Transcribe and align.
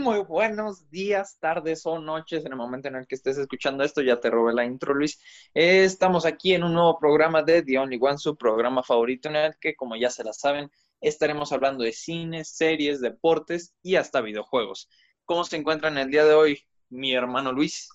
muy 0.00 0.20
buenos 0.20 0.88
días, 0.90 1.36
tardes 1.38 1.84
o 1.84 1.98
noches 1.98 2.44
en 2.46 2.52
el 2.52 2.58
momento 2.58 2.88
en 2.88 2.96
el 2.96 3.06
que 3.06 3.14
estés 3.14 3.36
escuchando 3.36 3.84
esto. 3.84 4.00
Ya 4.00 4.18
te 4.18 4.30
robé 4.30 4.54
la 4.54 4.64
intro, 4.64 4.94
Luis. 4.94 5.20
estamos 5.52 6.24
aquí 6.24 6.54
en 6.54 6.64
un 6.64 6.72
nuevo 6.72 6.98
programa 6.98 7.42
de 7.42 7.62
The 7.62 7.78
Only 7.78 7.98
One, 8.00 8.16
su 8.16 8.34
programa 8.36 8.82
favorito 8.82 9.28
en 9.28 9.36
el 9.36 9.56
que, 9.60 9.76
como 9.76 9.96
ya 9.96 10.08
se 10.08 10.24
la 10.24 10.32
saben, 10.32 10.70
estaremos 11.02 11.52
hablando 11.52 11.84
de 11.84 11.92
cine, 11.92 12.44
series, 12.44 13.00
deportes 13.00 13.74
y 13.82 13.96
hasta 13.96 14.22
videojuegos. 14.22 14.88
¿Cómo 15.26 15.44
se 15.44 15.56
encuentran 15.58 15.98
el 15.98 16.10
día 16.10 16.24
de 16.24 16.34
hoy, 16.34 16.60
mi 16.88 17.12
hermano 17.12 17.52
Luis? 17.52 17.90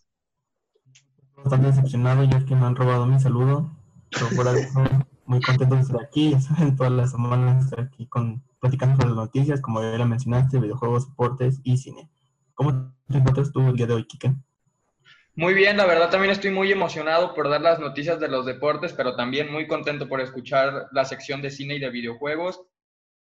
Bastante 1.36 1.68
decepcionado 1.68 2.24
ya 2.24 2.46
que 2.46 2.56
me 2.56 2.68
han 2.68 2.76
robado 2.76 3.08
mi 3.08 3.20
saludo, 3.20 3.76
pero 4.12 4.30
por 4.36 4.48
algo 4.48 4.62
muy 5.26 5.42
contento 5.42 5.76
de 5.76 5.82
estar 5.82 6.02
aquí, 6.02 6.36
saben, 6.42 6.76
todas 6.76 6.92
las 6.92 7.12
semanas 7.12 7.66
estar 7.66 7.82
aquí 7.82 8.08
con 8.08 8.44
platicando 8.60 8.96
sobre 8.96 9.10
las 9.10 9.18
noticias, 9.18 9.62
como 9.62 9.82
ya 9.82 9.98
la 9.98 10.06
mencionaste, 10.06 10.60
videojuegos, 10.60 11.10
deportes 11.10 11.60
y 11.64 11.78
cine. 11.78 12.10
¿Cómo 12.54 12.94
te 13.10 13.18
encuentras 13.18 13.52
tú 13.52 13.62
el 13.62 13.76
día 13.76 13.86
de 13.86 13.94
hoy, 13.94 14.06
Kike? 14.06 14.34
Muy 15.36 15.54
bien, 15.54 15.76
la 15.76 15.86
verdad 15.86 16.10
también 16.10 16.32
estoy 16.32 16.52
muy 16.52 16.72
emocionado 16.72 17.34
por 17.34 17.50
dar 17.50 17.62
las 17.62 17.80
noticias 17.80 18.20
de 18.22 18.30
los 18.30 18.46
deportes, 18.46 18.94
pero 18.94 19.18
también 19.18 19.52
muy 19.52 19.68
contento 19.68 20.08
por 20.08 20.22
escuchar 20.22 20.88
la 20.94 21.04
sección 21.04 21.42
de 21.42 21.52
cine 21.52 21.76
y 21.76 21.80
de 21.80 21.90
videojuegos. 21.90 22.62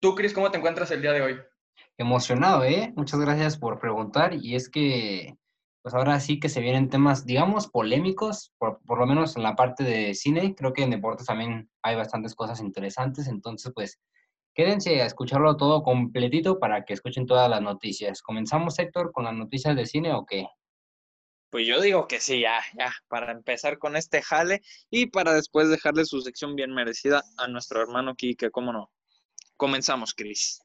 Tú, 0.00 0.14
Cris, 0.14 0.34
¿cómo 0.34 0.50
te 0.50 0.58
encuentras 0.58 0.90
el 0.90 1.00
día 1.00 1.12
de 1.12 1.22
hoy? 1.22 1.38
Emocionado, 1.96 2.62
¿eh? 2.64 2.92
Muchas 2.94 3.18
gracias 3.20 3.56
por 3.56 3.78
preguntar. 3.80 4.34
Y 4.34 4.54
es 4.54 4.68
que, 4.68 5.38
pues 5.84 5.94
ahora 5.94 6.18
sí 6.18 6.40
que 6.40 6.48
se 6.48 6.60
vienen 6.60 6.88
temas, 6.88 7.24
digamos, 7.24 7.68
polémicos, 7.68 8.52
por, 8.58 8.80
por 8.84 8.98
lo 8.98 9.06
menos 9.06 9.36
en 9.36 9.44
la 9.44 9.54
parte 9.54 9.84
de 9.84 10.14
cine. 10.14 10.56
Creo 10.56 10.72
que 10.72 10.82
en 10.82 10.90
deportes 10.90 11.26
también 11.26 11.70
hay 11.82 11.94
bastantes 11.94 12.34
cosas 12.34 12.60
interesantes. 12.60 13.28
Entonces, 13.28 13.70
pues 13.72 14.00
Quédense 14.54 15.02
a 15.02 15.06
escucharlo 15.06 15.56
todo 15.56 15.82
completito 15.82 16.60
para 16.60 16.84
que 16.84 16.92
escuchen 16.92 17.26
todas 17.26 17.50
las 17.50 17.60
noticias. 17.60 18.22
¿Comenzamos, 18.22 18.78
Héctor, 18.78 19.10
con 19.10 19.24
las 19.24 19.34
noticias 19.34 19.74
de 19.74 19.84
cine 19.84 20.12
o 20.12 20.24
qué? 20.24 20.46
Pues 21.50 21.66
yo 21.66 21.80
digo 21.80 22.06
que 22.06 22.20
sí, 22.20 22.41
ya, 22.41 22.60
ya, 22.78 22.92
para 23.08 23.32
empezar 23.32 23.78
con 23.78 23.96
este 23.96 24.22
jale 24.22 24.62
y 24.91 25.06
para 25.06 25.34
después 25.34 25.69
dejarle 25.69 26.04
su 26.04 26.20
sección 26.20 26.54
bien 26.54 26.72
merecida 26.72 27.24
a 27.36 27.48
nuestro 27.48 27.82
hermano 27.82 28.14
Kike, 28.14 28.52
¿cómo 28.52 28.72
no? 28.72 28.92
Comenzamos, 29.56 30.14
Cris. 30.14 30.62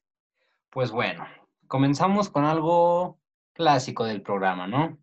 Pues 0.70 0.92
bueno, 0.92 1.26
comenzamos 1.66 2.28
con 2.28 2.44
algo 2.44 3.18
clásico 3.54 4.04
del 4.04 4.22
programa, 4.22 4.68
¿no? 4.68 4.98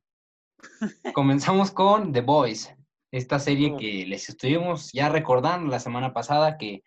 Comenzamos 1.14 1.72
con 1.72 2.12
The 2.14 2.22
Boys, 2.22 2.74
esta 3.12 3.40
serie 3.40 3.76
que 3.78 4.06
les 4.06 4.30
estuvimos 4.30 4.92
ya 4.92 5.10
recordando 5.10 5.70
la 5.70 5.80
semana 5.80 6.14
pasada 6.14 6.58
que 6.58 6.84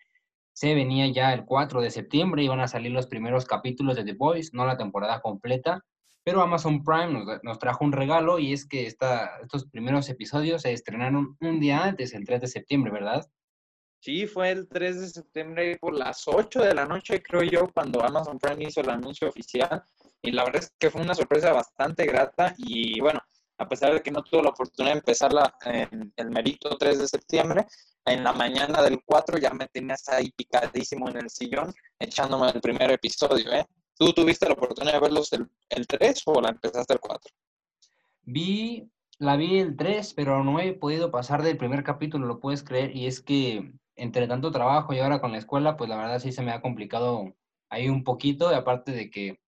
se 0.53 0.75
venía 0.75 1.07
ya 1.07 1.33
el 1.33 1.45
4 1.45 1.81
de 1.81 1.91
septiembre, 1.91 2.43
iban 2.43 2.59
a 2.59 2.67
salir 2.67 2.91
los 2.91 3.07
primeros 3.07 3.45
capítulos 3.45 3.95
de 3.95 4.03
The 4.03 4.13
Boys, 4.13 4.53
no 4.53 4.65
la 4.65 4.77
temporada 4.77 5.21
completa, 5.21 5.83
pero 6.23 6.41
Amazon 6.41 6.83
Prime 6.83 7.25
nos, 7.41 7.59
trajo 7.59 7.83
un 7.83 7.91
regalo 7.91 8.37
y 8.37 8.53
es 8.53 8.67
que 8.67 8.85
esta, 8.85 9.39
estos 9.41 9.65
primeros 9.65 10.07
episodios 10.09 10.61
se 10.61 10.73
estrenaron 10.73 11.35
un 11.39 11.59
día 11.59 11.83
antes, 11.83 12.13
el 12.13 12.25
3 12.25 12.41
de 12.41 12.47
septiembre, 12.47 12.91
¿verdad? 12.91 13.27
Sí, 13.99 14.27
fue 14.27 14.49
el 14.51 14.67
3 14.67 15.01
de 15.01 15.09
septiembre 15.09 15.77
por 15.79 15.93
las 15.93 16.27
8 16.27 16.61
de 16.61 16.73
la 16.73 16.85
noche, 16.85 17.21
creo 17.21 17.43
yo, 17.43 17.67
cuando 17.73 18.03
Amazon 18.03 18.39
Prime 18.39 18.65
hizo 18.65 18.81
el 18.81 18.89
anuncio 18.89 19.29
oficial. 19.29 19.83
Y 20.23 20.31
la 20.31 20.43
verdad 20.43 20.63
es 20.63 20.73
que 20.79 20.89
fue 20.89 21.01
una 21.01 21.13
sorpresa 21.13 21.53
bastante 21.53 22.05
grata. 22.05 22.55
Y 22.57 22.99
bueno, 22.99 23.19
a 23.61 23.69
pesar 23.69 23.93
de 23.93 24.01
que 24.01 24.09
no 24.09 24.23
tuve 24.23 24.41
la 24.41 24.49
oportunidad 24.49 24.93
de 24.93 24.99
empezarla 24.99 25.55
en 25.65 26.11
el 26.15 26.31
merito 26.31 26.75
3 26.77 26.97
de 26.97 27.07
septiembre, 27.07 27.67
en 28.05 28.23
la 28.23 28.33
mañana 28.33 28.81
del 28.81 29.03
4 29.05 29.37
ya 29.37 29.51
me 29.51 29.67
tenías 29.67 30.09
ahí 30.09 30.31
picadísimo 30.31 31.07
en 31.09 31.17
el 31.17 31.29
sillón 31.29 31.71
echándome 31.99 32.49
el 32.49 32.59
primer 32.59 32.89
episodio, 32.89 33.51
¿eh? 33.53 33.65
¿Tú 33.95 34.13
tuviste 34.13 34.47
la 34.47 34.53
oportunidad 34.53 34.93
de 34.93 34.99
verlos 34.99 35.31
el, 35.33 35.47
el 35.69 35.85
3 35.85 36.23
o 36.25 36.41
la 36.41 36.49
empezaste 36.49 36.93
el 36.93 36.99
4? 36.99 37.31
Vi, 38.23 38.89
la 39.19 39.35
vi 39.35 39.59
el 39.59 39.75
3, 39.75 40.15
pero 40.15 40.43
no 40.43 40.59
he 40.59 40.73
podido 40.73 41.11
pasar 41.11 41.43
del 41.43 41.57
primer 41.57 41.83
capítulo, 41.83 42.25
lo 42.25 42.39
puedes 42.39 42.63
creer, 42.63 42.95
y 42.95 43.05
es 43.05 43.21
que 43.21 43.71
entre 43.95 44.27
tanto 44.27 44.51
trabajo 44.51 44.91
y 44.93 44.99
ahora 44.99 45.21
con 45.21 45.31
la 45.31 45.37
escuela, 45.37 45.77
pues 45.77 45.87
la 45.87 45.97
verdad 45.97 46.17
sí 46.17 46.31
se 46.31 46.41
me 46.41 46.51
ha 46.51 46.61
complicado 46.61 47.35
ahí 47.69 47.89
un 47.89 48.03
poquito, 48.03 48.51
y 48.51 48.55
aparte 48.55 48.91
de 48.91 49.11
que 49.11 49.39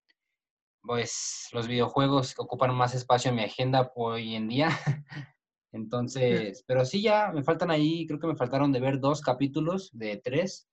pues 0.83 1.47
los 1.53 1.67
videojuegos 1.67 2.35
ocupan 2.37 2.75
más 2.75 2.93
espacio 2.93 3.29
en 3.29 3.35
mi 3.35 3.43
agenda 3.43 3.91
hoy 3.95 4.35
en 4.35 4.47
día. 4.47 4.69
Entonces, 5.71 6.63
pero 6.67 6.85
sí 6.85 7.01
ya 7.01 7.31
me 7.31 7.43
faltan 7.43 7.71
ahí, 7.71 8.05
creo 8.05 8.19
que 8.19 8.27
me 8.27 8.35
faltaron 8.35 8.71
de 8.71 8.79
ver 8.79 8.99
dos 8.99 9.21
capítulos 9.21 9.89
de 9.93 10.17
tres. 10.17 10.67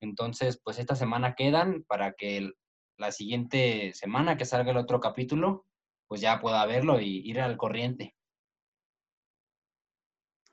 Entonces, 0.00 0.60
pues 0.62 0.78
esta 0.78 0.94
semana 0.94 1.34
quedan 1.34 1.84
para 1.84 2.12
que 2.12 2.50
la 2.98 3.12
siguiente 3.12 3.92
semana 3.94 4.36
que 4.36 4.44
salga 4.44 4.72
el 4.72 4.76
otro 4.76 5.00
capítulo, 5.00 5.64
pues 6.06 6.20
ya 6.20 6.40
pueda 6.40 6.66
verlo 6.66 7.00
y 7.00 7.18
ir 7.28 7.40
al 7.40 7.56
corriente. 7.56 8.14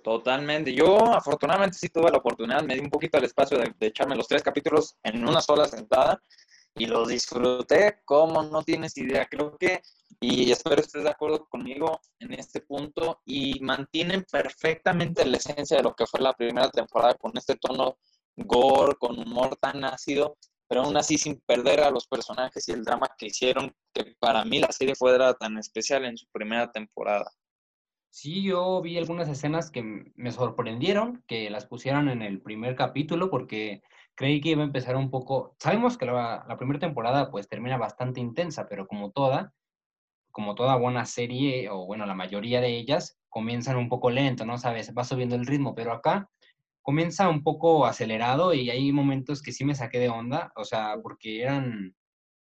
Totalmente. 0.02 0.74
Yo 0.74 1.14
afortunadamente 1.14 1.78
sí 1.78 1.90
tuve 1.90 2.10
la 2.10 2.20
oportunidad, 2.20 2.64
me 2.64 2.76
di 2.76 2.80
un 2.80 2.90
poquito 2.90 3.18
el 3.18 3.26
espacio 3.26 3.58
de, 3.58 3.74
de 3.78 3.88
echarme 3.88 4.16
los 4.16 4.30
tres 4.30 4.42
capítulos 4.42 4.96
en 5.04 5.28
una 5.28 5.42
sola 5.42 5.66
sentada 5.66 6.24
y 6.76 6.86
lo 6.86 7.06
disfruté 7.06 8.02
como 8.06 8.44
no 8.44 8.64
tienes 8.64 8.98
idea. 8.98 9.28
Creo 9.30 9.58
que, 9.58 9.82
y 10.20 10.52
espero 10.52 10.82
estés 10.82 11.04
de 11.04 11.10
acuerdo 11.10 11.48
conmigo 11.48 12.00
en 12.20 12.34
este 12.34 12.62
punto, 12.62 13.22
y 13.26 13.60
mantienen 13.62 14.26
perfectamente 14.32 15.26
la 15.26 15.38
esencia 15.38 15.78
de 15.78 15.84
lo 15.84 15.96
que 15.96 16.06
fue 16.06 16.22
la 16.22 16.34
primera 16.34 16.70
temporada 16.70 17.16
con 17.16 17.32
este 17.36 17.56
tono 17.56 17.98
gore, 18.36 18.96
con 18.96 19.20
humor 19.20 19.56
tan 19.58 19.84
ácido, 19.84 20.38
pero 20.68 20.84
aún 20.84 20.96
así 20.98 21.18
sin 21.18 21.42
perder 21.42 21.82
a 21.82 21.92
los 21.92 22.08
personajes 22.08 22.68
y 22.68 22.72
el 22.72 22.84
drama 22.84 23.10
que 23.18 23.28
hicieron, 23.28 23.76
que 23.94 24.16
para 24.20 24.46
mí 24.46 24.60
la 24.60 24.72
serie 24.72 24.96
fue 24.96 25.18
tan 25.40 25.58
especial 25.58 26.06
en 26.06 26.16
su 26.16 26.28
primera 26.32 26.72
temporada. 26.72 27.30
Sí, 28.12 28.44
yo 28.44 28.82
vi 28.82 28.98
algunas 28.98 29.30
escenas 29.30 29.70
que 29.70 29.84
me 30.16 30.32
sorprendieron 30.32 31.24
que 31.28 31.50
las 31.50 31.66
pusieran 31.66 32.10
en 32.10 32.22
el 32.22 32.42
primer 32.42 32.76
capítulo 32.76 33.30
porque 33.30 33.82
creí 34.20 34.42
que 34.42 34.50
iba 34.50 34.64
a 34.64 34.66
empezar 34.66 34.98
un 34.98 35.10
poco, 35.10 35.56
sabemos 35.60 35.98
que 35.98 36.06
la, 36.06 36.44
primera 36.58 36.78
temporada 36.78 37.32
pues 37.32 37.48
termina 37.48 37.78
bastante 37.78 38.20
intensa, 38.20 38.68
pero 38.68 38.86
como 38.86 39.12
toda, 39.12 39.54
como 40.30 40.56
toda 40.56 40.76
buena 40.76 41.06
serie, 41.06 41.70
o 41.70 41.86
bueno, 41.86 42.06
la 42.06 42.16
mayoría 42.16 42.60
de 42.60 42.78
ellas, 42.78 43.18
comienzan 43.30 43.78
un 43.78 43.88
poco 43.88 44.10
lento, 44.10 44.46
¿no? 44.46 44.58
Sabes, 44.58 44.94
va 44.94 45.06
subiendo 45.06 45.38
el 45.38 45.46
ritmo, 45.46 45.74
pero 45.74 45.94
acá 45.94 46.30
comienza 46.82 47.30
un 47.30 47.44
poco 47.44 47.86
acelerado 47.86 48.54
y 48.54 48.70
hay 48.70 48.92
momentos 48.92 49.42
que 49.42 49.54
sí 49.54 49.64
me 49.64 49.74
saqué 49.74 50.00
de 50.00 50.10
onda, 50.10 50.52
o 50.58 50.66
sea, 50.66 50.98
porque 51.02 51.42
eran, 51.42 51.96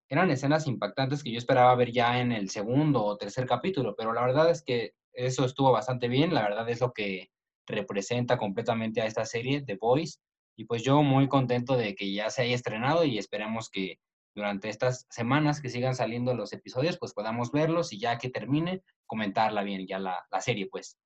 eran 0.09 0.31
escenas 0.31 0.65
impactantes 0.65 1.21
que 1.21 1.31
yo 1.31 1.37
esperaba 1.37 1.75
ver 1.75 1.91
ya 1.91 2.19
en 2.21 2.31
el 2.31 2.49
segundo 2.49 3.05
o 3.05 3.17
tercer 3.17 3.45
capítulo, 3.45 3.93
pero 3.95 4.13
la 4.13 4.21
verdad 4.21 4.49
es 4.49 4.63
que 4.63 4.95
eso 5.13 5.45
estuvo 5.45 5.71
bastante 5.71 6.07
bien, 6.07 6.33
la 6.33 6.41
verdad 6.41 6.67
es 6.69 6.81
lo 6.81 6.91
que 6.91 7.29
representa 7.67 8.39
completamente 8.39 8.99
a 8.99 9.05
esta 9.05 9.25
serie, 9.25 9.61
The 9.61 9.77
Voice, 9.79 10.17
y 10.61 10.65
pues 10.65 10.83
yo 10.83 11.01
muy 11.01 11.27
contento 11.27 11.75
de 11.75 11.95
que 11.95 12.13
ya 12.13 12.29
se 12.29 12.43
haya 12.43 12.53
estrenado 12.53 13.03
y 13.03 13.17
esperemos 13.17 13.71
que 13.71 13.99
durante 14.35 14.69
estas 14.69 15.07
semanas 15.09 15.59
que 15.59 15.69
sigan 15.69 15.95
saliendo 15.95 16.35
los 16.35 16.53
episodios, 16.53 16.99
pues 16.99 17.13
podamos 17.15 17.51
verlos 17.51 17.91
y 17.91 17.99
ya 17.99 18.19
que 18.19 18.29
termine, 18.29 18.83
comentarla 19.07 19.63
bien, 19.63 19.87
ya 19.87 19.97
la, 19.97 20.23
la 20.31 20.39
serie, 20.39 20.67
pues. 20.67 20.99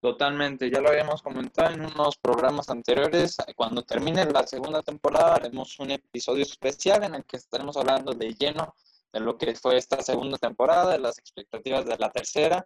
Totalmente, 0.00 0.70
ya 0.70 0.80
lo 0.80 0.90
habíamos 0.90 1.20
comentado 1.20 1.74
en 1.74 1.84
unos 1.84 2.16
programas 2.16 2.70
anteriores. 2.70 3.38
Cuando 3.56 3.82
termine 3.82 4.24
la 4.26 4.46
segunda 4.46 4.82
temporada, 4.82 5.34
haremos 5.34 5.76
un 5.80 5.90
episodio 5.90 6.44
especial 6.44 7.02
en 7.02 7.16
el 7.16 7.24
que 7.24 7.38
estaremos 7.38 7.76
hablando 7.76 8.12
de 8.12 8.32
lleno 8.34 8.76
de 9.12 9.18
lo 9.18 9.36
que 9.36 9.56
fue 9.56 9.78
esta 9.78 10.00
segunda 10.00 10.38
temporada, 10.38 10.92
de 10.92 11.00
las 11.00 11.18
expectativas 11.18 11.84
de 11.86 11.98
la 11.98 12.10
tercera. 12.10 12.64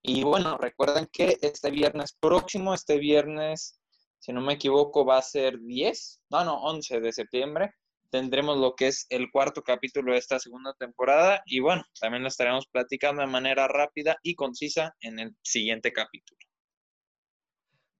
Y 0.00 0.22
bueno, 0.22 0.56
recuerden 0.58 1.08
que 1.12 1.38
este 1.42 1.72
viernes 1.72 2.12
próximo, 2.12 2.72
este 2.72 2.98
viernes 2.98 3.79
si 4.20 4.32
no 4.34 4.42
me 4.42 4.52
equivoco, 4.52 5.04
va 5.04 5.18
a 5.18 5.22
ser 5.22 5.58
10, 5.60 6.22
no, 6.30 6.44
no, 6.44 6.62
11 6.62 7.00
de 7.00 7.12
septiembre. 7.12 7.74
Tendremos 8.10 8.58
lo 8.58 8.74
que 8.74 8.88
es 8.88 9.06
el 9.08 9.30
cuarto 9.30 9.62
capítulo 9.62 10.12
de 10.12 10.18
esta 10.18 10.38
segunda 10.38 10.74
temporada 10.74 11.42
y 11.46 11.60
bueno, 11.60 11.84
también 11.98 12.22
lo 12.22 12.28
estaremos 12.28 12.66
platicando 12.66 13.22
de 13.22 13.28
manera 13.28 13.66
rápida 13.66 14.18
y 14.22 14.34
concisa 14.34 14.94
en 15.00 15.20
el 15.20 15.34
siguiente 15.42 15.92
capítulo. 15.92 16.38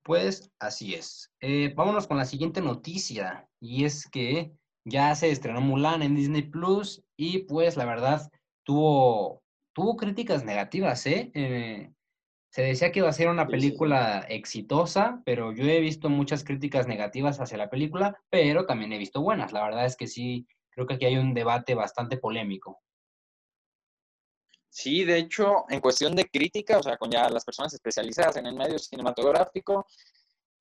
Pues 0.03 0.51
así 0.59 0.95
es. 0.95 1.31
Eh, 1.41 1.73
vámonos 1.75 2.07
con 2.07 2.19
la 2.19 2.25
siguiente 2.25 2.61
noticia 2.61 3.49
y 3.59 3.85
es 3.85 4.09
que 4.11 4.53
ya 4.85 5.15
se 5.15 5.31
estrenó 5.31 5.61
Mulan 5.61 6.03
en 6.03 6.17
Disney 6.17 6.43
Plus 6.43 7.03
y 7.17 7.45
pues 7.45 7.77
la 7.77 7.87
verdad 7.87 8.31
tuvo, 8.65 9.43
tuvo 9.73 9.97
críticas 9.97 10.45
negativas, 10.45 11.07
¿eh? 11.07 11.31
eh 11.35 11.93
se 12.51 12.63
decía 12.63 12.91
que 12.91 12.99
iba 12.99 13.09
a 13.09 13.13
ser 13.13 13.29
una 13.29 13.47
película 13.47 14.27
exitosa, 14.29 15.23
pero 15.25 15.53
yo 15.53 15.65
he 15.65 15.81
visto 15.81 16.11
muchas 16.11 16.43
críticas 16.43 16.89
negativas 16.89 17.41
hacia 17.41 17.57
la 17.57 17.71
película, 17.71 18.21
pero 18.29 18.67
también 18.67 18.93
he 18.93 18.99
visto 18.99 19.23
buenas. 19.23 19.53
La 19.53 19.63
verdad 19.63 19.87
es 19.87 19.97
que 19.97 20.09
sí, 20.09 20.49
creo 20.71 20.85
que 20.87 20.95
aquí 20.95 21.05
hay 21.05 21.17
un 21.17 21.33
debate 21.33 21.75
bastante 21.75 22.17
polémico. 22.17 22.81
Sí, 24.69 25.05
de 25.05 25.19
hecho, 25.19 25.65
en 25.69 25.81
cuestión 25.81 26.17
de 26.17 26.29
crítica, 26.29 26.79
o 26.79 26.83
sea, 26.83 26.97
con 26.97 27.11
ya 27.11 27.29
las 27.29 27.45
personas 27.45 27.73
especializadas 27.73 28.37
en 28.37 28.47
el 28.47 28.57
medio 28.57 28.79
cinematográfico, 28.79 29.87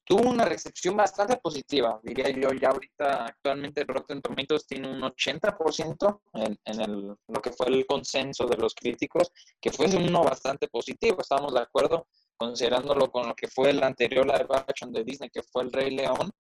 tuvo 0.10 0.28
una 0.28 0.44
recepción 0.44 0.98
bastante 0.98 1.38
positiva, 1.38 2.00
diría 2.02 2.32
yo. 2.32 2.52
Ya 2.52 2.70
ahorita, 2.70 3.28
actualmente, 3.28 3.84
Rotten 3.84 4.24
Tomatoes 4.24 4.66
tiene 4.66 4.90
un 4.90 5.02
80% 5.02 6.22
en, 6.34 6.82
el, 6.82 7.16
lo 7.28 7.42
que 7.44 7.52
fue 7.52 7.68
el 7.68 7.86
consenso 7.86 8.48
de 8.48 8.58
los 8.58 8.74
críticos, 8.74 9.32
que 9.62 9.70
fue 9.72 9.86
uno 9.86 10.24
bastante 10.24 10.68
positivo, 10.68 11.22
estamos 11.22 11.54
de 11.54 11.60
acuerdo, 11.60 12.08
considerándolo 12.36 13.12
con 13.12 13.28
lo 13.28 13.36
que 13.36 13.48
fue 13.48 13.70
el 13.70 13.84
anterior 13.84 14.26
live 14.26 14.48
action 14.50 14.92
de 14.92 15.04
Disney, 15.04 15.30
que 15.30 15.44
fue 15.44 15.62
El 15.62 15.72
Rey 15.72 15.92
León, 15.92 16.32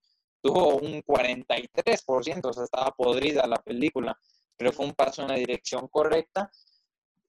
tuvo 0.41 0.77
un 0.77 1.03
43%, 1.03 2.45
o 2.45 2.53
sea, 2.53 2.63
estaba 2.63 2.89
podrida 2.97 3.45
la 3.45 3.57
película, 3.57 4.17
pero 4.57 4.73
fue 4.73 4.87
un 4.87 4.93
paso 4.95 5.21
en 5.21 5.27
la 5.27 5.35
dirección 5.35 5.87
correcta. 5.89 6.49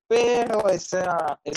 Pero 0.09 0.71
ese 0.71 1.05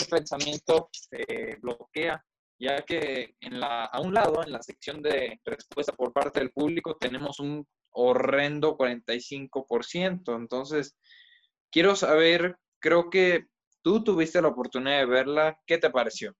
pensamiento 0.09 0.89
se 0.91 1.55
bloquea 1.61 2.21
ya 2.63 2.81
que 2.83 3.35
a 3.61 3.99
un 3.99 4.13
lado, 4.13 4.41
en 4.43 4.51
la 4.51 4.61
sección 4.61 5.01
de 5.01 5.39
respuesta 5.43 5.91
por 5.91 6.13
parte 6.13 6.39
del 6.39 6.51
público, 6.51 6.95
tenemos 6.95 7.39
un 7.39 7.67
horrendo 7.91 8.77
45%. 8.77 10.35
Entonces, 10.35 10.95
quiero 11.69 11.95
saber, 11.95 12.57
creo 12.79 13.09
que 13.09 13.47
tú 13.81 14.03
tuviste 14.03 14.41
la 14.41 14.47
oportunidad 14.47 14.99
de 14.99 15.05
verla, 15.05 15.59
¿qué 15.67 15.77
te 15.77 15.89
pareció? 15.89 16.33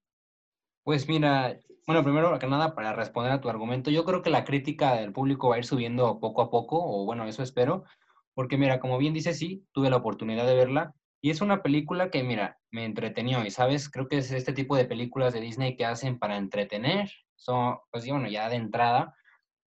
Pues 0.82 1.08
mira, 1.08 1.58
bueno, 1.86 2.02
primero 2.02 2.38
que 2.38 2.46
nada, 2.46 2.74
para 2.74 2.94
responder 2.94 3.32
a 3.32 3.40
tu 3.40 3.50
argumento, 3.50 3.90
yo 3.90 4.04
creo 4.04 4.22
que 4.22 4.30
la 4.30 4.44
crítica 4.44 4.94
del 4.94 5.12
público 5.12 5.50
va 5.50 5.56
a 5.56 5.58
ir 5.58 5.66
subiendo 5.66 6.20
poco 6.20 6.40
a 6.40 6.50
poco, 6.50 6.78
o 6.82 7.04
bueno, 7.04 7.26
eso 7.26 7.42
espero, 7.42 7.84
porque 8.32 8.56
mira, 8.56 8.80
como 8.80 8.96
bien 8.96 9.12
dice, 9.12 9.34
sí, 9.34 9.66
tuve 9.72 9.90
la 9.90 9.96
oportunidad 9.96 10.46
de 10.46 10.54
verla, 10.54 10.94
y 11.24 11.30
es 11.30 11.40
una 11.40 11.62
película 11.62 12.10
que, 12.10 12.22
mira, 12.22 12.60
me 12.70 12.84
entretenió. 12.84 13.46
Y, 13.46 13.50
¿sabes? 13.50 13.88
Creo 13.88 14.08
que 14.08 14.18
es 14.18 14.30
este 14.30 14.52
tipo 14.52 14.76
de 14.76 14.84
películas 14.84 15.32
de 15.32 15.40
Disney 15.40 15.74
que 15.74 15.86
hacen 15.86 16.18
para 16.18 16.36
entretener. 16.36 17.10
Son, 17.34 17.78
pues, 17.90 18.06
bueno, 18.06 18.28
ya 18.28 18.50
de 18.50 18.56
entrada, 18.56 19.16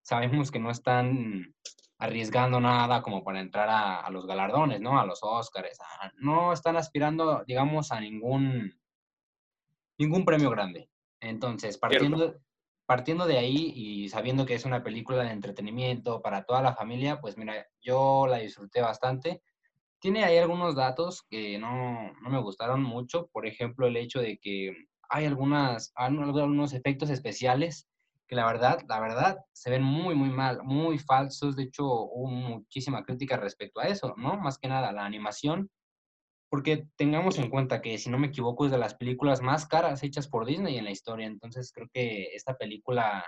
sabemos 0.00 0.52
que 0.52 0.60
no 0.60 0.70
están 0.70 1.56
arriesgando 1.98 2.60
nada 2.60 3.02
como 3.02 3.24
para 3.24 3.40
entrar 3.40 3.68
a, 3.68 4.08
los 4.10 4.24
galardones, 4.24 4.80
¿no? 4.80 5.00
A 5.00 5.04
los 5.04 5.18
Oscars. 5.24 5.80
no 6.18 6.52
están 6.52 6.76
aspirando, 6.76 7.42
digamos, 7.44 7.90
a 7.90 7.98
ningún, 7.98 8.72
ningún 9.98 10.24
premio 10.24 10.50
grande. 10.50 10.88
Entonces, 11.18 11.76
partiendo, 11.76 12.36
partiendo 12.86 13.26
de 13.26 13.38
ahí 13.38 13.72
y 13.74 14.08
sabiendo 14.10 14.46
que 14.46 14.54
es 14.54 14.64
una 14.64 14.84
película 14.84 15.24
de 15.24 15.32
entretenimiento 15.32 16.22
para 16.22 16.44
toda 16.44 16.62
la 16.62 16.76
familia, 16.76 17.20
pues 17.20 17.36
mira, 17.36 17.66
yo 17.80 18.28
la 18.28 18.38
disfruté 18.38 18.80
bastante 18.80 19.42
tiene 20.00 20.24
ahí 20.24 20.38
algunos 20.38 20.74
datos 20.76 21.22
que 21.28 21.58
no, 21.58 22.12
no, 22.22 22.30
me 22.30 22.40
gustaron 22.40 22.82
mucho. 22.82 23.28
Por 23.32 23.46
ejemplo, 23.46 23.86
el 23.86 23.96
hecho 23.96 24.20
de 24.20 24.38
que 24.38 24.74
hay 25.08 25.24
algunas, 25.26 25.92
algunos 25.94 26.72
efectos 26.72 27.10
especiales 27.10 27.88
que 28.28 28.36
la 28.36 28.46
verdad, 28.46 28.80
la 28.88 29.00
verdad, 29.00 29.38
se 29.52 29.70
ven 29.70 29.82
muy, 29.82 30.14
muy 30.14 30.28
mal, 30.28 30.62
muy 30.62 30.98
falsos. 30.98 31.56
De 31.56 31.64
hecho, 31.64 31.86
hubo 31.86 32.28
muchísima 32.28 33.02
crítica 33.02 33.38
respecto 33.38 33.80
a 33.80 33.88
eso, 33.88 34.14
¿no? 34.18 34.36
Más 34.36 34.58
que 34.58 34.68
nada, 34.68 34.92
la 34.92 35.06
animación. 35.06 35.70
Porque 36.50 36.86
tengamos 36.96 37.38
en 37.38 37.50
cuenta 37.50 37.80
que, 37.80 37.96
si 37.98 38.10
no 38.10 38.18
me 38.18 38.28
equivoco, 38.28 38.66
es 38.66 38.70
de 38.70 38.78
las 38.78 38.94
películas 38.94 39.40
más 39.40 39.66
caras 39.66 40.02
hechas 40.02 40.28
por 40.28 40.44
Disney 40.44 40.76
en 40.76 40.84
la 40.84 40.90
historia. 40.90 41.26
Entonces, 41.26 41.72
creo 41.72 41.88
que 41.92 42.24
esta 42.34 42.56
película 42.56 43.24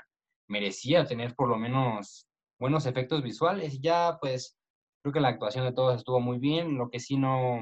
merecía 0.49 1.06
tener 1.06 1.34
por 1.34 1.49
lo 1.49 1.56
menos 1.56 2.26
buenos 2.58 2.84
efectos 2.84 3.23
visuales. 3.23 3.81
Ya, 3.81 4.19
pues, 4.20 4.58
Creo 5.02 5.12
que 5.12 5.20
la 5.20 5.29
actuación 5.29 5.64
de 5.64 5.73
todos 5.73 5.97
estuvo 5.97 6.20
muy 6.20 6.38
bien. 6.38 6.76
Lo 6.76 6.91
que 6.91 7.00
sí 7.00 7.17
no 7.17 7.61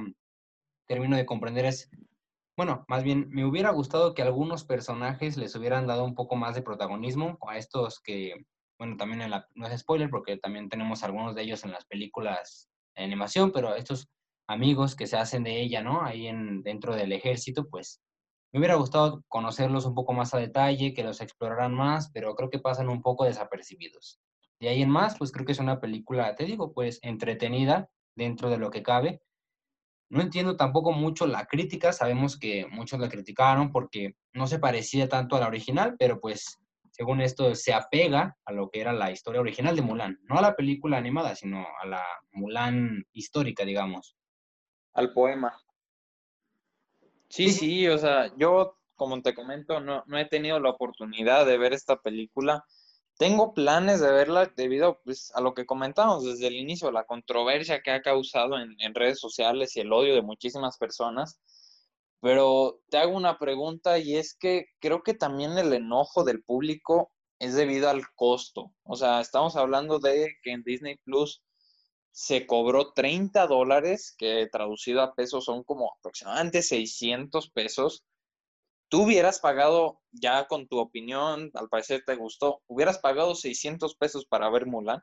termino 0.89 1.17
de 1.17 1.27
comprender 1.27 1.65
es, 1.67 1.91
bueno, 2.57 2.85
más 2.89 3.05
bien 3.05 3.29
me 3.31 3.45
hubiera 3.45 3.71
gustado 3.71 4.15
que 4.15 4.23
algunos 4.23 4.65
personajes 4.65 5.37
les 5.37 5.55
hubieran 5.57 5.87
dado 5.87 6.05
un 6.05 6.15
poco 6.15 6.37
más 6.37 6.55
de 6.55 6.63
protagonismo 6.63 7.39
a 7.49 7.59
estos 7.59 8.01
que, 8.01 8.35
bueno, 8.79 8.97
también 8.97 9.23
en 9.23 9.31
la, 9.31 9.47
no 9.55 9.67
es 9.67 9.81
spoiler 9.81 10.11
porque 10.11 10.39
también 10.39 10.69
tenemos 10.69 11.05
algunos 11.05 11.35
de 11.35 11.43
ellos 11.43 11.65
en 11.65 11.73
las 11.73 11.87
películas 11.87 12.69
de 12.97 13.05
animación, 13.05 13.53
pero 13.53 13.75
estos 13.77 14.09
amigos 14.49 14.97
que 14.97 15.07
se 15.07 15.17
hacen 15.17 15.45
de 15.45 15.61
ella, 15.61 15.83
¿no? 15.83 16.03
Ahí 16.03 16.27
en, 16.27 16.63
dentro 16.63 16.97
del 16.97 17.13
ejército, 17.13 17.69
pues 17.69 18.01
me 18.53 18.61
hubiera 18.61 18.77
gustado 18.77 19.25
conocerlos 19.29 19.87
un 19.87 19.95
poco 19.95 20.13
más 20.15 20.35
a 20.35 20.39
detalle, 20.39 20.95
que 20.95 21.05
los 21.05 21.21
exploraran 21.21 21.75
más, 21.75 22.11
pero 22.13 22.35
creo 22.35 22.51
que 22.51 22.59
pasan 22.59 22.89
un 22.89 23.03
poco 23.03 23.25
desapercibidos. 23.25 24.21
De 24.61 24.69
ahí 24.69 24.83
en 24.83 24.91
más, 24.91 25.17
pues 25.17 25.33
creo 25.33 25.47
que 25.47 25.53
es 25.53 25.61
una 25.61 25.81
película, 25.81 26.35
te 26.35 26.45
digo, 26.45 26.73
pues 26.73 26.99
entretenida 27.03 27.89
dentro 28.17 28.51
de 28.51 28.59
lo 28.59 28.71
que 28.71 28.83
cabe. 28.83 29.23
No 30.11 30.23
entiendo 30.23 30.57
tampoco 30.57 30.93
mucho 30.93 31.27
la 31.27 31.47
crítica, 31.47 31.93
sabemos 31.93 32.39
que 32.39 32.67
muchos 32.71 32.99
la 32.99 33.09
criticaron 33.09 33.71
porque 33.71 34.15
no 34.33 34.47
se 34.47 34.59
parecía 34.59 35.09
tanto 35.09 35.37
a 35.37 35.41
la 35.41 35.49
original, 35.49 35.97
pero 35.99 36.19
pues 36.19 36.59
según 36.99 37.21
esto 37.21 37.55
se 37.55 37.73
apega 37.73 38.37
a 38.45 38.53
lo 38.53 38.71
que 38.71 38.81
era 38.81 38.93
la 38.93 39.13
historia 39.13 39.41
original 39.41 39.77
de 39.77 39.83
Mulan, 39.83 40.19
no 40.25 40.39
a 40.39 40.43
la 40.43 40.57
película 40.57 40.97
animada, 40.97 41.37
sino 41.37 41.65
a 41.81 41.87
la 41.87 42.05
Mulan 42.33 43.05
histórica, 43.13 43.65
digamos. 43.65 44.17
Al 44.95 45.13
poema. 45.13 45.57
Sí, 47.29 47.51
sí, 47.51 47.87
o 47.87 47.99
sea, 47.99 48.35
yo, 48.37 48.79
como 48.97 49.21
te 49.23 49.35
comento, 49.35 49.79
no, 49.79 50.03
no 50.07 50.19
he 50.19 50.25
tenido 50.25 50.59
la 50.59 50.71
oportunidad 50.71 51.47
de 51.47 51.59
ver 51.59 51.73
esta 51.73 52.01
película 52.01 52.65
tengo 53.19 53.53
planes 53.53 54.01
de 54.01 54.13
verla 54.13 54.47
debido 54.57 55.01
pues, 55.05 55.33
a 55.35 55.41
lo 55.41 55.53
que 55.53 55.67
comentamos 55.67 56.25
desde 56.25 56.47
el 56.47 56.55
inicio, 56.55 56.93
la 56.93 57.05
controversia 57.05 57.83
que 57.83 57.91
ha 57.91 58.01
causado 58.01 58.57
en, 58.59 58.95
redes 58.95 59.19
sociales 59.19 59.77
y 59.77 59.81
el 59.81 59.93
odio 59.93 60.15
de 60.15 60.23
muchísimas 60.23 60.79
personas. 60.79 61.41
Pero 62.21 62.81
te 62.91 62.99
hago 62.99 63.17
una 63.17 63.39
pregunta 63.39 63.99
y 63.99 64.17
es 64.17 64.35
que 64.35 64.67
creo 64.81 65.03
que 65.03 65.15
también 65.15 65.59
el 65.59 65.73
enojo 65.73 66.25
del 66.25 66.43
público 66.43 67.11
es 67.41 67.55
debido 67.55 67.91
al 67.91 68.03
costo. 68.15 68.73
O 68.85 68.97
sea, 68.97 69.21
estamos 69.21 69.57
hablando 69.57 69.99
de 69.99 70.37
que 70.43 70.53
en 70.53 70.63
Disney 70.63 70.97
Plus 71.05 71.43
se 72.13 72.47
cobró 72.47 72.93
30 72.93 73.47
dólares, 73.49 74.15
que 74.17 74.49
traducido 74.51 75.03
a 75.03 75.15
pesos 75.15 75.45
son 75.45 75.65
como 75.65 75.93
aproximadamente 75.99 76.63
600 76.63 77.51
pesos 77.51 78.05
tú 78.89 79.03
hubieras 79.03 79.41
pagado, 79.41 80.01
ya 80.13 80.47
con 80.47 80.67
tu 80.67 80.79
opinión, 80.79 81.51
al 81.55 81.69
parecer 81.69 82.03
te 82.07 82.17
gustó, 82.17 82.63
hubieras 82.67 82.99
pagado 82.99 83.35
600 83.35 83.95
pesos 83.97 84.27
para 84.27 84.51
ver 84.51 84.67
Mulan. 84.67 85.03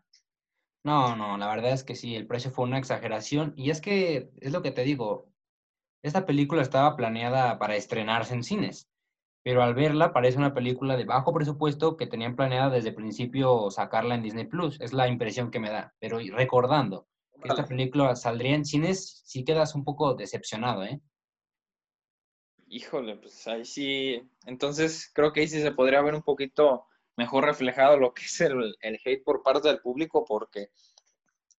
No, 0.83 1.15
no, 1.15 1.37
la 1.37 1.47
verdad 1.47 1.71
es 1.71 1.83
que 1.83 1.95
sí, 1.95 2.15
el 2.15 2.27
precio 2.27 2.51
fue 2.51 2.65
una 2.65 2.77
exageración. 2.77 3.53
Y 3.57 3.71
es 3.71 3.81
que, 3.81 4.29
es 4.39 4.51
lo 4.51 4.61
que 4.61 4.71
te 4.71 4.83
digo, 4.83 5.27
esta 6.03 6.25
película 6.25 6.61
estaba 6.61 6.95
planeada 6.95 7.57
para 7.57 7.75
estrenarse 7.75 8.35
en 8.35 8.43
cines, 8.43 8.87
pero 9.43 9.63
al 9.63 9.73
verla 9.73 10.13
parece 10.13 10.37
una 10.37 10.53
película 10.53 10.95
de 10.95 11.05
bajo 11.05 11.33
presupuesto 11.33 11.97
que 11.97 12.07
tenían 12.07 12.35
planeada 12.35 12.69
desde 12.69 12.89
el 12.89 12.95
principio 12.95 13.71
sacarla 13.71 14.15
en 14.15 14.21
Disney 14.21 14.45
Plus. 14.45 14.79
Es 14.79 14.93
la 14.93 15.07
impresión 15.07 15.49
que 15.49 15.59
me 15.59 15.71
da. 15.71 15.93
Pero 15.99 16.19
recordando 16.35 17.07
que 17.41 17.49
esta 17.49 17.65
película 17.65 18.15
saldría 18.15 18.55
en 18.55 18.65
cines, 18.65 19.23
sí 19.25 19.43
quedas 19.43 19.73
un 19.75 19.83
poco 19.83 20.13
decepcionado, 20.13 20.83
¿eh? 20.83 21.01
Híjole, 22.75 23.15
pues 23.15 23.47
ahí 23.47 23.63
sí, 23.63 24.29
entonces 24.45 25.09
creo 25.13 25.31
que 25.31 25.39
ahí 25.39 25.47
sí 25.47 25.61
se 25.61 25.71
podría 25.71 26.01
ver 26.01 26.13
un 26.13 26.23
poquito 26.23 26.85
mejor 27.15 27.45
reflejado 27.45 27.95
lo 27.97 28.13
que 28.13 28.23
es 28.25 28.41
el, 28.41 28.75
hate 28.81 29.23
por 29.23 29.43
parte 29.43 29.69
del 29.69 29.79
público, 29.79 30.25
porque 30.25 30.71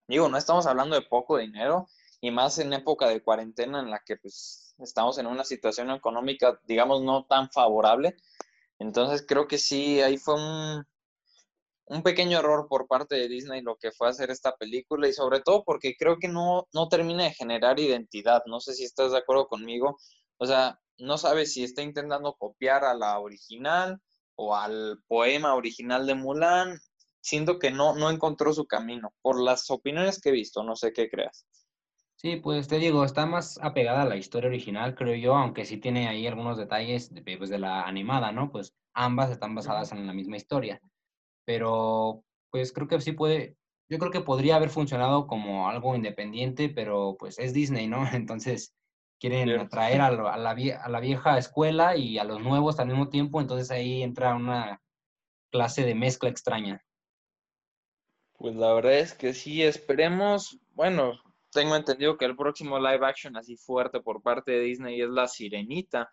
digo, 0.06 0.28
no 0.28 0.36
estamos 0.36 0.66
hablando 0.66 0.94
de 0.94 1.06
poco 1.06 1.38
dinero 1.38 1.88
y 2.20 2.30
más 2.30 2.58
en 2.58 2.74
época 2.74 3.08
de 3.08 3.22
cuarentena 3.22 3.80
en 3.80 3.90
la 3.90 4.02
que 4.04 4.18
pues 4.18 4.74
estamos 4.78 5.16
en 5.16 5.26
una 5.26 5.44
situación 5.44 5.90
económica, 5.90 6.60
digamos, 6.66 7.02
no 7.02 7.24
tan 7.24 7.50
favorable. 7.50 8.16
Entonces 8.78 9.24
creo 9.26 9.48
que 9.48 9.56
sí, 9.56 10.02
ahí 10.02 10.18
fue 10.18 10.34
un, 10.34 10.86
un 11.86 12.02
pequeño 12.02 12.40
error 12.40 12.68
por 12.68 12.86
parte 12.86 13.14
de 13.16 13.28
Disney 13.28 13.62
lo 13.62 13.76
que 13.76 13.90
fue 13.90 14.08
hacer 14.10 14.30
esta 14.30 14.54
película 14.56 15.08
y 15.08 15.14
sobre 15.14 15.40
todo 15.40 15.64
porque 15.64 15.96
creo 15.96 16.18
que 16.18 16.28
no, 16.28 16.68
no 16.74 16.88
termina 16.88 17.24
de 17.24 17.32
generar 17.32 17.80
identidad. 17.80 18.42
No 18.46 18.60
sé 18.60 18.74
si 18.74 18.84
estás 18.84 19.12
de 19.12 19.18
acuerdo 19.18 19.48
conmigo. 19.48 19.98
O 20.38 20.46
sea, 20.46 20.78
no 20.98 21.18
sabe 21.18 21.46
si 21.46 21.64
está 21.64 21.82
intentando 21.82 22.34
copiar 22.34 22.84
a 22.84 22.94
la 22.94 23.18
original 23.18 24.00
o 24.34 24.54
al 24.54 25.02
poema 25.06 25.54
original 25.54 26.06
de 26.06 26.14
Mulan. 26.14 26.78
Siento 27.20 27.58
que 27.58 27.70
no, 27.70 27.94
no 27.94 28.10
encontró 28.10 28.52
su 28.52 28.66
camino, 28.66 29.12
por 29.20 29.40
las 29.40 29.68
opiniones 29.70 30.20
que 30.20 30.28
he 30.28 30.32
visto, 30.32 30.62
no 30.62 30.76
sé 30.76 30.92
qué 30.92 31.08
creas. 31.08 31.46
Sí, 32.14 32.36
pues 32.36 32.66
te 32.66 32.78
digo, 32.78 33.04
está 33.04 33.26
más 33.26 33.58
apegada 33.60 34.02
a 34.02 34.06
la 34.06 34.16
historia 34.16 34.48
original, 34.48 34.94
creo 34.94 35.14
yo, 35.16 35.34
aunque 35.34 35.66
sí 35.66 35.76
tiene 35.76 36.08
ahí 36.08 36.26
algunos 36.26 36.56
detalles 36.56 37.12
de, 37.12 37.36
pues, 37.36 37.50
de 37.50 37.58
la 37.58 37.82
animada, 37.82 38.32
¿no? 38.32 38.50
Pues 38.50 38.74
ambas 38.94 39.30
están 39.30 39.54
basadas 39.54 39.92
en 39.92 40.06
la 40.06 40.14
misma 40.14 40.36
historia. 40.36 40.80
Pero, 41.44 42.24
pues 42.50 42.72
creo 42.72 42.88
que 42.88 43.00
sí 43.00 43.12
puede, 43.12 43.56
yo 43.88 43.98
creo 43.98 44.10
que 44.10 44.22
podría 44.22 44.56
haber 44.56 44.70
funcionado 44.70 45.26
como 45.26 45.68
algo 45.68 45.94
independiente, 45.94 46.68
pero 46.68 47.16
pues 47.18 47.38
es 47.38 47.52
Disney, 47.52 47.86
¿no? 47.86 47.98
Entonces, 48.12 48.74
quieren 49.18 49.48
atraer 49.58 50.00
a, 50.00 50.10
la, 50.10 50.32
a, 50.32 50.88
la, 50.88 51.00
vieja 51.00 51.38
escuela 51.38 51.96
y 51.96 52.18
a 52.18 52.24
los 52.24 52.40
nuevos 52.40 52.78
al 52.78 52.88
mismo 52.88 53.08
tiempo, 53.08 53.40
entonces 53.40 53.70
ahí 53.70 54.02
entra 54.02 54.34
una 54.34 54.82
clase 55.50 55.84
de 55.84 55.94
mezcla 55.94 56.28
extraña. 56.28 56.84
Pues 58.34 58.54
la 58.54 58.72
verdad 58.74 58.98
es 58.98 59.14
que 59.14 59.32
sí, 59.32 59.62
esperemos, 59.62 60.58
bueno, 60.74 61.14
tengo 61.50 61.74
entendido 61.74 62.18
que 62.18 62.26
el 62.26 62.36
próximo 62.36 62.78
live 62.78 63.06
action 63.06 63.36
así 63.36 63.56
fuerte 63.56 64.00
por 64.00 64.22
parte 64.22 64.52
de 64.52 64.60
Disney 64.60 65.00
es 65.00 65.08
La 65.08 65.26
Sirenita. 65.26 66.10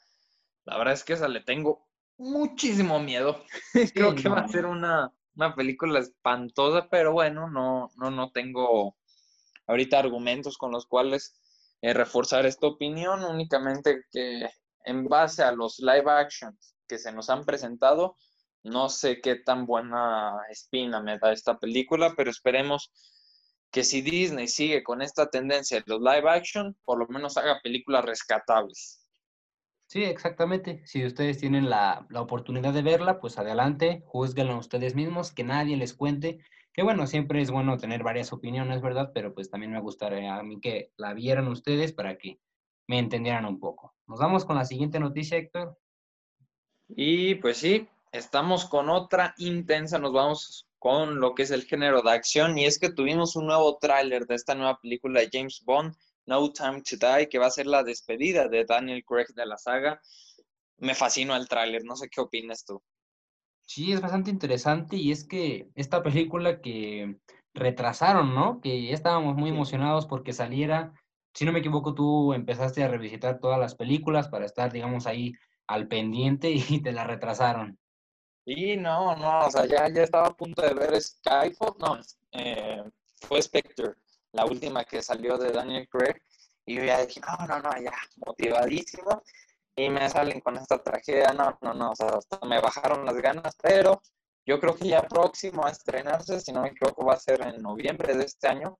La 0.63 0.77
verdad 0.77 0.93
es 0.93 1.03
que 1.03 1.13
esa 1.13 1.27
le 1.27 1.41
tengo 1.41 1.85
muchísimo 2.17 2.99
miedo. 2.99 3.43
Creo 3.93 4.15
que 4.15 4.29
va 4.29 4.39
a 4.39 4.47
ser 4.47 4.65
una, 4.65 5.11
una 5.35 5.53
película 5.53 5.99
espantosa, 5.99 6.87
pero 6.89 7.11
bueno, 7.11 7.49
no, 7.49 7.89
no, 7.97 8.09
no 8.09 8.31
tengo 8.31 8.95
ahorita 9.67 9.99
argumentos 9.99 10.57
con 10.57 10.71
los 10.71 10.85
cuales 10.85 11.42
eh, 11.83 11.93
reforzar 11.93 12.45
esta 12.45 12.65
opinión, 12.67 13.25
únicamente 13.25 14.05
que 14.09 14.49
en 14.85 15.03
base 15.09 15.43
a 15.43 15.51
los 15.51 15.79
live 15.79 16.09
actions 16.09 16.75
que 16.87 16.97
se 16.97 17.11
nos 17.11 17.29
han 17.29 17.43
presentado, 17.43 18.15
no 18.63 18.87
sé 18.87 19.19
qué 19.19 19.35
tan 19.35 19.65
buena 19.65 20.37
espina 20.49 21.01
me 21.01 21.19
da 21.19 21.33
esta 21.33 21.59
película, 21.59 22.13
pero 22.15 22.31
esperemos 22.31 22.89
que 23.69 23.83
si 23.83 24.01
Disney 24.01 24.47
sigue 24.47 24.81
con 24.81 25.01
esta 25.01 25.29
tendencia 25.29 25.81
de 25.81 25.83
los 25.87 25.99
live 25.99 26.29
action, 26.29 26.73
por 26.85 26.99
lo 26.99 27.07
menos 27.07 27.35
haga 27.35 27.59
películas 27.61 28.05
rescatables. 28.05 29.05
Sí, 29.87 30.05
exactamente. 30.05 30.83
Si 30.85 31.05
ustedes 31.05 31.37
tienen 31.37 31.69
la, 31.69 32.07
la 32.09 32.21
oportunidad 32.21 32.71
de 32.71 32.81
verla, 32.81 33.19
pues 33.19 33.37
adelante, 33.37 34.03
juzguenla 34.05 34.55
ustedes 34.55 34.95
mismos, 34.95 35.33
que 35.33 35.43
nadie 35.43 35.75
les 35.75 35.93
cuente. 35.93 36.39
Que 36.73 36.83
bueno, 36.83 37.05
siempre 37.07 37.41
es 37.41 37.51
bueno 37.51 37.77
tener 37.77 38.03
varias 38.03 38.33
opiniones, 38.33 38.81
¿verdad? 38.81 39.11
Pero 39.13 39.33
pues 39.33 39.49
también 39.49 39.71
me 39.71 39.81
gustaría 39.81 40.35
a 40.35 40.43
mí 40.43 40.59
que 40.59 40.91
la 40.97 41.13
vieran 41.13 41.47
ustedes 41.47 41.93
para 41.93 42.17
que 42.17 42.39
me 42.87 42.99
entendieran 42.99 43.45
un 43.45 43.59
poco. 43.59 43.93
Nos 44.07 44.19
vamos 44.19 44.43
con 44.45 44.55
la 44.55 44.65
siguiente 44.65 44.99
noticia, 44.99 45.37
Héctor. 45.37 45.77
Y 46.89 47.35
pues 47.35 47.57
sí, 47.57 47.87
estamos 48.11 48.65
con 48.65 48.89
otra 48.89 49.33
intensa, 49.37 49.99
nos 49.99 50.13
vamos 50.13 50.67
con 50.79 51.19
lo 51.19 51.33
que 51.33 51.43
es 51.43 51.51
el 51.51 51.63
género 51.63 52.01
de 52.01 52.11
acción 52.11 52.57
y 52.57 52.65
es 52.65 52.77
que 52.77 52.91
tuvimos 52.91 53.35
un 53.35 53.47
nuevo 53.47 53.77
tráiler 53.77 54.25
de 54.25 54.35
esta 54.35 54.53
nueva 54.53 54.79
película 54.81 55.21
de 55.21 55.29
James 55.31 55.61
Bond 55.63 55.95
no 56.25 56.51
Time 56.51 56.81
to 56.81 56.97
Die, 56.97 57.29
que 57.29 57.39
va 57.39 57.47
a 57.47 57.51
ser 57.51 57.67
la 57.67 57.83
despedida 57.83 58.47
de 58.47 58.65
Daniel 58.65 59.03
Craig 59.05 59.27
de 59.35 59.45
la 59.45 59.57
saga. 59.57 60.01
Me 60.77 60.95
fascinó 60.95 61.35
el 61.35 61.47
tráiler, 61.47 61.83
no 61.83 61.95
sé 61.95 62.09
qué 62.09 62.21
opinas 62.21 62.65
tú. 62.65 62.81
Sí, 63.65 63.91
es 63.91 64.01
bastante 64.01 64.29
interesante 64.29 64.95
y 64.97 65.11
es 65.11 65.23
que 65.23 65.69
esta 65.75 66.03
película 66.03 66.61
que 66.61 67.17
retrasaron, 67.53 68.33
¿no? 68.35 68.61
Que 68.61 68.83
ya 68.83 68.93
estábamos 68.93 69.35
muy 69.35 69.49
emocionados 69.49 70.05
porque 70.05 70.33
saliera. 70.33 70.93
Si 71.33 71.45
no 71.45 71.51
me 71.51 71.59
equivoco, 71.59 71.93
tú 71.93 72.33
empezaste 72.33 72.83
a 72.83 72.87
revisitar 72.87 73.39
todas 73.39 73.59
las 73.59 73.75
películas 73.75 74.27
para 74.27 74.45
estar, 74.45 74.71
digamos, 74.71 75.07
ahí 75.07 75.33
al 75.67 75.87
pendiente 75.87 76.51
y 76.51 76.81
te 76.81 76.91
la 76.91 77.05
retrasaron. 77.05 77.79
Sí, 78.45 78.75
no, 78.75 79.15
no, 79.15 79.39
o 79.39 79.51
sea, 79.51 79.65
ya, 79.65 79.87
ya 79.87 80.03
estaba 80.03 80.27
a 80.27 80.33
punto 80.33 80.61
de 80.61 80.73
ver 80.73 81.01
Skyfall, 81.01 81.75
no, 81.79 81.97
eh, 82.33 82.83
fue 83.21 83.41
Spectre 83.41 83.93
la 84.33 84.45
última 84.45 84.83
que 84.83 85.01
salió 85.01 85.37
de 85.37 85.51
Daniel 85.51 85.87
Craig, 85.87 86.21
y 86.65 86.75
yo 86.75 86.83
ya 86.83 87.05
dije, 87.05 87.21
no, 87.21 87.47
no, 87.47 87.61
no, 87.61 87.81
ya, 87.81 87.93
motivadísimo, 88.25 89.23
y 89.75 89.89
me 89.89 90.09
salen 90.09 90.39
con 90.41 90.57
esta 90.57 90.81
tragedia, 90.81 91.33
no, 91.33 91.57
no, 91.61 91.73
no, 91.73 91.91
o 91.91 91.95
sea, 91.95 92.07
hasta 92.07 92.45
me 92.45 92.61
bajaron 92.61 93.05
las 93.05 93.15
ganas, 93.15 93.55
pero 93.61 94.01
yo 94.45 94.59
creo 94.59 94.75
que 94.75 94.89
ya 94.89 95.01
próximo 95.01 95.65
a 95.65 95.71
estrenarse, 95.71 96.39
si 96.39 96.51
no 96.51 96.61
me 96.61 96.69
equivoco, 96.69 97.05
va 97.05 97.13
a 97.13 97.19
ser 97.19 97.41
en 97.41 97.61
noviembre 97.61 98.15
de 98.15 98.25
este 98.25 98.47
año. 98.47 98.77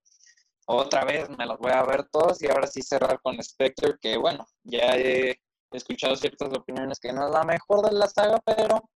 Otra 0.65 1.03
vez 1.05 1.29
me 1.29 1.45
las 1.45 1.57
voy 1.57 1.71
a 1.71 1.83
ver 1.83 2.07
todas 2.09 2.41
y 2.41 2.47
ahora 2.47 2.67
sí 2.67 2.81
cerrar 2.81 3.19
con 3.21 3.41
Spectre, 3.41 3.95
que 4.01 4.17
bueno, 4.17 4.45
ya 4.63 4.95
he 4.95 5.39
escuchado 5.71 6.15
ciertas 6.15 6.53
opiniones 6.53 6.99
que 6.99 7.11
no 7.11 7.25
es 7.27 7.33
la 7.33 7.43
mejor 7.43 7.85
de 7.85 7.93
la 7.93 8.07
saga, 8.07 8.39
pero 8.45 8.89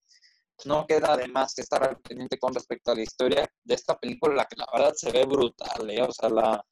no 0.66 0.86
queda 0.88 1.16
de 1.18 1.28
más 1.28 1.54
que 1.54 1.62
estar 1.62 1.84
al 1.84 2.00
pendiente 2.00 2.38
con 2.40 2.54
respecto 2.54 2.92
a 2.92 2.96
la 2.96 3.02
historia 3.02 3.48
de 3.64 3.76
esta 3.76 3.98
película, 3.98 4.46
que 4.46 4.56
la 4.58 4.66
verdad 4.74 4.94
se 4.96 5.12
ve 5.12 5.26
brutal, 5.26 5.90
¿eh? 5.90 6.02
o 6.02 6.12
sea, 6.12 6.30
la, 6.30 6.66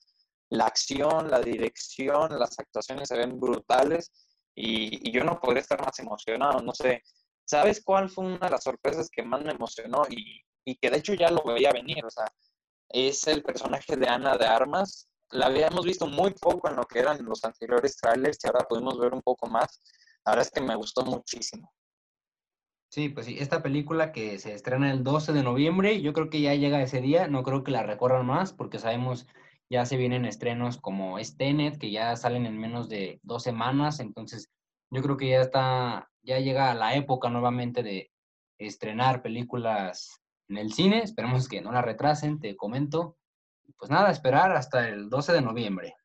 la, 0.50 0.66
acción, 0.66 1.30
la 1.30 1.40
dirección, 1.40 2.38
las 2.40 2.58
actuaciones 2.60 3.08
se 3.10 3.18
ven 3.18 3.40
brutales 3.40 4.12
y, 4.56 5.12
yo 5.12 5.24
no 5.24 5.40
podría 5.40 5.62
estar 5.62 5.84
más 5.84 5.98
emocionado, 6.00 6.62
no 6.62 6.74
sé, 6.74 7.04
¿sabes 7.44 7.84
cuál 7.84 8.10
fue 8.10 8.26
una 8.26 8.46
de 8.46 8.50
las 8.50 8.64
sorpresas 8.64 9.10
que 9.10 9.24
más 9.24 9.44
me 9.44 9.52
emocionó 9.52 10.04
y, 10.10 10.42
y 10.66 10.76
que 10.78 10.90
de 10.90 10.98
hecho 10.98 11.14
ya 11.14 11.30
lo 11.30 11.44
veía 11.44 11.72
venir? 11.72 12.04
O 12.06 12.10
sea, 12.10 12.28
es 12.90 13.28
el 13.28 13.44
personaje 13.44 13.96
de 13.98 14.08
Ana 14.08 14.38
de 14.38 14.46
Armas, 14.46 15.10
la 15.32 15.48
habíamos 15.48 15.86
visto 15.86 16.08
muy 16.08 16.32
poco 16.32 16.70
en 16.70 16.76
lo 16.76 16.86
que 16.86 17.00
eran 17.00 17.24
los 17.26 17.44
anteriores 17.44 17.98
trailers 17.98 18.38
y 18.44 18.48
ahora 18.48 18.66
pudimos 18.68 18.98
ver 19.00 19.14
un 19.14 19.22
poco 19.22 19.48
más. 19.48 19.82
Ahora 20.24 20.42
es 20.42 20.52
que 20.52 20.62
me 20.62 20.76
gustó 20.76 21.04
muchísimo. 21.04 21.74
Sí, 22.90 23.10
pues 23.10 23.26
sí, 23.26 23.36
esta 23.40 23.62
película 23.62 24.12
que 24.12 24.40
se 24.40 24.54
estrena 24.54 24.92
el 24.92 25.04
12 25.04 25.34
de 25.34 25.44
noviembre, 25.44 26.02
yo 26.02 26.14
creo 26.14 26.30
que 26.30 26.42
ya 26.42 26.54
llega 26.54 26.82
ese 26.82 27.02
día, 27.02 27.28
no 27.28 27.44
creo 27.44 27.64
que 27.64 27.72
la 27.72 27.84
recorran 27.84 28.26
más 28.26 28.54
porque 28.54 28.80
sabemos 28.80 29.28
ya 29.70 29.86
se 29.86 29.98
vienen 29.98 30.26
estrenos 30.26 30.78
como 30.78 31.22
Stenet, 31.24 31.78
que 31.78 31.92
ya 31.92 32.16
salen 32.16 32.46
en 32.46 32.58
menos 32.58 32.90
de 32.90 33.20
dos 33.24 33.44
semanas, 33.44 34.00
entonces 34.00 34.50
yo 34.92 35.02
creo 35.02 35.18
que 35.18 35.30
ya 35.30 35.42
está, 35.42 36.10
ya 36.22 36.40
llega 36.40 36.74
la 36.74 36.96
época 36.96 37.30
nuevamente 37.30 37.84
de 37.84 38.12
estrenar 38.58 39.22
películas 39.22 40.22
en 40.48 40.58
el 40.58 40.74
cine, 40.74 41.00
esperemos 41.00 41.48
que 41.48 41.62
no 41.62 41.72
la 41.72 41.82
retrasen, 41.82 42.40
te 42.40 42.56
comento. 42.56 43.18
Pues 43.78 43.90
nada, 43.90 44.12
esperar 44.12 44.52
hasta 44.52 44.88
el 44.88 45.10
12 45.10 45.34
de 45.34 45.42
noviembre. 45.42 45.96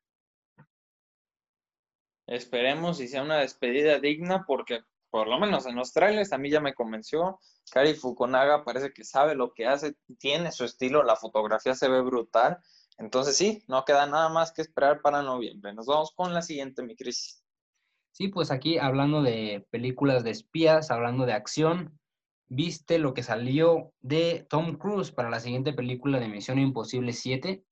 Esperemos 2.27 2.99
y 2.99 3.07
sea 3.07 3.23
una 3.23 3.37
despedida 3.37 3.99
digna 3.99 4.45
porque 4.47 4.81
por 5.11 5.27
lo 5.27 5.37
menos 5.39 5.65
en 5.65 5.75
los 5.75 5.91
trailers 5.91 6.31
a 6.31 6.37
mí 6.37 6.49
ya 6.49 6.61
me 6.61 6.73
convenció. 6.73 7.39
Kari 7.69 7.93
Fukunaga 7.93 8.63
parece 8.63 8.93
que 8.93 9.03
sabe 9.03 9.35
lo 9.35 9.53
que 9.53 9.67
hace, 9.67 9.95
tiene 10.17 10.51
su 10.51 10.63
estilo, 10.63 11.03
la 11.03 11.17
fotografía 11.17 11.75
se 11.75 11.89
ve 11.89 12.01
brutal. 12.01 12.57
Entonces 13.01 13.35
sí, 13.35 13.63
no 13.67 13.83
queda 13.83 14.05
nada 14.05 14.29
más 14.29 14.51
que 14.51 14.61
esperar 14.61 15.01
para 15.01 15.23
noviembre. 15.23 15.73
Nos 15.73 15.87
vamos 15.87 16.11
con 16.15 16.33
la 16.33 16.43
siguiente, 16.43 16.83
mi 16.83 16.95
crisis. 16.95 17.43
Sí, 18.11 18.27
pues 18.27 18.51
aquí 18.51 18.77
hablando 18.77 19.23
de 19.23 19.65
películas 19.71 20.23
de 20.23 20.29
espías, 20.29 20.91
hablando 20.91 21.25
de 21.25 21.33
acción, 21.33 21.99
¿viste 22.47 22.99
lo 22.99 23.15
que 23.15 23.23
salió 23.23 23.91
de 24.01 24.45
Tom 24.49 24.77
Cruise 24.77 25.11
para 25.11 25.31
la 25.31 25.39
siguiente 25.39 25.73
película 25.73 26.19
de 26.19 26.27
Misión 26.27 26.59
Imposible 26.59 27.13
7? 27.13 27.65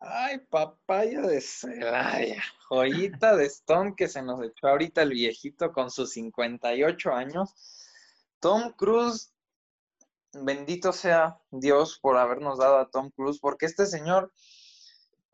Ay, 0.00 0.38
papaya 0.50 1.20
de 1.20 1.40
Celaya, 1.40 2.42
joyita 2.68 3.36
de 3.36 3.46
Stone 3.46 3.94
que 3.96 4.08
se 4.08 4.22
nos 4.22 4.42
echó 4.42 4.66
ahorita 4.66 5.02
el 5.02 5.10
viejito 5.10 5.70
con 5.70 5.92
sus 5.92 6.10
58 6.10 7.12
años. 7.12 7.54
Tom 8.40 8.72
Cruise, 8.72 9.32
bendito 10.32 10.92
sea 10.92 11.38
Dios 11.50 11.98
por 12.00 12.16
habernos 12.16 12.58
dado 12.58 12.78
a 12.78 12.90
Tom 12.90 13.10
Cruise, 13.10 13.38
porque 13.40 13.66
este 13.66 13.86
señor, 13.86 14.32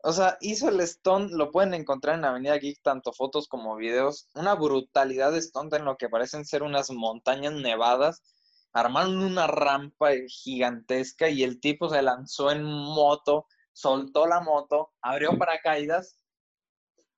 o 0.03 0.13
sea, 0.13 0.37
hizo 0.41 0.69
el 0.69 0.79
Stone, 0.81 1.29
lo 1.31 1.51
pueden 1.51 1.73
encontrar 1.73 2.17
en 2.17 2.25
Avenida 2.25 2.57
Geek, 2.57 2.81
tanto 2.81 3.13
fotos 3.13 3.47
como 3.47 3.75
videos, 3.75 4.29
una 4.33 4.55
brutalidad 4.55 5.31
de 5.31 5.39
Stone 5.39 5.75
en 5.75 5.85
lo 5.85 5.97
que 5.97 6.09
parecen 6.09 6.45
ser 6.45 6.63
unas 6.63 6.91
montañas 6.91 7.53
nevadas. 7.53 8.23
Armaron 8.71 9.17
una 9.17 9.47
rampa 9.47 10.09
gigantesca 10.27 11.29
y 11.29 11.43
el 11.43 11.59
tipo 11.59 11.89
se 11.89 12.01
lanzó 12.03 12.51
en 12.51 12.63
moto 12.63 13.47
soltó 13.79 14.27
la 14.27 14.41
moto, 14.41 14.91
abrió 15.01 15.37
paracaídas. 15.37 16.17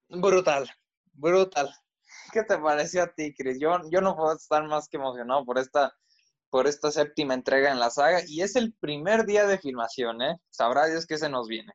Brutal, 0.10 0.70
brutal. 1.14 1.74
¿Qué 2.32 2.44
te 2.44 2.58
pareció 2.58 3.04
a 3.04 3.14
ti, 3.14 3.34
Chris? 3.34 3.58
Yo, 3.60 3.80
yo 3.90 4.02
no 4.02 4.16
puedo 4.16 4.36
estar 4.36 4.64
más 4.68 4.88
que 4.88 4.98
emocionado 4.98 5.44
por 5.44 5.58
esta, 5.58 5.94
por 6.52 6.68
esta 6.68 6.92
séptima 6.92 7.34
entrega 7.34 7.72
en 7.72 7.80
la 7.80 7.90
saga 7.90 8.20
y 8.28 8.42
es 8.42 8.56
el 8.56 8.74
primer 8.74 9.26
día 9.26 9.48
de 9.48 9.58
filmación, 9.58 10.22
¿eh? 10.22 10.38
Sabrá 10.52 10.86
Dios 10.86 11.08
que 11.08 11.18
se 11.18 11.30
nos 11.30 11.48
viene. 11.48 11.74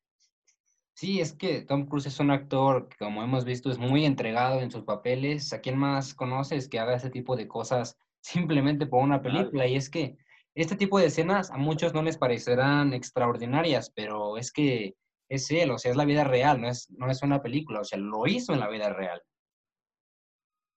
Sí, 0.94 1.20
es 1.20 1.34
que 1.34 1.62
Tom 1.62 1.86
Cruise 1.86 2.06
es 2.06 2.20
un 2.20 2.30
actor 2.30 2.88
que, 2.88 2.96
como 2.96 3.22
hemos 3.22 3.44
visto, 3.44 3.70
es 3.70 3.78
muy 3.78 4.04
entregado 4.06 4.60
en 4.60 4.70
sus 4.70 4.84
papeles. 4.84 5.52
¿A 5.52 5.60
quién 5.60 5.76
más 5.76 6.14
conoces 6.14 6.68
que 6.68 6.78
haga 6.78 6.94
ese 6.94 7.10
tipo 7.10 7.36
de 7.36 7.48
cosas 7.48 7.98
simplemente 8.20 8.86
por 8.86 9.02
una 9.02 9.20
película? 9.20 9.66
Y 9.66 9.76
es 9.76 9.90
que 9.90 10.16
este 10.54 10.76
tipo 10.76 10.98
de 10.98 11.06
escenas 11.06 11.50
a 11.50 11.58
muchos 11.58 11.92
no 11.92 12.02
les 12.02 12.16
parecerán 12.16 12.94
extraordinarias, 12.94 13.90
pero 13.94 14.38
es 14.38 14.52
que 14.52 14.94
es 15.28 15.50
él, 15.50 15.70
o 15.70 15.78
sea, 15.78 15.90
es 15.90 15.96
la 15.96 16.04
vida 16.04 16.24
real, 16.24 16.60
no 16.60 16.68
es, 16.68 16.88
no 16.90 17.10
es 17.10 17.22
una 17.22 17.42
película, 17.42 17.80
o 17.80 17.84
sea, 17.84 17.98
lo 17.98 18.26
hizo 18.26 18.52
en 18.52 18.60
la 18.60 18.68
vida 18.68 18.88
real. 18.90 19.20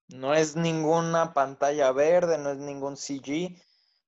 No 0.10 0.34
es 0.34 0.56
ninguna 0.56 1.34
pantalla 1.34 1.91
verde, 1.91 2.39
no 2.39 2.50
es 2.50 2.58
ningún 2.58 2.98
CG. 2.98 3.56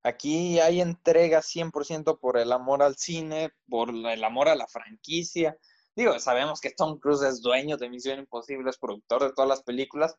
Aquí 0.04 0.60
hay 0.60 0.82
entrega 0.82 1.42
100% 1.42 2.20
por 2.20 2.38
el 2.38 2.52
amor 2.52 2.82
al 2.82 2.96
cine, 2.98 3.52
por 3.70 3.90
el 3.90 4.24
amor 4.24 4.50
a 4.50 4.56
la 4.56 4.68
franquicia. 4.68 5.56
Digo, 5.96 6.18
sabemos 6.20 6.60
que 6.60 6.72
Tom 6.72 6.98
Cruise 7.00 7.22
es 7.22 7.42
dueño 7.42 7.78
de 7.78 7.90
Misión 7.90 8.18
Imposible, 8.18 8.70
es 8.72 8.80
productor 8.80 9.24
de 9.24 9.34
todas 9.34 9.50
las 9.50 9.62
películas, 9.62 10.16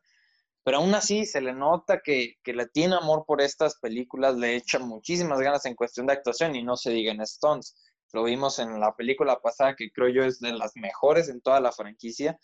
pero 0.63 0.77
aún 0.77 0.95
así 0.95 1.25
se 1.25 1.41
le 1.41 1.53
nota 1.53 1.99
que, 1.99 2.37
le 2.45 2.67
tiene 2.67 2.95
amor 2.95 3.25
por 3.27 3.41
estas 3.41 3.75
películas, 3.79 4.35
le 4.37 4.55
echa 4.55 4.79
muchísimas 4.79 5.39
ganas 5.41 5.65
en 5.65 5.75
cuestión 5.75 6.07
de 6.07 6.13
actuación 6.13 6.55
y 6.55 6.63
no 6.63 6.77
se 6.77 6.91
diga 6.91 7.11
en 7.11 7.21
Stones. 7.21 7.75
Lo 8.13 8.23
vimos 8.23 8.59
en 8.59 8.79
la 8.79 8.95
película 8.95 9.41
pasada 9.41 9.75
que 9.75 9.91
creo 9.91 10.07
yo 10.07 10.23
es 10.23 10.39
de 10.39 10.53
las 10.53 10.71
mejores 10.75 11.27
en 11.27 11.41
toda 11.41 11.59
la 11.59 11.73
franquicia 11.73 12.39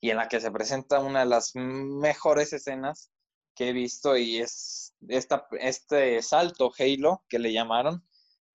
y 0.00 0.10
en 0.10 0.16
la 0.16 0.28
que 0.28 0.40
se 0.40 0.50
presenta 0.50 0.98
una 0.98 1.20
de 1.20 1.26
las 1.26 1.52
mejores 1.54 2.52
escenas 2.52 3.12
que 3.60 3.68
he 3.68 3.72
visto 3.74 4.16
y 4.16 4.38
es 4.38 4.96
esta, 5.06 5.46
este 5.60 6.22
salto 6.22 6.72
Halo 6.78 7.24
que 7.28 7.38
le 7.38 7.52
llamaron 7.52 8.02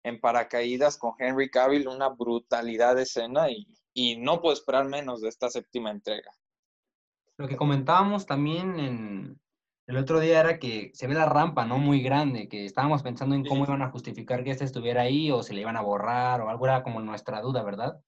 en 0.02 0.20
paracaídas 0.20 0.98
con 0.98 1.14
Henry 1.20 1.52
Cavill, 1.52 1.88
una 1.88 2.10
brutalidad 2.10 2.96
de 2.96 3.04
escena 3.04 3.52
y, 3.52 3.68
y 3.94 4.18
no 4.18 4.42
puedo 4.42 4.56
esperar 4.56 4.86
menos 4.86 5.22
de 5.22 5.30
esta 5.30 5.52
séptima 5.52 5.92
entrega. 5.92 6.32
Lo 7.38 7.48
que 7.48 7.56
comentábamos 7.56 8.26
también 8.26 8.80
en, 8.80 9.40
el 9.86 9.98
otro 9.98 10.20
día 10.20 10.40
era 10.40 10.58
que 10.58 10.90
se 10.96 11.06
ve 11.06 11.14
la 11.14 11.30
rampa, 11.30 11.66
¿no? 11.66 11.78
Muy 11.78 12.02
grande, 12.02 12.50
que 12.50 12.66
estábamos 12.66 13.04
pensando 13.04 13.36
en 13.36 13.46
cómo 13.46 13.64
iban 13.64 13.84
a 13.84 13.92
justificar 13.92 14.44
que 14.44 14.50
este 14.50 14.66
estuviera 14.66 15.04
ahí 15.04 15.30
o 15.30 15.44
se 15.44 15.54
le 15.54 15.62
iban 15.62 15.78
a 15.78 15.82
borrar 15.82 16.42
o 16.42 16.50
algo 16.50 16.66
era 16.66 16.82
como 16.82 17.00
nuestra 17.00 17.42
duda, 17.42 17.62
¿verdad? 17.62 18.02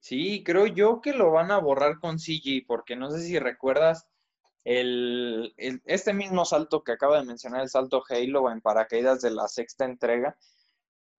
Sí, 0.00 0.42
creo 0.42 0.66
yo 0.66 1.00
que 1.00 1.12
lo 1.12 1.30
van 1.30 1.52
a 1.52 1.58
borrar 1.58 2.00
con 2.00 2.18
CG, 2.18 2.66
porque 2.66 2.96
no 2.96 3.12
sé 3.12 3.20
si 3.20 3.38
recuerdas 3.38 4.08
el, 4.64 5.54
este 5.56 6.12
mismo 6.12 6.44
salto 6.44 6.82
que 6.82 6.92
acaba 6.92 7.18
de 7.18 7.24
mencionar, 7.24 7.62
el 7.62 7.68
salto 7.68 8.02
Halo 8.08 8.50
en 8.50 8.60
paracaídas 8.60 9.22
de 9.22 9.30
la 9.30 9.48
sexta 9.48 9.84
entrega, 9.84 10.36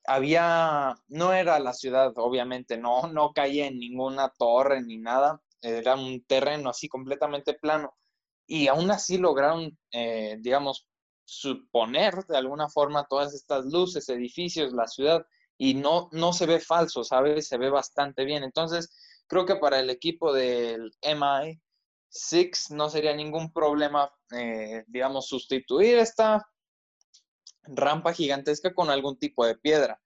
había, 0.06 0.96
no 1.08 1.34
era 1.34 1.60
la 1.60 1.74
ciudad, 1.74 2.14
obviamente, 2.16 2.78
no, 2.78 3.08
no 3.08 3.34
caía 3.34 3.68
en 3.68 3.80
ninguna 3.80 4.30
torre 4.38 4.82
ni 4.82 4.98
nada, 4.98 5.42
era 5.62 5.96
un 5.96 6.24
terreno 6.26 6.70
así 6.70 6.88
completamente 6.88 7.54
plano. 7.54 7.96
Y 8.48 8.68
aún 8.68 8.90
así 8.92 9.18
lograron, 9.18 9.78
eh, 9.92 10.38
digamos, 10.40 10.88
suponer 11.24 12.26
de 12.28 12.38
alguna 12.38 12.70
forma 12.70 13.06
todas 13.08 13.34
estas 13.36 13.66
luces, 13.66 14.10
edificios, 14.10 14.74
la 14.74 14.88
ciudad, 14.88 15.26
y 15.58 15.76
no, 15.76 16.10
no 16.12 16.34
se 16.34 16.46
ve 16.48 16.60
falso, 16.60 17.04
¿sabes? 17.04 17.48
Se 17.48 17.58
ve 17.58 17.70
bastante 17.70 18.26
bien. 18.26 18.44
Entonces, 18.44 18.92
creo 19.28 19.46
que 19.46 19.58
para 19.58 19.80
el 19.80 19.90
equipo 19.90 20.34
del 20.34 20.92
MI, 21.02 21.62
Six 22.10 22.72
no 22.72 22.90
sería 22.90 23.16
ningún 23.16 23.54
problema, 23.54 24.12
eh, 24.32 24.84
digamos, 24.88 25.28
sustituir 25.28 26.00
esta 26.00 26.48
rampa 27.64 28.14
gigantesca 28.14 28.74
con 28.74 28.90
algún 28.90 29.18
tipo 29.20 29.46
de 29.46 29.56
piedra. 29.56 30.02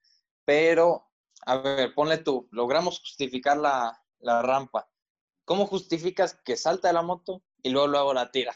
Pero, 0.46 1.10
a 1.46 1.58
ver, 1.58 1.94
ponle 1.96 2.18
tú, 2.18 2.48
logramos 2.52 3.00
justificar 3.00 3.58
la, 3.58 3.98
la 4.20 4.42
rampa. 4.42 4.90
¿Cómo 5.46 5.66
justificas 5.66 6.40
que 6.44 6.58
salta 6.58 6.90
de 6.90 6.94
la 6.94 7.02
moto 7.02 7.44
y 7.62 7.70
luego 7.70 7.88
luego 7.88 8.14
la 8.14 8.32
tira? 8.32 8.56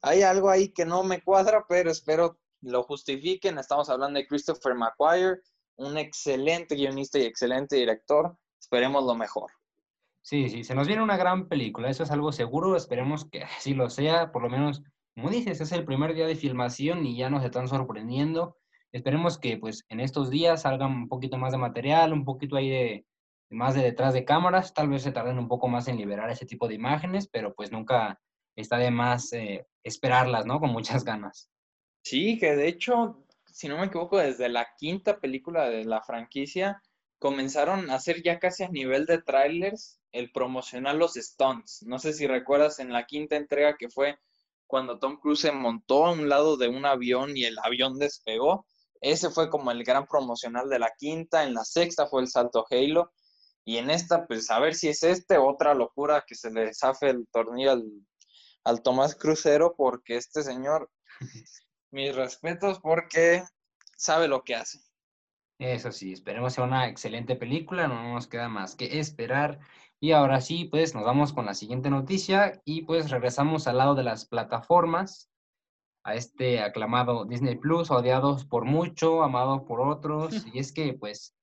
Hay 0.00 0.22
algo 0.22 0.50
ahí 0.50 0.72
que 0.72 0.84
no 0.84 1.02
me 1.04 1.22
cuadra, 1.22 1.64
pero 1.68 1.90
espero 1.90 2.38
lo 2.60 2.82
justifiquen. 2.84 3.58
Estamos 3.58 3.88
hablando 3.88 4.18
de 4.18 4.26
Christopher 4.26 4.74
McQuire, 4.74 5.40
un 5.76 5.96
excelente 5.98 6.74
guionista 6.74 7.18
y 7.18 7.24
excelente 7.24 7.76
director. 7.76 8.36
Esperemos 8.58 9.04
lo 9.04 9.14
mejor. 9.14 9.50
Sí, 10.22 10.48
sí, 10.48 10.62
se 10.62 10.76
nos 10.76 10.86
viene 10.86 11.02
una 11.02 11.16
gran 11.16 11.48
película, 11.48 11.90
eso 11.90 12.04
es 12.04 12.10
algo 12.12 12.30
seguro, 12.30 12.76
esperemos 12.76 13.28
que 13.28 13.42
así 13.58 13.74
lo 13.74 13.90
sea, 13.90 14.30
por 14.32 14.42
lo 14.42 14.48
menos, 14.48 14.82
como 15.14 15.30
dices, 15.30 15.60
es 15.60 15.72
el 15.72 15.84
primer 15.84 16.14
día 16.14 16.26
de 16.26 16.36
filmación 16.36 17.04
y 17.04 17.16
ya 17.16 17.28
nos 17.28 17.44
están 17.44 17.68
sorprendiendo. 17.68 18.56
Esperemos 18.92 19.38
que 19.38 19.56
pues 19.56 19.84
en 19.88 20.00
estos 20.00 20.30
días 20.30 20.62
salga 20.62 20.86
un 20.86 21.08
poquito 21.08 21.38
más 21.38 21.52
de 21.52 21.58
material, 21.58 22.12
un 22.12 22.24
poquito 22.24 22.56
ahí 22.56 22.68
de 22.70 23.06
más 23.50 23.74
de 23.74 23.82
detrás 23.82 24.14
de 24.14 24.24
cámaras, 24.24 24.72
tal 24.74 24.88
vez 24.88 25.02
se 25.02 25.12
tarden 25.12 25.38
un 25.38 25.48
poco 25.48 25.68
más 25.68 25.88
en 25.88 25.96
liberar 25.96 26.30
ese 26.30 26.46
tipo 26.46 26.68
de 26.68 26.74
imágenes, 26.74 27.28
pero 27.28 27.54
pues 27.54 27.72
nunca 27.72 28.20
está 28.56 28.78
de 28.78 28.90
más 28.90 29.32
eh, 29.32 29.66
esperarlas, 29.82 30.46
¿no? 30.46 30.60
Con 30.60 30.70
muchas 30.70 31.04
ganas. 31.04 31.50
Sí, 32.02 32.38
que 32.38 32.54
de 32.56 32.68
hecho, 32.68 33.24
si 33.46 33.68
no 33.68 33.78
me 33.78 33.86
equivoco, 33.86 34.18
desde 34.18 34.48
la 34.48 34.68
quinta 34.78 35.20
película 35.20 35.68
de 35.68 35.84
la 35.84 36.02
franquicia, 36.02 36.82
comenzaron 37.18 37.90
a 37.90 37.94
hacer 37.94 38.22
ya 38.22 38.38
casi 38.38 38.64
a 38.64 38.68
nivel 38.68 39.06
de 39.06 39.22
trailers 39.22 40.01
el 40.12 40.30
promocionar 40.30 40.94
los 40.94 41.14
stunts. 41.14 41.82
No 41.82 41.98
sé 41.98 42.12
si 42.12 42.26
recuerdas 42.26 42.78
en 42.78 42.92
la 42.92 43.06
quinta 43.06 43.36
entrega 43.36 43.76
que 43.76 43.88
fue 43.88 44.18
cuando 44.66 44.98
Tom 44.98 45.18
Cruise 45.18 45.40
se 45.40 45.52
montó 45.52 46.06
a 46.06 46.12
un 46.12 46.28
lado 46.28 46.56
de 46.56 46.68
un 46.68 46.86
avión 46.86 47.36
y 47.36 47.44
el 47.44 47.58
avión 47.62 47.98
despegó. 47.98 48.66
Ese 49.00 49.30
fue 49.30 49.50
como 49.50 49.70
el 49.70 49.84
gran 49.84 50.06
promocional 50.06 50.68
de 50.68 50.78
la 50.78 50.92
quinta. 50.96 51.44
En 51.44 51.54
la 51.54 51.64
sexta 51.64 52.06
fue 52.06 52.22
el 52.22 52.28
salto 52.28 52.64
Halo. 52.70 53.12
Y 53.64 53.78
en 53.78 53.90
esta, 53.90 54.26
pues 54.26 54.50
a 54.50 54.58
ver 54.58 54.74
si 54.74 54.88
es 54.88 55.02
este, 55.02 55.38
otra 55.38 55.74
locura 55.74 56.24
que 56.26 56.34
se 56.34 56.50
le 56.50 56.74
zafe 56.74 57.10
el 57.10 57.26
tornillo 57.30 57.72
al, 57.72 57.84
al 58.64 58.82
Tomás 58.82 59.14
Crucero, 59.14 59.74
porque 59.76 60.16
este 60.16 60.42
señor, 60.42 60.90
mis 61.90 62.14
respetos, 62.14 62.80
porque 62.80 63.44
sabe 63.96 64.26
lo 64.26 64.42
que 64.42 64.56
hace. 64.56 64.78
Eso 65.58 65.92
sí, 65.92 66.12
esperemos 66.12 66.54
sea 66.54 66.64
una 66.64 66.88
excelente 66.88 67.36
película, 67.36 67.86
no 67.86 68.14
nos 68.14 68.26
queda 68.26 68.48
más 68.48 68.74
que 68.74 68.98
esperar. 68.98 69.60
Y 70.02 70.10
ahora 70.10 70.40
sí, 70.40 70.64
pues 70.64 70.96
nos 70.96 71.04
vamos 71.04 71.32
con 71.32 71.46
la 71.46 71.54
siguiente 71.54 71.88
noticia 71.88 72.60
y 72.64 72.82
pues 72.82 73.08
regresamos 73.08 73.68
al 73.68 73.78
lado 73.78 73.94
de 73.94 74.02
las 74.02 74.26
plataformas, 74.26 75.30
a 76.02 76.16
este 76.16 76.58
aclamado 76.58 77.24
Disney 77.24 77.54
Plus, 77.54 77.92
odiados 77.92 78.44
por 78.44 78.64
mucho, 78.64 79.22
amado 79.22 79.64
por 79.64 79.80
otros. 79.80 80.32
Y 80.52 80.58
es 80.58 80.72
que 80.72 80.94
pues 80.94 81.36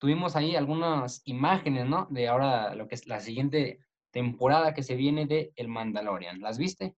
tuvimos 0.00 0.34
ahí 0.34 0.56
algunas 0.56 1.22
imágenes, 1.24 1.86
¿no? 1.86 2.08
De 2.10 2.26
ahora 2.26 2.74
lo 2.74 2.88
que 2.88 2.96
es 2.96 3.06
la 3.06 3.20
siguiente 3.20 3.78
temporada 4.10 4.74
que 4.74 4.82
se 4.82 4.96
viene 4.96 5.26
de 5.26 5.52
El 5.54 5.68
Mandalorian. 5.68 6.40
¿Las 6.40 6.58
viste? 6.58 6.96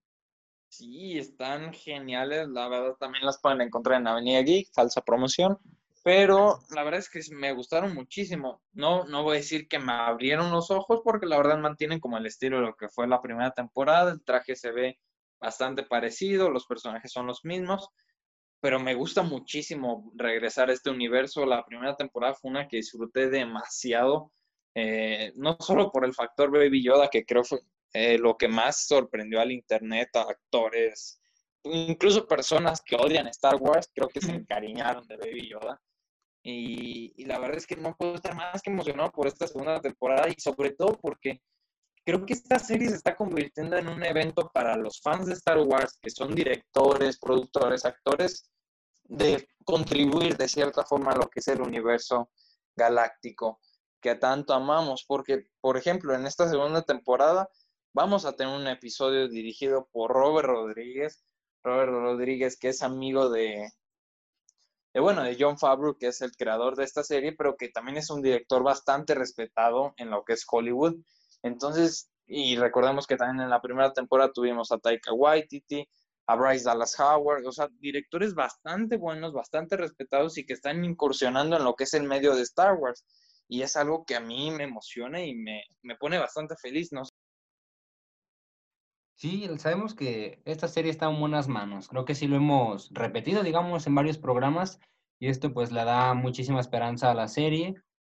Sí, 0.70 1.18
están 1.18 1.74
geniales. 1.74 2.48
La 2.48 2.68
verdad 2.68 2.96
también 2.98 3.26
las 3.26 3.38
pueden 3.38 3.60
encontrar 3.60 4.00
en 4.00 4.06
Avenida 4.06 4.40
Geek, 4.40 4.72
falsa 4.72 5.02
promoción 5.02 5.58
pero 6.06 6.60
la 6.70 6.84
verdad 6.84 7.00
es 7.00 7.10
que 7.10 7.20
me 7.34 7.52
gustaron 7.52 7.92
muchísimo. 7.92 8.62
No, 8.72 9.02
no 9.06 9.24
voy 9.24 9.38
a 9.38 9.40
decir 9.40 9.66
que 9.66 9.80
me 9.80 9.90
abrieron 9.90 10.52
los 10.52 10.70
ojos 10.70 11.00
porque 11.02 11.26
la 11.26 11.36
verdad 11.36 11.58
mantienen 11.58 11.98
como 11.98 12.16
el 12.16 12.26
estilo 12.26 12.58
de 12.58 12.66
lo 12.66 12.76
que 12.76 12.88
fue 12.88 13.08
la 13.08 13.20
primera 13.20 13.50
temporada. 13.50 14.12
El 14.12 14.22
traje 14.22 14.54
se 14.54 14.70
ve 14.70 15.00
bastante 15.40 15.82
parecido, 15.82 16.48
los 16.48 16.64
personajes 16.64 17.10
son 17.10 17.26
los 17.26 17.44
mismos, 17.44 17.88
pero 18.60 18.78
me 18.78 18.94
gusta 18.94 19.22
muchísimo 19.22 20.12
regresar 20.14 20.70
a 20.70 20.74
este 20.74 20.90
universo. 20.90 21.44
La 21.44 21.66
primera 21.66 21.96
temporada 21.96 22.34
fue 22.34 22.52
una 22.52 22.68
que 22.68 22.76
disfruté 22.76 23.28
demasiado, 23.28 24.30
eh, 24.76 25.32
no 25.34 25.56
solo 25.58 25.90
por 25.90 26.04
el 26.04 26.14
factor 26.14 26.52
Baby 26.52 26.84
Yoda, 26.84 27.08
que 27.08 27.26
creo 27.26 27.42
fue 27.42 27.58
eh, 27.94 28.16
lo 28.16 28.36
que 28.36 28.46
más 28.46 28.86
sorprendió 28.86 29.40
al 29.40 29.50
internet, 29.50 30.10
a 30.14 30.20
actores, 30.20 31.20
incluso 31.64 32.28
personas 32.28 32.80
que 32.80 32.94
odian 32.94 33.26
Star 33.26 33.56
Wars, 33.56 33.90
creo 33.92 34.08
que 34.08 34.20
se 34.20 34.30
encariñaron 34.30 35.04
de 35.08 35.16
Baby 35.16 35.48
Yoda. 35.48 35.80
Y, 36.48 37.24
la 37.24 37.40
verdad 37.40 37.56
es 37.56 37.66
que 37.66 37.74
no 37.74 37.96
puedo 37.96 38.14
estar 38.14 38.36
más 38.36 38.62
que 38.62 38.70
emocionado 38.70 39.10
por 39.10 39.26
esta 39.26 39.48
segunda 39.48 39.80
temporada 39.80 40.28
y 40.28 40.40
sobre 40.40 40.70
todo 40.70 40.96
porque 41.00 41.42
creo 42.04 42.24
que 42.24 42.34
esta 42.34 42.60
serie 42.60 42.88
se 42.88 42.94
está 42.94 43.16
convirtiendo 43.16 43.76
en 43.76 43.88
un 43.88 44.04
evento 44.04 44.48
para 44.54 44.76
los 44.76 45.00
fans 45.00 45.26
de 45.26 45.32
Star 45.32 45.58
Wars, 45.58 45.98
que 46.00 46.08
son 46.08 46.36
directores, 46.36 47.18
productores, 47.18 47.84
actores, 47.84 48.48
de 49.02 49.48
contribuir 49.64 50.36
de 50.36 50.46
cierta 50.46 50.84
forma 50.84 51.10
a 51.10 51.16
lo 51.16 51.28
que 51.28 51.40
es 51.40 51.48
el 51.48 51.60
universo 51.60 52.30
galáctico 52.76 53.58
que 54.00 54.14
tanto 54.14 54.54
amamos, 54.54 55.04
porque, 55.04 55.48
por 55.60 55.76
ejemplo, 55.76 56.14
en 56.14 56.26
esta 56.26 56.48
segunda 56.48 56.82
temporada 56.82 57.48
vamos 57.92 58.24
a 58.24 58.36
tener 58.36 58.54
un 58.54 58.68
episodio 58.68 59.28
dirigido 59.28 59.88
por 59.90 60.12
Robert 60.12 60.46
Rodríguez, 60.46 61.24
Robert 61.64 61.90
Rodríguez, 61.90 62.56
que 62.56 62.68
es 62.68 62.84
amigo 62.84 63.30
de, 63.30 63.68
bueno, 65.00 65.22
de 65.22 65.36
John 65.38 65.58
Favreau, 65.58 65.96
que 65.98 66.08
es 66.08 66.20
el 66.22 66.32
creador 66.32 66.76
de 66.76 66.84
esta 66.84 67.02
serie, 67.02 67.34
pero 67.36 67.56
que 67.56 67.68
también 67.68 67.98
es 67.98 68.10
un 68.10 68.22
director 68.22 68.62
bastante 68.62 69.14
respetado 69.14 69.94
en 69.96 70.10
lo 70.10 70.24
que 70.24 70.34
es 70.34 70.46
Hollywood. 70.50 70.96
Entonces, 71.42 72.10
y 72.26 72.56
recordemos 72.56 73.06
que 73.06 73.16
también 73.16 73.44
en 73.44 73.50
la 73.50 73.60
primera 73.60 73.92
temporada 73.92 74.32
tuvimos 74.32 74.72
a 74.72 74.78
Taika 74.78 75.12
Waititi, 75.12 75.88
a 76.26 76.34
Bryce 76.36 76.64
Dallas 76.64 76.98
Howard, 76.98 77.46
o 77.46 77.52
sea, 77.52 77.68
directores 77.78 78.34
bastante 78.34 78.96
buenos, 78.96 79.32
bastante 79.32 79.76
respetados 79.76 80.38
y 80.38 80.44
que 80.44 80.54
están 80.54 80.84
incursionando 80.84 81.56
en 81.56 81.64
lo 81.64 81.74
que 81.74 81.84
es 81.84 81.94
el 81.94 82.02
medio 82.02 82.34
de 82.34 82.42
Star 82.42 82.74
Wars. 82.74 83.04
Y 83.48 83.62
es 83.62 83.76
algo 83.76 84.04
que 84.04 84.16
a 84.16 84.20
mí 84.20 84.50
me 84.50 84.64
emociona 84.64 85.22
y 85.22 85.34
me, 85.34 85.62
me 85.82 85.96
pone 85.96 86.18
bastante 86.18 86.56
feliz, 86.56 86.92
¿no? 86.92 87.02
Sí, 89.16 89.48
sabemos 89.56 89.94
que 89.94 90.42
esta 90.44 90.68
serie 90.68 90.90
está 90.90 91.06
en 91.06 91.18
buenas 91.18 91.48
manos. 91.48 91.88
Creo 91.88 92.04
que 92.04 92.14
sí 92.14 92.26
lo 92.26 92.36
hemos 92.36 92.90
repetido, 92.92 93.42
digamos, 93.42 93.86
en 93.86 93.94
varios 93.94 94.18
programas 94.18 94.78
y 95.18 95.28
esto 95.28 95.54
pues 95.54 95.72
le 95.72 95.84
da 95.84 96.12
muchísima 96.12 96.60
esperanza 96.60 97.10
a 97.10 97.14
la 97.14 97.26
serie, 97.26 97.76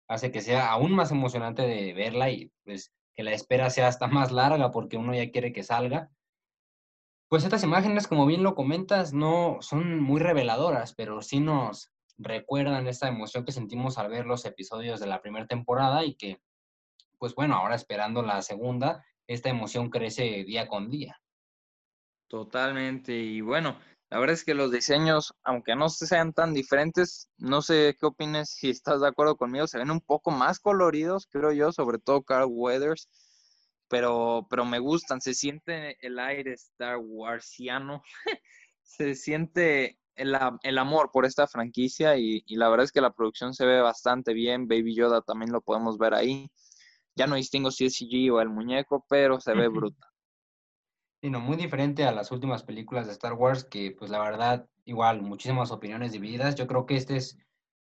hace 0.09 0.29
que 0.29 0.41
sea 0.41 0.69
aún 0.69 0.91
más 0.91 1.11
emocionante 1.11 1.61
de 1.61 1.93
verla 1.93 2.29
y 2.31 2.51
pues 2.65 2.91
que 3.15 3.23
la 3.23 3.31
espera 3.31 3.69
sea 3.69 3.87
hasta 3.87 4.07
más 4.07 4.33
larga 4.33 4.71
porque 4.71 4.97
uno 4.97 5.13
ya 5.15 5.31
quiere 5.31 5.53
que 5.53 5.63
salga. 5.63 6.09
Pues 7.29 7.45
estas 7.45 7.63
imágenes, 7.63 8.07
como 8.07 8.25
bien 8.25 8.43
lo 8.43 8.53
comentas, 8.53 9.13
no 9.13 9.59
son 9.61 10.01
muy 10.01 10.19
reveladoras, 10.19 10.95
pero 10.95 11.21
sí 11.21 11.39
nos 11.39 11.93
recuerdan 12.17 12.87
esta 12.87 13.07
emoción 13.07 13.45
que 13.45 13.53
sentimos 13.53 13.97
al 13.97 14.09
ver 14.09 14.25
los 14.25 14.43
episodios 14.43 14.99
de 14.99 15.07
la 15.07 15.21
primera 15.21 15.47
temporada 15.47 16.03
y 16.03 16.15
que, 16.15 16.41
pues 17.19 17.35
bueno, 17.35 17.55
ahora 17.55 17.75
esperando 17.75 18.21
la 18.21 18.41
segunda, 18.41 19.05
esta 19.29 19.49
emoción 19.49 19.91
crece 19.91 20.43
día 20.43 20.67
con 20.67 20.89
día. 20.89 21.15
Totalmente. 22.27 23.15
Y 23.15 23.41
bueno, 23.41 23.79
la 24.09 24.19
verdad 24.19 24.33
es 24.33 24.43
que 24.43 24.55
los 24.55 24.71
diseños, 24.71 25.33
aunque 25.43 25.75
no 25.75 25.87
sean 25.89 26.33
tan 26.33 26.53
diferentes, 26.53 27.29
no 27.37 27.61
sé 27.61 27.95
qué 27.99 28.07
opines, 28.07 28.49
si 28.49 28.71
estás 28.71 29.01
de 29.01 29.07
acuerdo 29.07 29.37
conmigo, 29.37 29.67
se 29.67 29.77
ven 29.77 29.91
un 29.91 30.01
poco 30.01 30.31
más 30.31 30.59
coloridos, 30.59 31.27
creo 31.27 31.51
yo, 31.51 31.71
sobre 31.71 31.99
todo 31.99 32.23
Carl 32.23 32.47
Weathers, 32.49 33.07
pero, 33.87 34.47
pero 34.49 34.65
me 34.65 34.79
gustan, 34.79 35.21
se 35.21 35.35
siente 35.35 35.97
el 36.01 36.17
aire 36.17 36.53
Star 36.53 36.97
Warsiano, 36.99 38.01
se 38.81 39.13
siente 39.13 39.99
el, 40.15 40.33
amor 40.79 41.11
por 41.13 41.25
esta 41.25 41.47
franquicia 41.47 42.17
y, 42.17 42.43
y, 42.47 42.55
la 42.55 42.67
verdad 42.69 42.85
es 42.85 42.91
que 42.91 43.01
la 43.01 43.13
producción 43.13 43.53
se 43.53 43.65
ve 43.65 43.79
bastante 43.79 44.33
bien, 44.33 44.67
Baby 44.67 44.95
Yoda 44.95 45.21
también 45.21 45.51
lo 45.51 45.61
podemos 45.61 45.99
ver 45.99 46.15
ahí. 46.15 46.49
Ya 47.19 47.27
no 47.27 47.35
distingo 47.35 47.69
si 47.69 47.83
es 47.83 47.97
CG 47.97 48.31
o 48.31 48.39
el 48.39 48.47
muñeco, 48.47 49.05
pero 49.09 49.41
se 49.41 49.53
ve 49.53 49.67
brutal. 49.67 50.09
Sí, 51.21 51.29
no, 51.29 51.41
muy 51.41 51.57
diferente 51.57 52.05
a 52.05 52.13
las 52.13 52.31
últimas 52.31 52.63
películas 52.63 53.07
de 53.07 53.11
Star 53.11 53.33
Wars, 53.33 53.65
que 53.65 53.91
pues 53.91 54.09
la 54.09 54.19
verdad, 54.19 54.69
igual, 54.85 55.21
muchísimas 55.21 55.69
opiniones 55.71 56.13
divididas. 56.13 56.55
Yo 56.55 56.65
creo 56.65 56.85
que 56.85 56.95
este 56.95 57.17
es 57.17 57.37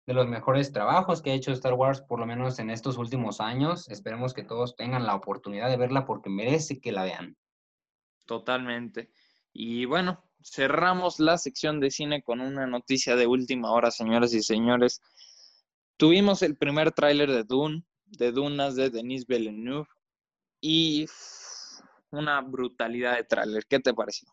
de 0.05 0.13
los 0.13 0.27
mejores 0.27 0.71
trabajos 0.71 1.23
que 1.23 1.31
ha 1.31 1.33
hecho 1.33 1.51
Star 1.51 1.73
Wars, 1.73 2.01
por 2.01 2.19
lo 2.19 2.27
menos 2.27 2.59
en 2.59 2.69
estos 2.69 2.99
últimos 2.99 3.41
años. 3.41 3.89
Esperemos 3.89 4.35
que 4.35 4.43
todos 4.43 4.75
tengan 4.75 5.07
la 5.07 5.15
oportunidad 5.15 5.67
de 5.67 5.77
verla 5.77 6.05
porque 6.05 6.29
merece 6.29 6.79
que 6.79 6.91
la 6.91 7.05
vean. 7.05 7.35
Totalmente. 8.27 9.09
Y 9.51 9.85
bueno, 9.85 10.23
cerramos 10.43 11.19
la 11.19 11.39
sección 11.39 11.79
de 11.79 11.89
cine 11.89 12.21
con 12.21 12.39
una 12.39 12.67
noticia 12.67 13.15
de 13.15 13.25
última 13.25 13.71
hora, 13.71 13.89
señoras 13.89 14.31
y 14.35 14.43
señores. 14.43 15.01
Tuvimos 15.97 16.43
el 16.43 16.55
primer 16.55 16.91
tráiler 16.91 17.31
de 17.31 17.43
Dune, 17.43 17.83
de 18.17 18.31
Dunas 18.31 18.75
de 18.75 18.89
Denis 18.89 19.25
Villeneuve, 19.27 19.87
y 20.61 21.05
una 22.11 22.39
brutalidad 22.41 23.17
de 23.17 23.25
tráiler. 23.25 23.65
¿Qué 23.67 23.79
te 23.79 23.93
pareció? 23.93 24.29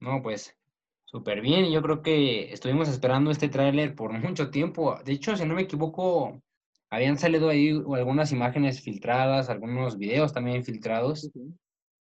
No, 0.00 0.22
pues 0.22 0.56
súper 1.04 1.40
bien. 1.40 1.72
Yo 1.72 1.82
creo 1.82 2.02
que 2.02 2.52
estuvimos 2.52 2.88
esperando 2.88 3.32
este 3.32 3.48
tráiler 3.48 3.96
por 3.96 4.12
mucho 4.12 4.50
tiempo. 4.50 4.96
De 5.04 5.12
hecho, 5.12 5.36
si 5.36 5.44
no 5.44 5.54
me 5.54 5.62
equivoco, 5.62 6.40
habían 6.88 7.18
salido 7.18 7.48
ahí 7.48 7.70
algunas 7.70 8.30
imágenes 8.30 8.80
filtradas, 8.80 9.48
algunos 9.48 9.98
videos 9.98 10.32
también 10.32 10.62
filtrados. 10.62 11.30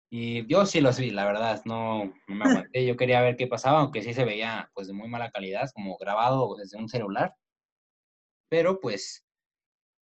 Y 0.09 0.47
yo 0.47 0.65
sí 0.65 0.81
los 0.81 1.01
vi, 1.01 1.11
la 1.11 1.25
verdad, 1.25 1.63
no, 1.65 2.05
no 2.05 2.35
me 2.35 2.45
aguanté. 2.45 2.87
Yo 2.87 2.97
quería 2.97 3.23
ver 3.23 3.37
qué 3.37 3.49
pasaba, 3.49 3.81
aunque 3.81 4.03
sí 4.03 4.15
se 4.15 4.25
veía 4.25 4.71
pues 4.73 4.87
de 4.87 4.93
muy 4.93 5.09
mala 5.09 5.33
calidad, 5.33 5.69
como 5.75 5.97
grabado 5.97 6.55
desde 6.55 6.79
un 6.79 6.89
celular. 6.89 7.35
Pero 8.49 8.79
pues 8.79 9.24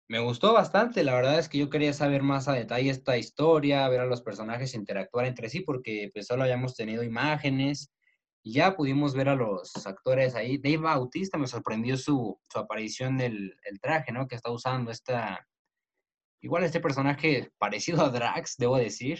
me 0.10 0.20
gustó 0.20 0.54
bastante, 0.54 1.04
la 1.04 1.14
verdad 1.14 1.38
es 1.38 1.48
que 1.48 1.60
yo 1.60 1.70
quería 1.70 1.94
saber 1.94 2.24
más 2.24 2.48
a 2.48 2.54
detalle 2.54 2.90
esta 2.90 3.16
historia, 3.16 3.88
ver 3.90 4.00
a 4.00 4.08
los 4.08 4.24
personajes 4.24 4.74
interactuar 4.74 5.28
entre 5.28 5.50
sí, 5.50 5.62
porque 5.62 6.10
pues 6.12 6.26
solo 6.26 6.42
habíamos 6.44 6.76
tenido 6.76 7.04
imágenes 7.04 7.92
y 8.44 8.54
ya 8.54 8.76
pudimos 8.76 9.14
ver 9.14 9.30
a 9.30 9.36
los 9.36 9.72
actores 9.86 10.34
ahí. 10.34 10.58
Dave 10.58 10.78
Bautista 10.78 11.38
me 11.38 11.46
sorprendió 11.46 11.96
su, 11.96 12.40
su 12.52 12.58
aparición 12.58 13.18
del 13.18 13.56
el 13.64 13.80
traje, 13.80 14.12
¿no? 14.12 14.28
Que 14.28 14.36
está 14.36 14.50
usando 14.50 14.90
esta... 14.90 15.46
Igual 16.42 16.64
este 16.64 16.80
personaje 16.80 17.52
parecido 17.60 18.04
a 18.04 18.10
Drax, 18.10 18.56
debo 18.58 18.78
decir. 18.78 19.20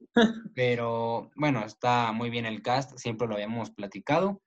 Pero 0.54 1.32
bueno, 1.34 1.64
está 1.64 2.12
muy 2.12 2.30
bien 2.30 2.46
el 2.46 2.62
cast, 2.62 2.96
siempre 2.96 3.26
lo 3.26 3.34
habíamos 3.34 3.72
platicado. 3.72 4.40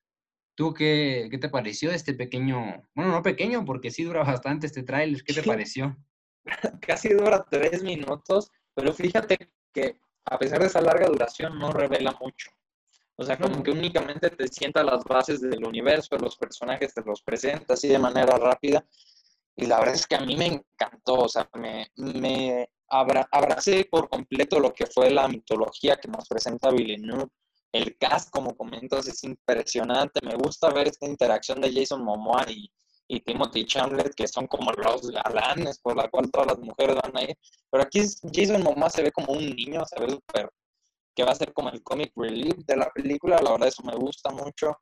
¿Tú 0.56 0.74
qué, 0.74 1.28
qué 1.32 1.38
te 1.38 1.50
pareció 1.50 1.92
este 1.92 2.14
pequeño, 2.14 2.88
bueno, 2.94 3.12
no 3.12 3.24
pequeño, 3.24 3.66
porque 3.66 3.92
sí 3.92 4.04
dura 4.04 4.24
bastante 4.24 4.68
este 4.68 4.84
tráiler, 4.84 5.24
¿qué 5.24 5.34
te 5.34 5.44
pareció? 5.44 5.98
Casi 6.82 7.10
dura 7.10 7.46
tres 7.50 7.84
minutos, 7.84 8.52
pero 8.74 8.94
fíjate 8.94 9.38
que 9.74 10.00
a 10.26 10.38
pesar 10.38 10.60
de 10.60 10.68
esa 10.68 10.82
larga 10.82 11.08
duración 11.08 11.58
no 11.58 11.72
revela 11.72 12.16
mucho. 12.20 12.52
O 13.16 13.24
sea, 13.24 13.38
como 13.38 13.62
que 13.62 13.72
únicamente 13.72 14.30
te 14.32 14.48
sienta 14.48 14.84
las 14.84 15.04
bases 15.04 15.42
del 15.42 15.64
universo, 15.64 16.18
los 16.18 16.38
personajes 16.38 16.94
te 16.94 17.04
los 17.06 17.22
presenta 17.22 17.74
así 17.76 17.88
de 17.88 18.00
manera 18.00 18.38
rápida. 18.38 18.86
Y 19.56 19.66
la 19.66 19.80
verdad 19.80 19.96
es 19.96 20.08
que 20.08 20.16
a 20.16 20.22
mí 20.22 20.36
me 20.36 20.48
encantó, 20.48 21.16
o 21.16 21.30
sea, 21.30 21.48
me, 21.54 21.92
me 21.98 22.68
abracé 22.88 23.86
por 23.86 24.10
completo 24.10 24.60
lo 24.60 24.74
que 24.74 24.88
fue 24.88 25.12
la 25.12 25.28
mitología 25.28 25.98
que 25.98 26.08
nos 26.08 26.28
presenta 26.28 26.72
Villeneuve. 26.72 27.28
El 27.72 27.98
cast, 27.98 28.30
como 28.30 28.56
comentas, 28.56 29.08
es 29.08 29.24
impresionante. 29.24 30.20
Me 30.26 30.36
gusta 30.36 30.70
ver 30.70 30.88
esta 30.88 31.08
interacción 31.08 31.62
de 31.62 31.74
Jason 31.74 32.04
Momoa 32.04 32.46
y, 32.50 32.70
y 33.08 33.20
Timothy 33.22 33.66
Chamlet, 33.66 34.14
que 34.16 34.28
son 34.28 34.48
como 34.48 34.72
los 34.72 35.10
galanes 35.10 35.80
por 35.80 35.96
la 35.96 36.10
cual 36.10 36.30
todas 36.32 36.48
las 36.48 36.60
mujeres 36.60 36.98
van 37.02 37.18
a 37.18 37.24
ir. 37.24 37.38
Pero 37.70 37.84
aquí 37.84 38.02
Jason 38.34 38.64
Momoa 38.64 38.90
se 38.90 39.04
ve 39.04 39.12
como 39.12 39.34
un 39.34 39.50
niño, 39.56 39.84
se 39.86 40.00
ve 40.00 40.10
súper, 40.10 40.50
que 41.16 41.24
va 41.24 41.32
a 41.32 41.36
ser 41.36 41.54
como 41.54 41.70
el 41.70 41.82
comic 41.84 42.12
relief 42.16 42.56
de 42.66 42.78
la 42.78 42.90
película. 42.90 43.42
La 43.42 43.52
verdad, 43.52 43.68
eso 43.68 43.84
me 43.84 43.96
gusta 43.96 44.32
mucho. 44.32 44.78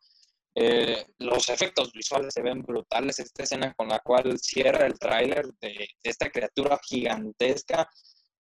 Eh, 0.56 1.06
los 1.20 1.48
efectos 1.50 1.92
visuales 1.94 2.34
se 2.34 2.42
ven 2.42 2.62
brutales. 2.64 3.20
Esta 3.20 3.44
escena 3.44 3.74
con 3.76 3.90
la 3.90 4.00
cual 4.00 4.38
cierra 4.40 4.86
el 4.86 4.98
tráiler 5.00 5.48
de, 5.62 5.88
esta 6.04 6.30
criatura 6.30 6.80
gigantesca. 6.84 7.90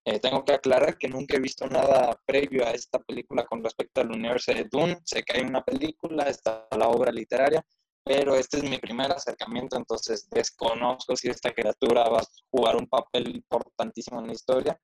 Eh, 0.06 0.20
tengo 0.20 0.44
que 0.46 0.54
aclarar 0.54 0.98
que 0.98 1.10
nunca 1.10 1.36
he 1.36 1.40
visto 1.40 1.68
nada 1.68 2.20
previo 2.26 2.66
a 2.66 2.72
esta 2.72 3.00
película 3.00 3.46
con 3.46 3.64
respecto 3.64 4.02
al 4.02 4.12
universo 4.12 4.54
de 4.54 4.68
Dune. 4.72 4.98
Sé 5.04 5.24
que 5.24 5.38
hay 5.38 5.44
una 5.44 5.64
película, 5.64 6.24
está 6.24 6.68
la 6.78 6.88
obra 6.88 7.12
literaria, 7.12 7.64
pero 8.04 8.36
este 8.36 8.58
es 8.58 8.64
mi 8.64 8.78
primer 8.78 9.12
acercamiento, 9.12 9.78
entonces 9.78 10.28
desconozco 10.32 11.16
si 11.16 11.30
esta 11.30 11.54
criatura 11.54 12.10
va 12.10 12.20
a 12.20 12.28
jugar 12.50 12.76
un 12.76 12.88
papel 12.88 13.36
importantísimo 13.36 14.20
en 14.20 14.28
la 14.28 14.34
historia, 14.34 14.82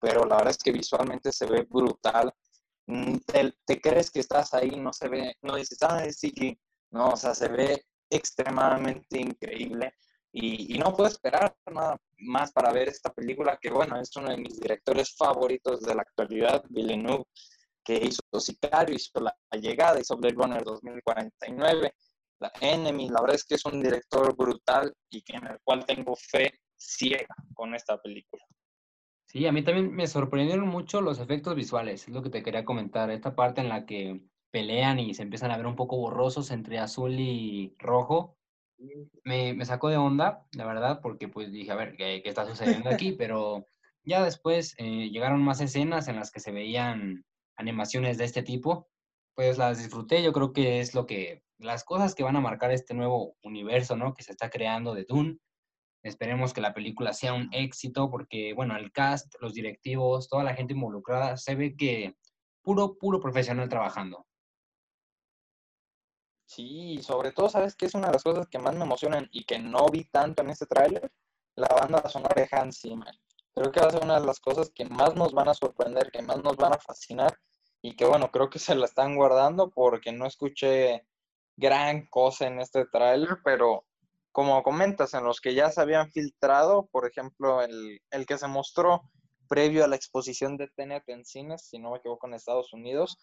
pero 0.00 0.24
la 0.24 0.36
verdad 0.36 0.50
es 0.50 0.58
que 0.58 0.72
visualmente 0.72 1.30
se 1.30 1.46
ve 1.46 1.62
brutal. 1.62 2.32
Mm, 2.86 3.18
te, 3.64 3.80
crees 3.80 4.10
que 4.10 4.20
estás 4.20 4.54
ahí, 4.54 4.70
no 4.72 4.92
se 4.92 5.08
ve, 5.08 5.36
no 5.42 5.56
dices, 5.56 5.78
ah, 5.82 6.04
es 6.04 6.18
CG, 6.18 6.58
no, 6.90 7.10
o 7.10 7.16
sea, 7.16 7.34
se 7.34 7.48
ve 7.48 7.84
extremadamente 8.10 9.20
increíble 9.20 9.94
y, 10.36 10.76
no 10.78 10.92
puedo 10.92 11.08
esperar 11.08 11.54
nada 11.72 11.96
más 12.18 12.50
para 12.50 12.72
ver 12.72 12.88
esta 12.88 13.12
película, 13.12 13.56
que 13.60 13.70
bueno, 13.70 14.00
es 14.00 14.14
uno 14.16 14.30
de 14.30 14.36
mis 14.36 14.58
directores 14.58 15.14
favoritos 15.16 15.82
de 15.82 15.94
la 15.94 16.02
actualidad, 16.02 16.64
Villeneuve, 16.70 17.24
que 17.84 17.94
hizo 17.94 18.20
Sicario, 18.40 18.96
hizo 18.96 19.20
La 19.20 19.36
Llegada, 19.52 20.00
hizo 20.00 20.16
Blade 20.16 20.34
Runner 20.34 20.64
2049, 20.64 21.94
La 22.40 22.52
Enemy, 22.60 23.10
la 23.10 23.20
verdad 23.20 23.36
es 23.36 23.44
que 23.44 23.54
es 23.54 23.64
un 23.64 23.80
director 23.80 24.36
brutal 24.36 24.92
y 25.08 25.22
en 25.28 25.46
el 25.46 25.58
cual 25.62 25.86
tengo 25.86 26.16
fe 26.16 26.58
ciega 26.76 27.36
con 27.54 27.72
esta 27.76 27.96
película. 28.02 28.42
Sí, 29.26 29.46
a 29.46 29.52
mí 29.52 29.62
también 29.62 29.94
me 29.94 30.08
sorprendieron 30.08 30.66
mucho 30.66 31.00
los 31.00 31.20
efectos 31.20 31.54
visuales, 31.54 32.08
es 32.08 32.14
lo 32.14 32.22
que 32.24 32.30
te 32.30 32.42
quería 32.42 32.64
comentar, 32.64 33.08
esta 33.10 33.36
parte 33.36 33.60
en 33.60 33.68
la 33.68 33.86
que 33.86 34.20
pelean 34.50 34.98
y 34.98 35.14
se 35.14 35.22
empiezan 35.22 35.52
a 35.52 35.56
ver 35.56 35.66
un 35.66 35.76
poco 35.76 35.96
borrosos 35.96 36.50
entre 36.50 36.80
azul 36.80 37.20
y 37.20 37.76
rojo, 37.78 38.36
me, 39.24 39.54
me 39.54 39.64
sacó 39.64 39.88
de 39.88 39.96
onda, 39.96 40.44
la 40.52 40.66
verdad, 40.66 41.00
porque 41.02 41.28
pues 41.28 41.52
dije, 41.52 41.70
a 41.72 41.76
ver, 41.76 41.96
¿qué, 41.96 42.20
qué 42.22 42.28
está 42.28 42.46
sucediendo 42.46 42.90
aquí? 42.90 43.12
Pero 43.18 43.66
ya 44.04 44.22
después 44.22 44.74
eh, 44.78 45.10
llegaron 45.10 45.42
más 45.42 45.60
escenas 45.60 46.08
en 46.08 46.16
las 46.16 46.30
que 46.30 46.40
se 46.40 46.52
veían 46.52 47.24
animaciones 47.56 48.18
de 48.18 48.24
este 48.24 48.42
tipo, 48.42 48.88
pues 49.34 49.58
las 49.58 49.78
disfruté, 49.78 50.22
yo 50.22 50.32
creo 50.32 50.52
que 50.52 50.80
es 50.80 50.94
lo 50.94 51.06
que, 51.06 51.42
las 51.58 51.84
cosas 51.84 52.14
que 52.14 52.22
van 52.22 52.36
a 52.36 52.40
marcar 52.40 52.70
este 52.72 52.94
nuevo 52.94 53.36
universo, 53.42 53.96
¿no? 53.96 54.14
Que 54.14 54.22
se 54.22 54.32
está 54.32 54.50
creando 54.50 54.94
de 54.94 55.04
Dune, 55.04 55.38
Esperemos 56.04 56.52
que 56.52 56.60
la 56.60 56.74
película 56.74 57.14
sea 57.14 57.32
un 57.32 57.48
éxito 57.50 58.10
porque, 58.10 58.52
bueno, 58.52 58.76
el 58.76 58.92
cast, 58.92 59.34
los 59.40 59.54
directivos, 59.54 60.28
toda 60.28 60.44
la 60.44 60.54
gente 60.54 60.74
involucrada, 60.74 61.38
se 61.38 61.54
ve 61.54 61.74
que 61.76 62.14
puro, 62.62 62.98
puro 62.98 63.20
profesional 63.20 63.70
trabajando. 63.70 64.26
Sí, 66.46 67.02
sobre 67.02 67.32
todo, 67.32 67.48
¿sabes 67.48 67.74
qué 67.74 67.86
es 67.86 67.94
una 67.94 68.08
de 68.08 68.14
las 68.14 68.22
cosas 68.22 68.46
que 68.48 68.58
más 68.58 68.74
me 68.74 68.84
emocionan 68.84 69.28
y 69.32 69.44
que 69.44 69.58
no 69.58 69.86
vi 69.86 70.04
tanto 70.04 70.42
en 70.42 70.50
este 70.50 70.66
tráiler? 70.66 71.10
La 71.56 71.68
banda 71.68 72.08
sonora 72.08 72.34
de 72.34 72.48
Hans 72.50 72.80
Zimmer. 72.80 73.14
Creo 73.54 73.70
que 73.70 73.80
va 73.80 73.86
a 73.86 73.90
ser 73.90 74.02
una 74.02 74.20
de 74.20 74.26
las 74.26 74.40
cosas 74.40 74.70
que 74.74 74.84
más 74.84 75.14
nos 75.14 75.32
van 75.32 75.48
a 75.48 75.54
sorprender, 75.54 76.10
que 76.10 76.22
más 76.22 76.42
nos 76.42 76.56
van 76.56 76.72
a 76.74 76.78
fascinar 76.78 77.38
y 77.80 77.96
que, 77.96 78.04
bueno, 78.04 78.30
creo 78.30 78.50
que 78.50 78.58
se 78.58 78.74
la 78.74 78.86
están 78.86 79.16
guardando 79.16 79.70
porque 79.70 80.12
no 80.12 80.26
escuché 80.26 81.06
gran 81.56 82.06
cosa 82.06 82.46
en 82.46 82.60
este 82.60 82.86
tráiler, 82.86 83.38
pero 83.44 83.84
como 84.32 84.60
comentas, 84.64 85.14
en 85.14 85.22
los 85.22 85.40
que 85.40 85.54
ya 85.54 85.70
se 85.70 85.80
habían 85.80 86.10
filtrado, 86.10 86.88
por 86.90 87.06
ejemplo, 87.06 87.62
el, 87.62 88.00
que 88.26 88.36
se 88.36 88.48
mostró 88.48 89.08
previo 89.48 89.84
a 89.84 89.88
la 89.88 89.94
exposición 89.94 90.56
de 90.56 90.66
Tenet 90.66 91.08
en 91.08 91.24
cines, 91.24 91.68
si 91.68 91.78
no 91.78 91.92
me 91.92 91.98
equivoco, 91.98 92.26
en 92.26 92.34
Estados 92.34 92.72
Unidos, 92.72 93.16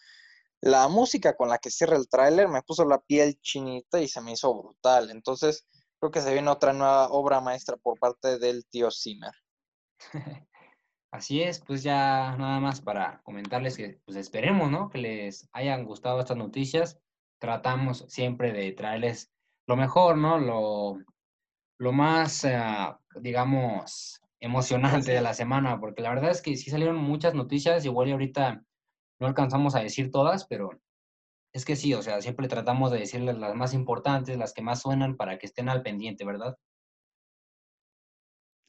la 0.62 0.88
música 0.88 1.36
con 1.36 1.50
la 1.50 1.58
que 1.58 1.71
cierra 1.71 1.97
el 1.97 2.08
tráiler 2.08 2.47
me 2.47 2.62
puso 2.62 2.86
la 2.86 3.00
piel 3.00 3.39
chinita 3.41 4.00
y 4.00 4.08
se 4.08 4.21
me 4.21 4.34
hizo 4.34 4.54
brutal. 4.54 5.10
Entonces, 5.10 5.67
creo 6.00 6.12
que 6.12 6.21
se 6.21 6.34
viene 6.34 6.50
otra 6.50 6.71
nueva 6.74 7.10
obra 7.10 7.41
maestra 7.41 7.78
por 7.78 8.00
parte 8.00 8.38
del 8.38 8.65
tío 8.67 8.89
Zimmer. 8.91 9.34
Así 11.12 11.41
es, 11.41 11.60
pues 11.60 11.84
ya 11.84 12.38
nada 12.38 12.60
más 12.60 12.80
para 12.80 13.21
comentarles 13.24 13.76
que 13.76 14.00
pues 14.06 14.15
esperemos, 14.15 14.71
¿no? 14.71 14.89
Que 14.89 15.00
les 15.00 15.50
hayan 15.52 15.84
gustado 15.84 16.19
estas 16.19 16.38
noticias. 16.38 17.00
Tratamos 17.39 18.06
siempre 18.08 18.54
de 18.54 18.71
traerles 18.71 19.30
lo 19.67 19.76
mejor, 19.76 20.17
¿no? 20.17 20.38
Lo, 20.38 21.00
lo 21.80 21.91
más, 21.91 22.45
eh, 22.45 22.58
digamos, 23.19 24.21
emocionante 24.39 25.12
de 25.12 25.21
la 25.21 25.34
semana, 25.34 25.80
porque 25.80 26.02
la 26.02 26.10
verdad 26.10 26.32
es 26.32 26.41
que 26.41 26.56
sí 26.56 26.69
salieron 26.69 26.97
muchas 26.97 27.34
noticias, 27.34 27.84
igual 27.84 28.08
y 28.08 28.12
ahorita 28.12 28.63
no 29.21 29.27
alcanzamos 29.27 29.75
a 29.75 29.79
decir 29.79 30.12
todas, 30.12 30.45
pero 30.45 30.71
es 31.53 31.63
que 31.63 31.77
sí, 31.77 31.93
o 31.93 32.01
sea, 32.01 32.21
siempre 32.21 32.49
tratamos 32.49 32.91
de 32.91 32.99
decirles 32.99 33.38
las 33.38 33.55
más 33.55 33.73
importantes, 33.73 34.38
las 34.38 34.53
que 34.53 34.62
más 34.62 34.81
suenan 34.81 35.15
para 35.15 35.38
que 35.38 35.45
estén 35.45 35.69
al 35.69 35.81
pendiente, 35.81 36.25
¿verdad? 36.25 36.57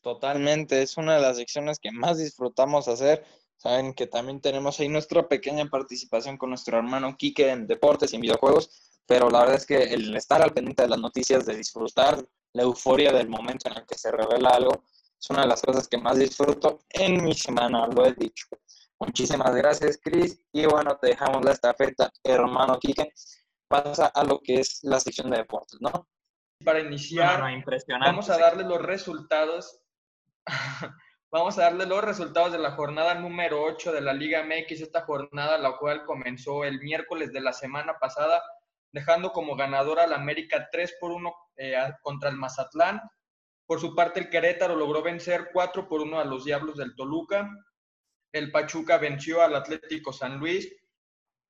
Totalmente, 0.02 0.82
es 0.82 0.96
una 0.96 1.16
de 1.16 1.22
las 1.22 1.36
secciones 1.36 1.78
que 1.80 1.90
más 1.90 2.18
disfrutamos 2.18 2.86
hacer. 2.88 3.24
Saben 3.56 3.94
que 3.94 4.06
también 4.06 4.40
tenemos 4.40 4.78
ahí 4.78 4.88
nuestra 4.88 5.28
pequeña 5.28 5.66
participación 5.66 6.36
con 6.36 6.50
nuestro 6.50 6.78
hermano 6.78 7.16
Kike 7.16 7.50
en 7.50 7.66
deportes 7.66 8.12
y 8.12 8.16
en 8.16 8.22
videojuegos 8.22 8.92
pero 9.06 9.28
la 9.30 9.40
verdad 9.40 9.56
es 9.56 9.66
que 9.66 9.82
el 9.82 10.14
estar 10.16 10.42
al 10.42 10.52
pendiente 10.52 10.82
de 10.82 10.88
las 10.88 10.98
noticias, 10.98 11.44
de 11.46 11.56
disfrutar 11.56 12.24
la 12.52 12.62
euforia 12.62 13.12
del 13.12 13.28
momento 13.28 13.68
en 13.68 13.78
el 13.78 13.86
que 13.86 13.98
se 13.98 14.10
revela 14.10 14.50
algo, 14.50 14.84
es 15.20 15.30
una 15.30 15.42
de 15.42 15.48
las 15.48 15.62
cosas 15.62 15.88
que 15.88 15.98
más 15.98 16.18
disfruto 16.18 16.80
en 16.90 17.22
mi 17.22 17.34
semana, 17.34 17.86
lo 17.86 18.06
he 18.06 18.12
dicho. 18.14 18.46
Muchísimas 19.04 19.52
gracias, 19.56 19.98
Cris. 20.00 20.40
Y 20.52 20.64
bueno, 20.64 20.96
te 20.96 21.08
dejamos 21.08 21.44
la 21.44 21.50
estafeta, 21.50 22.12
hermano 22.22 22.78
Quique. 22.78 23.12
Pasa 23.66 24.06
a 24.06 24.22
lo 24.22 24.40
que 24.40 24.60
es 24.60 24.78
la 24.84 25.00
sección 25.00 25.28
de 25.28 25.38
deportes, 25.38 25.80
¿no? 25.80 26.06
Para 26.64 26.78
iniciar, 26.78 27.42
vamos 28.00 28.30
a 28.30 28.38
darle 28.38 28.62
los 28.62 28.80
resultados. 28.80 29.80
vamos 31.32 31.58
a 31.58 31.62
darle 31.62 31.86
los 31.86 32.04
resultados 32.04 32.52
de 32.52 32.58
la 32.58 32.72
jornada 32.72 33.16
número 33.16 33.64
8 33.64 33.90
de 33.90 34.02
la 34.02 34.12
Liga 34.12 34.44
MX, 34.44 34.82
esta 34.82 35.02
jornada 35.02 35.58
la 35.58 35.76
cual 35.78 36.04
comenzó 36.04 36.62
el 36.62 36.80
miércoles 36.80 37.32
de 37.32 37.40
la 37.40 37.52
semana 37.52 37.98
pasada, 37.98 38.40
dejando 38.92 39.32
como 39.32 39.56
ganadora 39.56 40.04
al 40.04 40.12
América 40.12 40.68
3 40.70 40.98
por 41.00 41.10
1 41.10 41.34
eh, 41.56 41.74
contra 42.02 42.30
el 42.30 42.36
Mazatlán. 42.36 43.00
Por 43.66 43.80
su 43.80 43.96
parte, 43.96 44.20
el 44.20 44.30
Querétaro 44.30 44.76
logró 44.76 45.02
vencer 45.02 45.48
4 45.52 45.88
por 45.88 46.02
1 46.02 46.20
a 46.20 46.24
los 46.24 46.44
Diablos 46.44 46.76
del 46.76 46.94
Toluca. 46.94 47.50
El 48.32 48.50
Pachuca 48.50 48.98
venció 48.98 49.42
al 49.42 49.54
Atlético 49.54 50.12
San 50.12 50.38
Luis. 50.38 50.74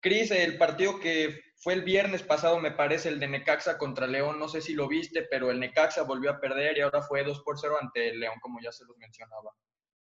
Cris, 0.01 0.31
el 0.33 0.59
partido 0.59 0.99
que 0.99 1.41
fue 1.57 1.75
el 1.75 1.83
viernes 1.83 2.23
pasado, 2.23 2.59
me 2.59 2.73
parece, 2.73 3.09
el 3.09 3.21
de 3.21 3.29
Necaxa 3.29 3.79
contra 3.79 4.09
León, 4.09 4.39
no 4.39 4.49
sé 4.49 4.61
si 4.61 4.75
lo 4.75 4.89
viste, 4.89 5.23
pero 5.31 5.51
el 5.51 5.61
Necaxa 5.61 6.03
volvió 6.03 6.31
a 6.31 6.41
perder 6.41 6.77
y 6.77 6.81
ahora 6.81 7.03
fue 7.03 7.23
2 7.23 7.43
por 7.45 7.59
0 7.59 7.77
ante 7.81 8.09
el 8.09 8.19
León, 8.19 8.35
como 8.41 8.61
ya 8.61 8.73
se 8.73 8.85
los 8.85 8.97
mencionaba. 8.97 9.53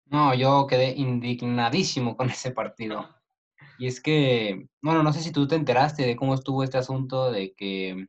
No, 0.07 0.35
yo 0.35 0.67
quedé 0.69 0.93
indignadísimo 0.93 2.17
con 2.17 2.31
ese 2.31 2.53
partido. 2.53 3.09
Y 3.79 3.87
es 3.87 4.01
que, 4.01 4.69
bueno, 4.81 5.03
no 5.03 5.13
sé 5.13 5.21
si 5.21 5.33
tú 5.33 5.47
te 5.47 5.57
enteraste 5.57 6.05
de 6.05 6.17
cómo 6.17 6.35
estuvo 6.35 6.63
este 6.63 6.79
asunto 6.79 7.31
de 7.31 7.55
que 7.55 8.07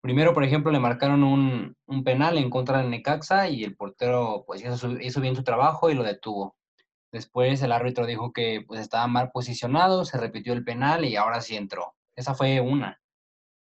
primero, 0.00 0.34
por 0.34 0.44
ejemplo, 0.44 0.70
le 0.70 0.80
marcaron 0.80 1.22
un, 1.24 1.76
penal 2.04 2.38
en 2.38 2.50
contra 2.50 2.78
del 2.78 2.90
Necaxa 2.90 3.48
y 3.48 3.64
el 3.64 3.76
portero 3.76 4.44
pues 4.46 4.62
hizo, 4.64 5.20
bien 5.20 5.36
su 5.36 5.42
trabajo 5.42 5.90
y 5.90 5.94
lo 5.94 6.02
detuvo. 6.02 6.56
Después 7.12 7.62
el 7.62 7.72
árbitro 7.72 8.06
dijo 8.06 8.32
que 8.32 8.64
pues 8.66 8.80
estaba 8.80 9.06
mal 9.06 9.30
posicionado, 9.30 10.04
se 10.04 10.18
repitió 10.18 10.52
el 10.52 10.64
penal 10.64 11.04
y 11.04 11.16
ahora 11.16 11.40
sí 11.40 11.56
entró. 11.56 11.94
Esa 12.16 12.34
fue 12.34 12.60
una. 12.60 13.00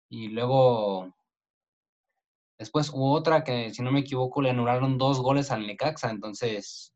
Y 0.09 0.29
luego, 0.29 1.13
después 2.57 2.89
hubo 2.91 3.11
otra 3.13 3.43
que, 3.43 3.73
si 3.73 3.81
no 3.81 3.91
me 3.91 4.01
equivoco, 4.01 4.41
le 4.41 4.51
anularon 4.51 4.97
dos 4.97 5.19
goles 5.19 5.51
al 5.51 5.67
Necaxa. 5.67 6.09
Entonces, 6.09 6.93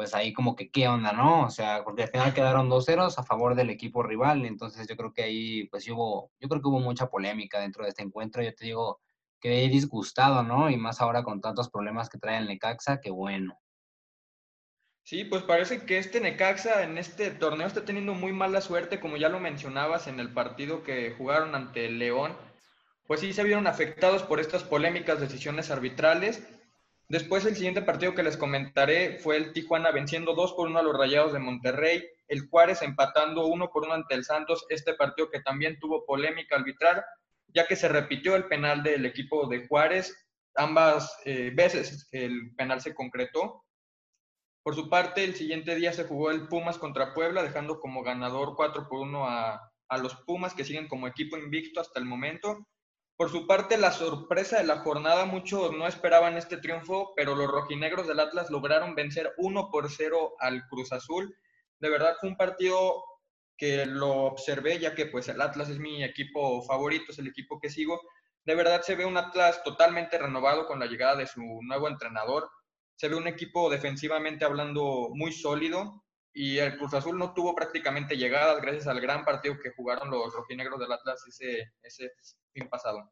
pues 0.00 0.14
ahí 0.14 0.32
como 0.32 0.56
que 0.56 0.70
qué 0.70 0.88
onda, 0.88 1.12
¿no? 1.12 1.44
O 1.44 1.50
sea, 1.50 1.84
porque 1.84 2.04
al 2.04 2.08
final 2.08 2.32
quedaron 2.32 2.70
dos 2.70 2.86
ceros 2.86 3.18
a 3.18 3.22
favor 3.22 3.54
del 3.54 3.68
equipo 3.68 4.02
rival, 4.02 4.46
entonces 4.46 4.88
yo 4.88 4.96
creo 4.96 5.12
que 5.12 5.24
ahí 5.24 5.64
pues 5.64 5.86
hubo, 5.90 6.30
yo 6.40 6.48
creo 6.48 6.62
que 6.62 6.68
hubo 6.68 6.80
mucha 6.80 7.08
polémica 7.10 7.60
dentro 7.60 7.84
de 7.84 7.90
este 7.90 8.02
encuentro, 8.02 8.42
yo 8.42 8.54
te 8.54 8.64
digo, 8.64 9.00
quedé 9.40 9.68
disgustado, 9.68 10.42
¿no? 10.42 10.70
Y 10.70 10.78
más 10.78 11.02
ahora 11.02 11.22
con 11.22 11.42
tantos 11.42 11.68
problemas 11.68 12.08
que 12.08 12.16
trae 12.16 12.38
el 12.38 12.48
Necaxa, 12.48 12.98
que 12.98 13.10
bueno. 13.10 13.59
Sí, 15.10 15.24
pues 15.24 15.42
parece 15.42 15.84
que 15.86 15.98
este 15.98 16.20
Necaxa 16.20 16.84
en 16.84 16.96
este 16.96 17.32
torneo 17.32 17.66
está 17.66 17.84
teniendo 17.84 18.14
muy 18.14 18.32
mala 18.32 18.60
suerte, 18.60 19.00
como 19.00 19.16
ya 19.16 19.28
lo 19.28 19.40
mencionabas 19.40 20.06
en 20.06 20.20
el 20.20 20.32
partido 20.32 20.84
que 20.84 21.10
jugaron 21.18 21.56
ante 21.56 21.86
el 21.86 21.98
León, 21.98 22.36
pues 23.08 23.18
sí 23.18 23.32
se 23.32 23.42
vieron 23.42 23.66
afectados 23.66 24.22
por 24.22 24.38
estas 24.38 24.62
polémicas 24.62 25.18
decisiones 25.18 25.72
arbitrales. 25.72 26.46
Después 27.08 27.44
el 27.44 27.56
siguiente 27.56 27.82
partido 27.82 28.14
que 28.14 28.22
les 28.22 28.36
comentaré 28.36 29.18
fue 29.18 29.36
el 29.36 29.52
Tijuana 29.52 29.90
venciendo 29.90 30.34
2 30.34 30.52
por 30.52 30.68
1 30.68 30.78
a 30.78 30.82
los 30.84 30.96
Rayados 30.96 31.32
de 31.32 31.40
Monterrey, 31.40 32.04
el 32.28 32.48
Juárez 32.48 32.80
empatando 32.82 33.48
1 33.48 33.68
por 33.72 33.86
1 33.86 33.94
ante 33.94 34.14
el 34.14 34.24
Santos, 34.24 34.64
este 34.68 34.94
partido 34.94 35.28
que 35.28 35.40
también 35.40 35.80
tuvo 35.80 36.06
polémica 36.06 36.54
arbitral, 36.54 37.02
ya 37.48 37.66
que 37.66 37.74
se 37.74 37.88
repitió 37.88 38.36
el 38.36 38.44
penal 38.44 38.84
del 38.84 39.04
equipo 39.04 39.48
de 39.48 39.66
Juárez, 39.66 40.16
ambas 40.54 41.18
eh, 41.24 41.50
veces 41.52 42.08
el 42.12 42.54
penal 42.54 42.80
se 42.80 42.94
concretó. 42.94 43.64
Por 44.62 44.74
su 44.74 44.88
parte, 44.88 45.24
el 45.24 45.34
siguiente 45.34 45.74
día 45.74 45.92
se 45.92 46.04
jugó 46.04 46.30
el 46.30 46.48
Pumas 46.48 46.78
contra 46.78 47.14
Puebla, 47.14 47.42
dejando 47.42 47.80
como 47.80 48.02
ganador 48.02 48.54
4 48.56 48.88
por 48.88 49.00
1 49.00 49.26
a, 49.26 49.72
a 49.88 49.98
los 49.98 50.16
Pumas, 50.16 50.54
que 50.54 50.64
siguen 50.64 50.88
como 50.88 51.06
equipo 51.06 51.36
invicto 51.36 51.80
hasta 51.80 51.98
el 51.98 52.04
momento. 52.04 52.66
Por 53.20 53.30
su 53.30 53.46
parte, 53.46 53.76
la 53.76 53.92
sorpresa 53.92 54.56
de 54.56 54.64
la 54.64 54.78
jornada, 54.78 55.26
muchos 55.26 55.72
no 55.72 55.86
esperaban 55.86 56.38
este 56.38 56.56
triunfo, 56.56 57.12
pero 57.14 57.34
los 57.34 57.50
rojinegros 57.50 58.06
del 58.06 58.18
Atlas 58.18 58.48
lograron 58.48 58.94
vencer 58.94 59.34
1 59.36 59.68
por 59.70 59.90
0 59.90 60.36
al 60.38 60.66
Cruz 60.68 60.90
Azul. 60.90 61.36
De 61.80 61.90
verdad 61.90 62.16
fue 62.18 62.30
un 62.30 62.38
partido 62.38 63.04
que 63.58 63.84
lo 63.84 64.24
observé, 64.24 64.78
ya 64.78 64.94
que 64.94 65.04
pues 65.04 65.28
el 65.28 65.38
Atlas 65.42 65.68
es 65.68 65.78
mi 65.78 66.02
equipo 66.02 66.62
favorito, 66.62 67.12
es 67.12 67.18
el 67.18 67.26
equipo 67.26 67.60
que 67.60 67.68
sigo. 67.68 68.00
De 68.46 68.54
verdad 68.54 68.80
se 68.80 68.94
ve 68.96 69.04
un 69.04 69.18
Atlas 69.18 69.62
totalmente 69.62 70.16
renovado 70.16 70.66
con 70.66 70.78
la 70.80 70.86
llegada 70.86 71.16
de 71.16 71.26
su 71.26 71.42
nuevo 71.60 71.88
entrenador. 71.88 72.48
Se 73.00 73.08
ve 73.08 73.16
un 73.16 73.26
equipo 73.26 73.70
defensivamente 73.70 74.44
hablando 74.44 75.08
muy 75.14 75.32
sólido 75.32 76.04
y 76.34 76.58
el 76.58 76.76
Cruz 76.76 76.92
Azul 76.92 77.16
no 77.16 77.32
tuvo 77.32 77.54
prácticamente 77.54 78.18
llegadas 78.18 78.60
gracias 78.60 78.88
al 78.88 79.00
gran 79.00 79.24
partido 79.24 79.58
que 79.58 79.70
jugaron 79.70 80.10
los 80.10 80.34
rojinegros 80.34 80.78
del 80.78 80.92
Atlas 80.92 81.24
ese, 81.26 81.72
ese 81.80 82.12
fin 82.52 82.68
pasado. 82.68 83.10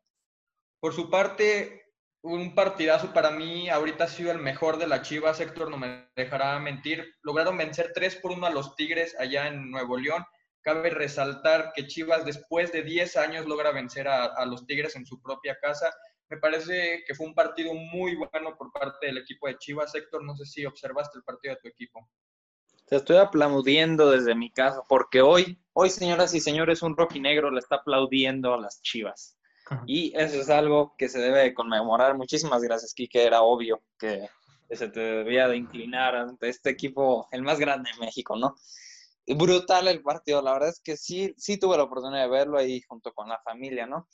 Por 0.79 0.93
su 0.93 1.09
parte, 1.09 1.87
un 2.21 2.55
partidazo 2.55 3.15
para 3.15 3.31
mí, 3.31 3.71
ahorita 3.71 4.05
ha 4.05 4.09
sido 4.09 4.31
el 4.31 4.41
mejor 4.41 4.77
de 4.77 4.89
la 4.89 5.01
Chivas, 5.01 5.41
Héctor 5.41 5.71
no 5.71 5.79
me 5.79 6.11
dejará 6.15 6.59
mentir. 6.59 7.15
Lograron 7.23 7.57
vencer 7.57 7.93
3 7.95 8.17
por 8.17 8.33
1 8.33 8.47
a 8.47 8.51
los 8.51 8.77
Tigres 8.77 9.17
allá 9.19 9.49
en 9.49 9.71
Nuevo 9.71 9.97
León. 9.97 10.23
Cabe 10.61 10.91
resaltar 10.91 11.73
que 11.75 11.87
Chivas 11.87 12.27
después 12.27 12.73
de 12.73 12.83
10 12.83 13.17
años 13.17 13.47
logra 13.47 13.73
vencer 13.73 14.07
a, 14.07 14.27
a 14.27 14.45
los 14.45 14.67
Tigres 14.67 14.97
en 14.97 15.07
su 15.07 15.19
propia 15.23 15.57
casa. 15.59 15.91
Me 16.31 16.37
parece 16.37 17.05
que 17.07 17.15
fue 17.15 17.27
un 17.27 17.35
partido 17.35 17.73
muy 17.75 18.17
bueno 18.17 18.57
por 18.57 18.71
parte 18.73 19.07
del 19.07 19.19
equipo 19.19 19.49
de 19.49 19.57
Chivas. 19.59 19.95
Héctor, 19.95 20.25
no 20.25 20.37
sé 20.37 20.45
si 20.45 20.67
observaste 20.67 21.19
el 21.19 21.25
partido 21.25 21.55
de 21.55 21.61
tu 21.61 21.69
equipo. 21.69 22.09
Te 22.87 22.97
estoy 22.97 23.17
aplaudiendo 23.17 24.11
desde 24.11 24.35
mi 24.35 24.51
casa, 24.51 24.83
porque 24.89 25.21
hoy, 25.21 25.63
hoy, 25.73 25.91
señoras 25.91 26.35
y 26.35 26.41
señores, 26.41 26.83
un 26.83 26.97
rojinegro 26.97 27.51
le 27.51 27.61
está 27.61 27.77
aplaudiendo 27.77 28.55
a 28.55 28.61
las 28.61 28.81
chivas. 28.83 29.37
Y 29.87 30.17
eso 30.17 30.41
es 30.41 30.49
algo 30.49 30.95
que 30.97 31.09
se 31.09 31.19
debe 31.19 31.53
conmemorar. 31.53 32.17
Muchísimas 32.17 32.63
gracias, 32.63 32.95
Kike. 32.95 33.27
Era 33.27 33.43
obvio 33.43 33.83
que 33.99 34.29
se 34.71 34.89
te 34.89 35.01
debía 35.01 35.49
de 35.49 35.57
inclinar 35.57 36.15
ante 36.15 36.49
este 36.49 36.71
equipo, 36.71 37.29
el 37.33 37.43
más 37.43 37.59
grande 37.59 37.91
de 37.93 38.05
México, 38.05 38.37
¿no? 38.37 38.55
Brutal 39.27 39.89
el 39.89 40.03
partido, 40.03 40.41
la 40.41 40.55
verdad 40.55 40.71
es 40.71 40.81
que 40.81 40.97
sí, 40.97 41.35
sí 41.37 41.59
tuve 41.59 41.77
la 41.77 41.83
oportunidad 41.83 42.23
de 42.23 42.31
verlo 42.31 42.59
ahí 42.59 42.81
junto 42.89 43.13
con 43.13 43.29
la 43.29 43.39
familia, 43.41 43.87
¿no? 43.87 44.09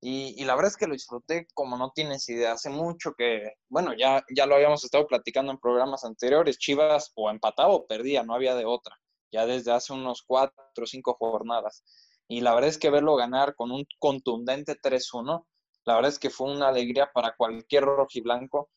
Y, 0.00 0.44
la 0.44 0.54
verdad 0.54 0.70
es 0.70 0.76
que 0.76 0.86
lo 0.86 0.92
disfruté 0.92 1.48
como 1.54 1.76
no 1.76 1.90
tienes 1.92 2.28
idea. 2.28 2.52
Hace 2.52 2.70
mucho 2.70 3.14
que, 3.16 3.54
bueno, 3.68 3.92
ya, 3.98 4.24
ya 4.34 4.46
lo 4.46 4.54
habíamos 4.54 4.84
estado 4.84 5.06
platicando 5.06 5.50
en 5.50 5.58
programas 5.58 6.04
anteriores. 6.04 6.58
Chivas 6.58 7.12
o 7.16 7.30
empataba 7.30 7.74
o 7.74 7.86
perdía, 7.86 8.22
no 8.22 8.34
había 8.34 8.54
de 8.54 8.64
otra. 8.64 8.96
Ya 9.32 9.44
desde 9.44 9.72
hace 9.72 9.92
unos 9.92 10.22
cuatro 10.22 10.84
o 10.84 10.86
cinco 10.86 11.16
jornadas. 11.18 11.82
Y 12.28 12.42
la 12.42 12.54
verdad 12.54 12.70
es 12.70 12.78
que 12.78 12.90
verlo 12.90 13.16
ganar 13.16 13.54
con 13.56 13.72
un 13.72 13.84
contundente 13.98 14.76
3-1, 14.76 15.46
la 15.84 15.94
verdad 15.94 16.10
es 16.10 16.18
que 16.18 16.30
fue 16.30 16.52
una 16.52 16.68
alegría 16.68 17.10
para 17.12 17.34
cualquier 17.36 17.84
rojiblanco 17.84 18.70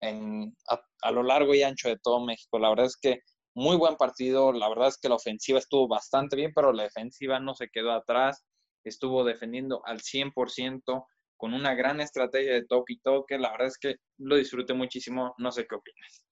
en, 0.00 0.54
a, 0.68 0.80
a 1.02 1.10
lo 1.12 1.22
largo 1.22 1.54
y 1.54 1.62
ancho 1.62 1.88
de 1.88 1.98
todo 2.02 2.20
México. 2.20 2.58
La 2.58 2.68
verdad 2.68 2.86
es 2.86 2.96
que 2.96 3.20
muy 3.54 3.76
buen 3.76 3.96
partido. 3.96 4.52
La 4.52 4.68
verdad 4.68 4.88
es 4.88 4.98
que 4.98 5.08
la 5.08 5.14
ofensiva 5.14 5.58
estuvo 5.58 5.88
bastante 5.88 6.36
bien, 6.36 6.52
pero 6.54 6.72
la 6.72 6.82
defensiva 6.82 7.40
no 7.40 7.54
se 7.54 7.68
quedó 7.68 7.92
atrás 7.92 8.44
estuvo 8.88 9.24
defendiendo 9.24 9.82
al 9.84 10.00
100% 10.00 11.06
con 11.36 11.54
una 11.54 11.74
gran 11.74 12.00
estrategia 12.00 12.54
de 12.54 12.64
toque 12.64 12.94
y 12.94 13.00
toque. 13.00 13.38
La 13.38 13.50
verdad 13.50 13.68
es 13.68 13.78
que 13.78 13.96
lo 14.18 14.36
disfruté 14.36 14.74
muchísimo. 14.74 15.34
No 15.38 15.52
sé 15.52 15.66
qué 15.66 15.74
opinas. 15.74 16.24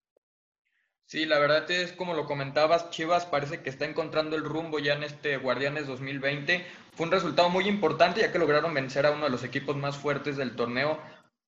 Sí, 1.06 1.26
la 1.26 1.38
verdad 1.38 1.70
es 1.70 1.92
como 1.92 2.14
lo 2.14 2.24
comentabas, 2.24 2.90
Chivas 2.90 3.26
parece 3.26 3.62
que 3.62 3.68
está 3.68 3.84
encontrando 3.84 4.36
el 4.36 4.44
rumbo 4.44 4.78
ya 4.78 4.94
en 4.94 5.04
este 5.04 5.36
Guardianes 5.36 5.86
2020. 5.86 6.66
Fue 6.94 7.06
un 7.06 7.12
resultado 7.12 7.50
muy 7.50 7.68
importante 7.68 8.20
ya 8.20 8.32
que 8.32 8.38
lograron 8.38 8.72
vencer 8.72 9.04
a 9.04 9.12
uno 9.12 9.24
de 9.24 9.30
los 9.30 9.44
equipos 9.44 9.76
más 9.76 9.98
fuertes 9.98 10.38
del 10.38 10.56
torneo. 10.56 10.98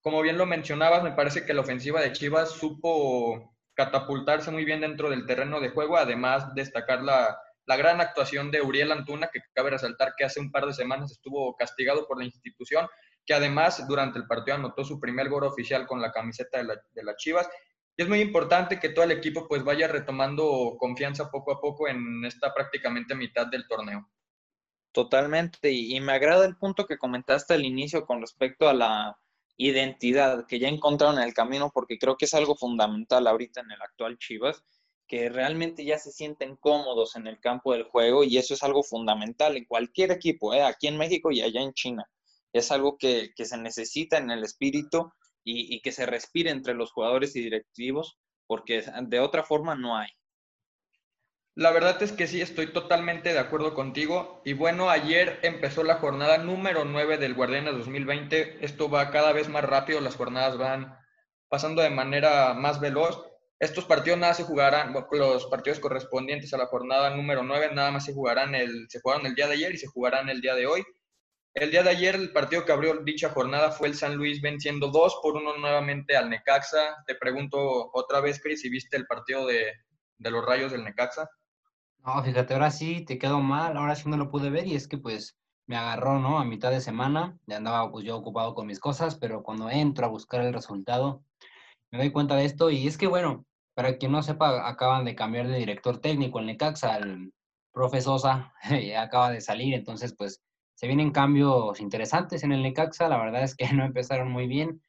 Como 0.03 0.21
bien 0.21 0.37
lo 0.37 0.45
mencionabas, 0.45 1.03
me 1.03 1.13
parece 1.13 1.47
que 1.47 1.55
la 1.55 1.63
ofensiva 1.63 2.03
de 2.03 2.13
Chivas 2.13 2.51
supo 2.51 3.57
catapultarse 3.75 4.51
muy 4.51 4.65
bien 4.65 4.83
dentro 4.83 5.11
del 5.11 5.27
terreno 5.27 5.59
de 5.61 5.71
juego, 5.71 5.97
además 5.97 6.55
destacar 6.55 7.03
la, 7.03 7.39
la 7.67 7.77
gran 7.77 8.01
actuación 8.01 8.51
de 8.51 8.63
Uriel 8.63 8.93
Antuna, 8.93 9.29
que 9.33 9.41
cabe 9.53 9.71
resaltar 9.71 10.15
que 10.17 10.25
hace 10.25 10.41
un 10.41 10.51
par 10.51 10.67
de 10.67 10.73
semanas 10.73 11.11
estuvo 11.11 11.55
castigado 11.57 12.07
por 12.07 12.19
la 12.19 12.25
institución, 12.25 12.87
que 13.25 13.35
además 13.35 13.87
durante 13.89 14.19
el 14.19 14.27
partido 14.27 14.57
anotó 14.57 14.85
su 14.85 15.01
primer 15.01 15.29
gol 15.29 15.45
oficial 15.45 15.87
con 15.87 16.01
la 16.01 16.13
camiseta 16.13 16.59
de 16.59 16.65
la, 16.65 16.81
de 16.95 17.05
la 17.05 17.17
Chivas. 17.17 17.49
Y 17.97 18.03
es 18.03 18.09
muy 18.09 18.21
importante 18.21 18.79
que 18.79 18.91
todo 18.91 19.05
el 19.05 19.11
equipo 19.11 19.49
pues 19.49 19.65
vaya 19.65 19.89
retomando 19.89 20.77
confianza 20.79 21.31
poco 21.31 21.53
a 21.53 21.61
poco 21.61 21.89
en 21.89 22.25
esta 22.25 22.55
prácticamente 22.55 23.15
mitad 23.15 23.49
del 23.49 23.67
torneo. 23.67 24.09
Totalmente, 24.93 25.73
y 25.73 25.99
me 26.01 26.13
agrada 26.13 26.47
el 26.47 26.57
punto 26.57 26.87
que 26.87 26.97
comentaste 26.97 27.53
al 27.53 27.65
inicio 27.65 28.07
con 28.07 28.21
respecto 28.21 28.69
a 28.69 28.73
la 28.73 29.19
identidad 29.59 30.47
que 30.47 30.59
ya 30.59 30.69
encontraron 30.69 31.19
en 31.19 31.25
el 31.25 31.35
camino, 31.35 31.71
porque 31.73 31.99
creo 31.99 32.17
que 32.17 32.27
es 32.27 32.35
algo 32.35 32.55
fundamental 32.55 33.27
ahorita 33.27 33.61
en 33.61 33.73
el 33.73 33.83
actual 33.83 34.19
Chivas 34.19 34.63
que 35.07 35.29
realmente 35.29 35.85
ya 35.85 35.99
se 35.99 36.13
sienten 36.13 36.57
cómodos 36.57 37.17
en 37.17 37.27
el 37.27 37.41
campo 37.41 37.73
del 37.73 37.85
juego 37.85 38.25
y 38.25 38.39
eso 38.39 38.55
es 38.55 38.63
algo 38.63 38.83
fundamental 38.83 39.57
en 39.57 39.65
cualquier 39.65 40.11
equipo, 40.11 40.55
¿eh? 40.55 40.63
aquí 40.63 40.87
en 40.89 40.99
México 40.99 41.31
y 41.31 41.43
allá 41.43 41.61
en 41.61 41.73
China. 41.73 42.09
Es 42.53 42.73
algo 42.73 42.97
que, 42.99 43.33
se 43.37 43.59
necesita 43.59 44.19
en 44.19 44.31
el 44.31 44.45
espíritu 44.45 45.13
y, 45.45 45.75
y, 45.75 45.81
que 45.81 45.93
se 45.93 46.07
respire 46.07 46.51
entre 46.51 46.75
los 46.75 46.93
jugadores 46.93 47.37
y 47.37 47.41
directivos 47.41 48.19
porque 48.47 48.85
de 49.03 49.21
otra 49.21 49.43
forma 49.43 49.75
no 49.75 49.97
hay. 49.97 50.09
La 51.57 51.71
verdad 51.71 52.03
es 52.03 52.13
que 52.13 52.27
sí, 52.27 52.43
estoy 52.43 52.71
totalmente 52.71 53.33
de 53.33 53.39
acuerdo 53.39 53.73
contigo. 53.73 54.43
Y 54.45 54.53
bueno, 54.53 54.91
ayer 54.91 55.41
empezó 55.43 55.85
la 55.85 55.95
jornada 55.95 56.37
número 56.37 56.85
9 56.85 57.17
del 57.17 57.33
Guardianes 57.33 57.73
2020. 57.73 58.63
Esto 58.63 58.91
va 58.91 59.11
cada 59.11 59.33
vez 59.33 59.49
más 59.49 59.65
rápido, 59.65 60.03
las 60.03 60.17
jornadas 60.17 60.59
van 60.59 60.99
pasando 61.49 61.81
de 61.81 61.89
manera 61.89 62.53
más 62.53 62.79
veloz. 62.79 63.25
Estos 63.59 63.87
partidos 63.87 64.19
nada 64.19 64.35
se 64.35 64.45
jugarán, 64.45 64.95
los 65.13 65.47
partidos 65.47 65.81
correspondientes 65.81 66.53
a 66.53 66.59
la 66.59 66.67
jornada 66.67 67.17
número 67.17 67.43
9 67.43 67.71
nada 67.73 67.91
más 67.91 68.05
se 68.05 68.13
jugarán 68.13 68.55
el, 68.55 68.87
se 68.91 69.01
jugaron 69.01 69.25
el 69.25 69.35
día 69.35 69.47
de 69.47 69.55
ayer 69.55 69.75
y 69.75 69.79
se 69.79 69.87
jugarán 69.87 70.29
el 70.29 70.43
día 70.43 70.55
de 70.55 70.67
hoy. 70.67 70.85
El 71.55 71.71
día 71.71 71.83
de 71.83 71.89
ayer 71.89 72.17
el 72.17 72.33
partido 72.33 72.67
que 72.67 72.73
abrió 72.73 72.95
dicha 73.03 73.31
jornada 73.31 73.71
fue 73.71 73.89
el 73.89 73.95
San 73.95 74.15
Luis 74.17 74.43
venciendo 74.43 74.89
2 74.89 75.21
por 75.23 75.37
1 75.37 75.57
nuevamente 75.57 76.15
al 76.15 76.29
Necaxa. 76.29 77.03
Te 77.07 77.15
pregunto 77.15 77.91
otra 77.95 78.21
vez, 78.21 78.43
Cris, 78.43 78.61
si 78.61 78.69
viste 78.69 78.99
el 78.99 79.07
partido 79.07 79.47
de, 79.47 79.73
de 80.19 80.31
los 80.31 80.45
Rayos 80.45 80.71
del 80.71 80.85
Necaxa. 80.85 81.27
No, 82.05 82.23
fíjate, 82.23 82.53
ahora 82.53 82.71
sí 82.71 83.07
te 83.07 83.19
quedó 83.19 83.41
mal, 83.41 83.79
ahora 83.79 83.95
sí 83.95 84.07
no 84.07 84.19
lo 84.19 84.31
pude 84.31 84.51
ver 84.51 84.67
y 84.67 84.77
es 84.77 84.87
que 84.87 84.99
pues 84.99 85.39
me 85.67 85.77
agarró, 85.77 86.19
¿no? 86.19 86.39
A 86.39 86.45
mitad 86.45 86.71
de 86.71 86.83
semana, 86.83 87.39
ya 87.47 87.57
andaba 87.57 87.91
pues 87.91 88.05
yo 88.05 88.17
ocupado 88.17 88.55
con 88.55 88.67
mis 88.67 88.79
cosas, 88.79 89.17
pero 89.17 89.43
cuando 89.43 89.71
entro 89.71 90.05
a 90.05 90.11
buscar 90.11 90.43
el 90.43 90.53
resultado, 90.53 91.25
me 91.91 91.99
doy 91.99 92.11
cuenta 92.11 92.37
de 92.37 92.45
esto 92.45 92.71
y 92.71 92.87
es 92.87 92.99
que 92.99 93.07
bueno, 93.07 93.45
para 93.75 93.99
quien 93.99 94.13
no 94.13 94.23
sepa, 94.23 94.69
acaban 94.69 95.05
de 95.05 95.15
cambiar 95.15 95.49
de 95.49 95.59
director 95.59 95.99
técnico 95.99 96.41
en 96.41 96.47
Necaxa, 96.47 96.97
el 96.97 97.33
profe 97.73 98.01
Sosa 98.01 98.55
acaba 98.99 99.31
de 99.31 99.41
salir, 99.41 99.75
entonces 99.75 100.15
pues 100.17 100.43
se 100.75 100.87
vienen 100.87 101.11
cambios 101.11 101.81
interesantes 101.81 102.43
en 102.45 102.53
el 102.53 102.63
Necaxa, 102.63 103.09
la 103.09 103.19
verdad 103.19 103.43
es 103.43 103.55
que 103.55 103.67
no 103.73 103.85
empezaron 103.85 104.31
muy 104.31 104.47
bien, 104.47 104.83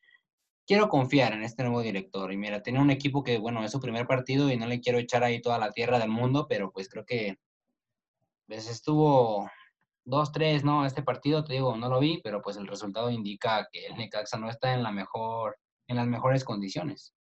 quiero 0.68 0.90
confiar 0.90 1.34
en 1.34 1.44
este 1.44 1.64
nuevo 1.64 1.82
director. 1.82 2.32
Y 2.32 2.38
mira, 2.38 2.62
tiene 2.62 2.82
un 2.82 2.92
equipo 2.92 3.24
que, 3.24 3.40
bueno, 3.40 3.64
es 3.64 3.72
su 3.72 3.80
primer 3.80 4.06
partido 4.06 4.52
y 4.52 4.58
no 4.58 4.68
le 4.68 4.82
quiero 4.82 5.00
echar 5.00 5.24
ahí 5.24 5.42
toda 5.42 5.58
la 5.58 5.72
tierra 5.72 5.98
del 5.98 6.10
mundo, 6.10 6.46
pero 6.48 6.72
pues 6.72 6.90
creo 6.90 7.06
que 7.06 7.38
pues 8.48 8.70
estuvo 8.70 9.50
2-3, 10.06 10.64
¿no? 10.64 10.86
Este 10.86 11.04
partido, 11.04 11.44
te 11.44 11.54
digo, 11.54 11.76
no 11.76 11.90
lo 11.90 12.00
vi, 12.00 12.22
pero 12.24 12.42
pues 12.42 12.58
el 12.58 12.68
resultado 12.68 13.10
indica 13.10 13.68
que 13.72 13.88
el 13.88 13.98
Necaxa 13.98 14.38
no 14.38 14.50
está 14.50 14.74
en 14.74 14.84
la 14.84 14.92
mejor, 14.92 15.58
en 15.88 15.96
las 15.96 16.08
mejores 16.08 16.44
condiciones. 16.44 17.14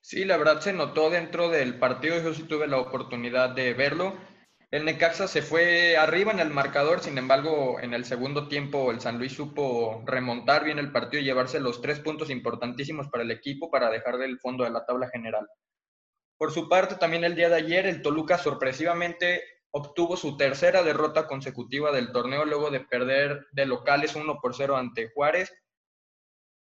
Sí, 0.00 0.24
la 0.24 0.36
verdad 0.36 0.60
se 0.60 0.72
notó 0.72 1.10
dentro 1.10 1.48
del 1.48 1.78
partido, 1.78 2.20
yo 2.22 2.34
sí 2.34 2.44
tuve 2.44 2.66
la 2.66 2.78
oportunidad 2.78 3.50
de 3.50 3.74
verlo 3.74 4.16
el 4.70 4.84
Necaxa 4.84 5.26
se 5.26 5.42
fue 5.42 5.96
arriba 5.96 6.30
en 6.30 6.38
el 6.38 6.50
marcador, 6.50 7.00
sin 7.00 7.18
embargo, 7.18 7.80
en 7.80 7.92
el 7.92 8.04
segundo 8.04 8.46
tiempo 8.46 8.92
el 8.92 9.00
San 9.00 9.18
Luis 9.18 9.32
supo 9.32 10.04
remontar 10.06 10.62
bien 10.62 10.78
el 10.78 10.92
partido 10.92 11.20
y 11.20 11.24
llevarse 11.24 11.58
los 11.58 11.82
tres 11.82 11.98
puntos 11.98 12.30
importantísimos 12.30 13.08
para 13.08 13.24
el 13.24 13.32
equipo 13.32 13.68
para 13.68 13.90
dejar 13.90 14.16
del 14.18 14.38
fondo 14.38 14.62
de 14.62 14.70
la 14.70 14.86
tabla 14.86 15.08
general. 15.08 15.48
Por 16.38 16.52
su 16.52 16.68
parte, 16.68 16.94
también 16.94 17.24
el 17.24 17.34
día 17.34 17.48
de 17.48 17.56
ayer 17.56 17.84
el 17.84 18.00
Toluca 18.00 18.38
sorpresivamente 18.38 19.42
obtuvo 19.72 20.16
su 20.16 20.36
tercera 20.36 20.84
derrota 20.84 21.26
consecutiva 21.26 21.90
del 21.90 22.12
torneo 22.12 22.44
luego 22.44 22.70
de 22.70 22.78
perder 22.78 23.48
de 23.50 23.66
locales 23.66 24.14
1 24.14 24.38
por 24.40 24.54
0 24.54 24.76
ante 24.76 25.10
Juárez 25.12 25.52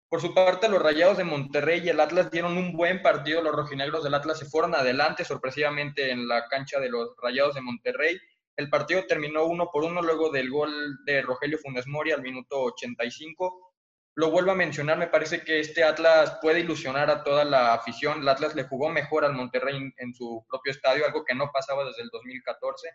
por 0.09 0.23
su 0.23 0.33
parte, 0.33 0.69
los 0.71 0.83
Rayados 0.83 1.19
de 1.19 1.25
Monterrey 1.25 1.83
y 1.85 1.91
el 1.91 2.01
Atlas 2.01 2.31
dieron 2.31 2.57
un 2.57 2.73
buen 2.73 3.03
partido. 3.03 3.43
Los 3.43 3.55
rojinegros 3.55 4.03
del 4.03 4.15
Atlas 4.15 4.39
se 4.39 4.47
fueron 4.47 4.75
adelante 4.75 5.25
sorpresivamente 5.25 6.11
en 6.11 6.27
la 6.27 6.49
cancha 6.49 6.81
de 6.81 6.89
los 6.89 7.15
Rayados 7.23 7.55
de 7.55 7.61
Monterrey. 7.61 8.19
El 8.57 8.71
partido 8.71 9.05
terminó 9.07 9.45
uno 9.45 9.69
por 9.71 9.85
uno 9.85 10.01
luego 10.01 10.31
del 10.31 10.51
gol 10.51 11.05
de 11.05 11.21
Rogelio 11.21 11.59
Funes 11.59 11.87
Mori 11.87 12.13
al 12.13 12.23
minuto 12.23 12.63
85. 12.63 13.75
Lo 14.15 14.31
vuelvo 14.31 14.51
a 14.51 14.57
mencionar, 14.57 14.97
me 14.97 15.09
parece 15.09 15.45
que 15.45 15.61
este 15.61 15.85
Atlas 15.85 16.39
puede 16.41 16.61
ilusionar 16.61 17.11
a 17.11 17.23
toda 17.23 17.45
la 17.45 17.75
afición. 17.75 18.23
El 18.23 18.29
Atlas 18.29 18.55
le 18.55 18.65
jugó 18.65 18.89
mejor 18.89 19.27
al 19.27 19.35
Monterrey 19.35 19.93
en 19.99 20.15
su 20.15 20.45
propio 20.49 20.73
estadio, 20.73 21.05
algo 21.05 21.25
que 21.25 21.35
no 21.35 21.51
pasaba 21.53 21.85
desde 21.85 22.03
el 22.03 22.09
2014. 22.09 22.89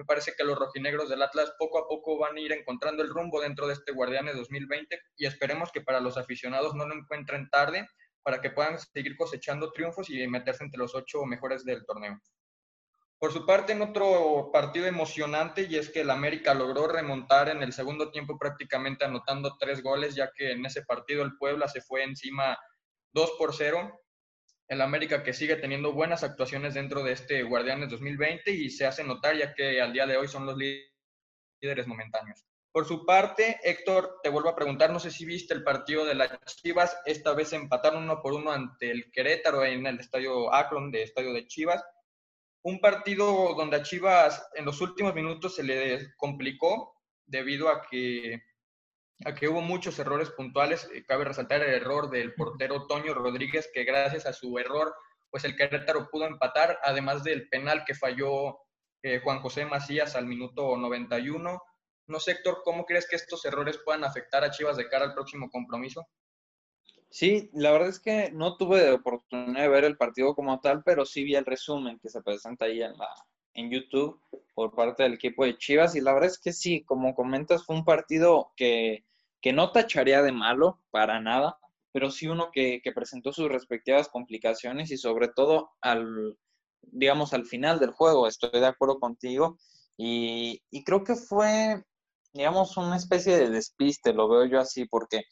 Me 0.00 0.06
parece 0.06 0.32
que 0.34 0.44
los 0.44 0.58
rojinegros 0.58 1.10
del 1.10 1.20
Atlas 1.20 1.52
poco 1.58 1.78
a 1.78 1.86
poco 1.86 2.16
van 2.16 2.34
a 2.34 2.40
ir 2.40 2.52
encontrando 2.52 3.02
el 3.02 3.10
rumbo 3.10 3.38
dentro 3.38 3.66
de 3.66 3.74
este 3.74 3.92
Guardianes 3.92 4.34
2020 4.34 4.98
y 5.18 5.26
esperemos 5.26 5.70
que 5.70 5.82
para 5.82 6.00
los 6.00 6.16
aficionados 6.16 6.74
no 6.74 6.88
lo 6.88 6.94
encuentren 6.94 7.50
tarde 7.50 7.86
para 8.22 8.40
que 8.40 8.48
puedan 8.48 8.78
seguir 8.78 9.14
cosechando 9.14 9.72
triunfos 9.72 10.08
y 10.08 10.26
meterse 10.26 10.64
entre 10.64 10.78
los 10.78 10.94
ocho 10.94 11.26
mejores 11.26 11.66
del 11.66 11.84
torneo. 11.84 12.18
Por 13.18 13.30
su 13.30 13.44
parte, 13.44 13.74
en 13.74 13.82
otro 13.82 14.48
partido 14.50 14.86
emocionante, 14.86 15.66
y 15.68 15.76
es 15.76 15.90
que 15.90 16.00
el 16.00 16.08
América 16.08 16.54
logró 16.54 16.88
remontar 16.88 17.50
en 17.50 17.62
el 17.62 17.74
segundo 17.74 18.10
tiempo 18.10 18.38
prácticamente 18.38 19.04
anotando 19.04 19.58
tres 19.60 19.82
goles, 19.82 20.14
ya 20.14 20.32
que 20.34 20.52
en 20.52 20.64
ese 20.64 20.80
partido 20.80 21.22
el 21.22 21.36
Puebla 21.36 21.68
se 21.68 21.82
fue 21.82 22.04
encima 22.04 22.58
2 23.12 23.32
por 23.38 23.54
0 23.54 24.00
el 24.70 24.80
América 24.82 25.24
que 25.24 25.34
sigue 25.34 25.56
teniendo 25.56 25.92
buenas 25.92 26.22
actuaciones 26.22 26.74
dentro 26.74 27.02
de 27.02 27.12
este 27.12 27.42
Guardianes 27.42 27.90
2020 27.90 28.52
y 28.52 28.70
se 28.70 28.86
hace 28.86 29.02
notar 29.02 29.36
ya 29.36 29.52
que 29.52 29.80
al 29.80 29.92
día 29.92 30.06
de 30.06 30.16
hoy 30.16 30.28
son 30.28 30.46
los 30.46 30.56
líderes 30.56 31.88
momentáneos. 31.88 32.46
Por 32.70 32.86
su 32.86 33.04
parte, 33.04 33.58
Héctor, 33.64 34.20
te 34.22 34.28
vuelvo 34.28 34.48
a 34.48 34.54
preguntar, 34.54 34.92
no 34.92 35.00
sé 35.00 35.10
si 35.10 35.24
viste 35.24 35.54
el 35.54 35.64
partido 35.64 36.04
de 36.04 36.14
las 36.14 36.30
Chivas, 36.62 36.96
esta 37.04 37.34
vez 37.34 37.52
empataron 37.52 38.04
uno 38.04 38.22
por 38.22 38.32
uno 38.32 38.52
ante 38.52 38.92
el 38.92 39.10
Querétaro 39.10 39.64
en 39.64 39.84
el 39.88 39.98
estadio 39.98 40.54
Akron 40.54 40.92
de 40.92 41.02
estadio 41.02 41.32
de 41.32 41.48
Chivas. 41.48 41.84
Un 42.62 42.78
partido 42.78 43.54
donde 43.56 43.78
a 43.78 43.82
Chivas 43.82 44.48
en 44.54 44.66
los 44.66 44.80
últimos 44.80 45.16
minutos 45.16 45.56
se 45.56 45.64
le 45.64 46.14
complicó 46.16 46.94
debido 47.26 47.70
a 47.70 47.82
que 47.90 48.40
Aquí 49.26 49.46
hubo 49.46 49.60
muchos 49.60 49.98
errores 49.98 50.30
puntuales. 50.30 50.88
Eh, 50.94 51.04
cabe 51.04 51.24
resaltar 51.24 51.62
el 51.62 51.74
error 51.74 52.08
del 52.10 52.34
portero 52.34 52.86
Toño 52.86 53.12
Rodríguez, 53.12 53.70
que 53.72 53.84
gracias 53.84 54.26
a 54.26 54.32
su 54.32 54.58
error, 54.58 54.94
pues 55.30 55.44
el 55.44 55.56
Querétaro 55.56 56.08
pudo 56.10 56.26
empatar, 56.26 56.78
además 56.82 57.22
del 57.22 57.48
penal 57.48 57.84
que 57.84 57.94
falló 57.94 58.58
eh, 59.02 59.20
Juan 59.22 59.40
José 59.40 59.66
Macías 59.66 60.16
al 60.16 60.26
minuto 60.26 60.76
91. 60.76 61.62
No 62.06 62.20
sé, 62.20 62.32
Héctor, 62.32 62.62
¿cómo 62.64 62.86
crees 62.86 63.06
que 63.08 63.16
estos 63.16 63.44
errores 63.44 63.78
puedan 63.84 64.04
afectar 64.04 64.42
a 64.42 64.50
Chivas 64.50 64.76
de 64.76 64.88
cara 64.88 65.04
al 65.04 65.14
próximo 65.14 65.50
compromiso? 65.50 66.08
Sí, 67.10 67.50
la 67.52 67.72
verdad 67.72 67.88
es 67.88 68.00
que 68.00 68.30
no 68.32 68.56
tuve 68.56 68.90
oportunidad 68.92 69.62
de 69.62 69.68
ver 69.68 69.84
el 69.84 69.96
partido 69.96 70.34
como 70.34 70.60
tal, 70.60 70.82
pero 70.82 71.04
sí 71.04 71.24
vi 71.24 71.34
el 71.34 71.44
resumen 71.44 71.98
que 71.98 72.08
se 72.08 72.22
presenta 72.22 72.66
ahí 72.66 72.82
en, 72.82 72.96
la, 72.96 73.08
en 73.54 73.70
YouTube 73.70 74.20
por 74.54 74.74
parte 74.74 75.02
del 75.02 75.14
equipo 75.14 75.44
de 75.44 75.58
Chivas. 75.58 75.94
Y 75.94 76.00
la 76.00 76.12
verdad 76.12 76.30
es 76.30 76.38
que 76.38 76.52
sí, 76.52 76.84
como 76.84 77.14
comentas, 77.14 77.64
fue 77.64 77.76
un 77.76 77.84
partido 77.84 78.52
que 78.56 79.04
que 79.40 79.52
no 79.52 79.72
tacharía 79.72 80.22
de 80.22 80.32
malo 80.32 80.80
para 80.90 81.20
nada, 81.20 81.58
pero 81.92 82.10
sí 82.10 82.28
uno 82.28 82.50
que, 82.52 82.80
presentó 82.94 83.32
sus 83.32 83.48
respectivas 83.48 84.08
complicaciones 84.08 84.90
y 84.90 84.96
sobre 84.96 85.28
todo 85.28 85.70
al, 85.80 86.36
digamos, 86.82 87.32
al 87.32 87.46
final 87.46 87.78
del 87.80 87.90
juego, 87.90 88.26
estoy 88.26 88.60
de 88.60 88.66
acuerdo 88.66 88.98
contigo, 89.00 89.58
y, 89.96 90.62
creo 90.84 91.04
que 91.04 91.14
fue, 91.14 91.84
digamos, 92.32 92.76
una 92.76 92.96
especie 92.96 93.36
de 93.36 93.50
despiste, 93.50 94.14
lo 94.14 94.28
veo 94.28 94.46
yo 94.46 94.60
así, 94.60 94.86
porque 94.86 95.24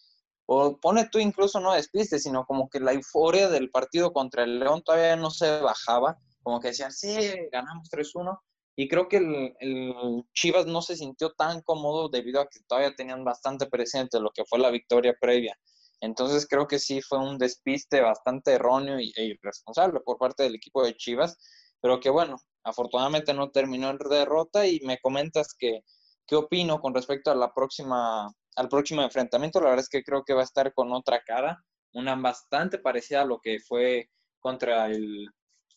o 0.51 0.79
pone 0.79 1.09
tú 1.11 1.19
incluso 1.19 1.61
no 1.61 1.75
despiste, 1.75 2.19
sino 2.19 2.45
como 2.45 2.69
que 2.69 2.81
la 2.81 2.93
euforia 2.93 3.49
del 3.49 3.71
partido 3.71 4.13
contra 4.13 4.45
el 4.45 4.59
León 4.59 4.83
todavía 4.83 5.17
no 5.17 5.31
se 5.31 5.61
bajaba, 5.61 6.19
como 6.43 6.61
que 6.61 6.69
decían, 6.69 6.93
sí, 6.93 7.17
ganamos 7.53 7.89
3-1, 7.91 8.39
y 8.81 8.87
creo 8.87 9.09
que 9.09 9.17
el, 9.59 10.25
Chivas 10.35 10.67
no 10.67 10.83
se 10.83 10.95
sintió 10.95 11.33
tan 11.33 11.63
cómodo 11.63 12.09
debido 12.09 12.41
a 12.41 12.47
que 12.47 12.61
todavía 12.69 12.95
tenían 12.95 13.25
bastante 13.25 13.67
presente 13.67 14.21
lo 14.21 14.31
que 14.31 14.45
fue 14.45 14.61
la 14.61 14.71
victoria 14.71 15.17
previa. 15.21 15.59
Entonces 16.01 16.47
creo 16.49 16.69
que 16.69 16.79
sí 16.79 17.03
fue 17.03 17.19
un 17.19 17.39
despiste 17.39 18.01
bastante 18.01 18.53
erróneo 18.53 18.99
e 18.99 19.25
irresponsable 19.25 19.99
por 19.99 20.17
parte 20.17 20.45
del 20.45 20.55
equipo 20.55 20.85
de 20.85 20.95
Chivas, 20.95 21.37
pero 21.81 21.99
que 21.99 22.09
bueno, 22.09 22.37
afortunadamente 22.63 23.35
no 23.35 23.51
terminó 23.51 23.91
en 23.91 23.99
derrota 23.99 24.65
y 24.65 24.79
me 24.85 25.01
comentas 25.01 25.57
que 25.59 25.81
qué 26.25 26.37
opino 26.37 26.81
con 26.81 26.95
respecto 26.95 27.33
a 27.33 27.35
la 27.35 27.53
próxima 27.53 28.33
al 28.55 28.69
próximo 28.69 29.03
enfrentamiento. 29.03 29.59
La 29.59 29.71
verdad 29.71 29.83
es 29.83 29.89
que 29.89 30.05
creo 30.05 30.23
que 30.23 30.35
va 30.35 30.43
a 30.43 30.45
estar 30.45 30.73
con 30.73 30.93
otra 30.93 31.21
cara, 31.27 31.65
una 31.95 32.15
bastante 32.15 32.79
parecida 32.79 33.23
a 33.23 33.27
lo 33.27 33.41
que 33.41 33.59
fue 33.59 34.09
contra 34.39 34.87
el 34.87 35.29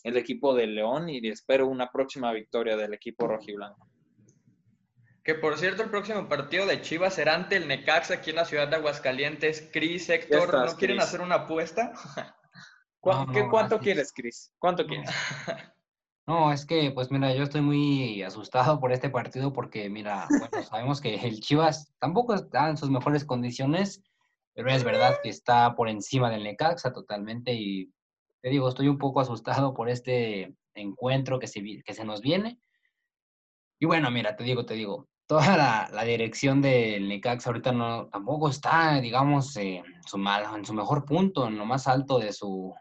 el 0.03 0.17
equipo 0.17 0.53
de 0.53 0.67
León 0.67 1.09
y 1.09 1.27
espero 1.27 1.67
una 1.67 1.91
próxima 1.91 2.31
victoria 2.31 2.75
del 2.75 2.93
equipo 2.93 3.27
rojiblanco. 3.27 3.87
Que 5.23 5.35
por 5.35 5.57
cierto, 5.57 5.83
el 5.83 5.91
próximo 5.91 6.27
partido 6.27 6.65
de 6.65 6.81
Chivas 6.81 7.13
será 7.13 7.35
ante 7.35 7.57
el 7.57 7.67
Necaxa 7.67 8.15
aquí 8.15 8.31
en 8.31 8.37
la 8.37 8.45
ciudad 8.45 8.67
de 8.67 8.77
Aguascalientes. 8.77 9.69
Cris, 9.71 10.09
Héctor, 10.09 10.53
¿no 10.53 10.75
quieren 10.75 10.99
hacer 10.99 11.21
una 11.21 11.35
apuesta? 11.35 11.93
¿Cuánto 12.99 13.79
quieres, 13.79 14.11
Cris? 14.13 14.51
¿Cuánto 14.57 14.85
quieres? 14.85 15.09
No, 16.27 16.53
es 16.53 16.65
que, 16.65 16.91
pues 16.91 17.11
mira, 17.11 17.33
yo 17.33 17.43
estoy 17.43 17.61
muy 17.61 18.21
asustado 18.21 18.79
por 18.79 18.91
este 18.93 19.09
partido 19.09 19.51
porque, 19.51 19.89
mira, 19.89 20.27
bueno, 20.51 20.65
sabemos 20.65 21.01
que 21.01 21.15
el 21.15 21.39
Chivas 21.41 21.91
tampoco 21.99 22.35
está 22.35 22.69
en 22.69 22.77
sus 22.77 22.89
mejores 22.89 23.25
condiciones, 23.25 24.01
pero 24.53 24.69
es 24.69 24.83
verdad 24.83 25.17
que 25.21 25.29
está 25.29 25.75
por 25.75 25.89
encima 25.89 26.29
del 26.29 26.43
Necaxa 26.43 26.93
totalmente 26.93 27.53
y 27.53 27.91
te 28.41 28.49
digo, 28.49 28.69
estoy 28.69 28.87
un 28.87 28.97
poco 28.97 29.21
asustado 29.21 29.73
por 29.73 29.89
este 29.89 30.55
encuentro 30.73 31.39
que 31.39 31.47
se, 31.47 31.61
que 31.83 31.93
se 31.93 32.05
nos 32.05 32.21
viene. 32.21 32.59
Y 33.79 33.85
bueno, 33.85 34.11
mira, 34.11 34.35
te 34.35 34.43
digo, 34.43 34.65
te 34.65 34.75
digo, 34.75 35.07
toda 35.27 35.89
la, 35.91 36.03
dirección 36.03 36.61
del 36.61 37.07
Necaxa 37.07 37.49
ahorita 37.49 37.71
no, 37.71 38.07
tampoco 38.09 38.49
está, 38.49 38.99
digamos, 38.99 39.55
en 39.57 39.83
su, 40.05 40.17
mal, 40.17 40.43
en 40.55 40.65
su 40.65 40.73
mejor 40.73 41.05
punto, 41.05 41.47
en 41.47 41.57
lo 41.57 41.65
más 41.65 41.87
alto 41.87 42.19
de 42.19 42.33
su, 42.33 42.75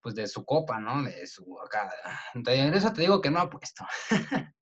pues 0.00 0.14
de 0.14 0.26
su 0.26 0.44
copa, 0.44 0.80
¿no? 0.80 1.02
De 1.02 1.26
su 1.26 1.58
acá. 1.60 1.90
Entonces, 2.34 2.74
eso 2.74 2.92
te 2.92 3.02
digo 3.02 3.20
que 3.20 3.30
no 3.30 3.40
ha 3.40 3.50
puesto. 3.50 3.84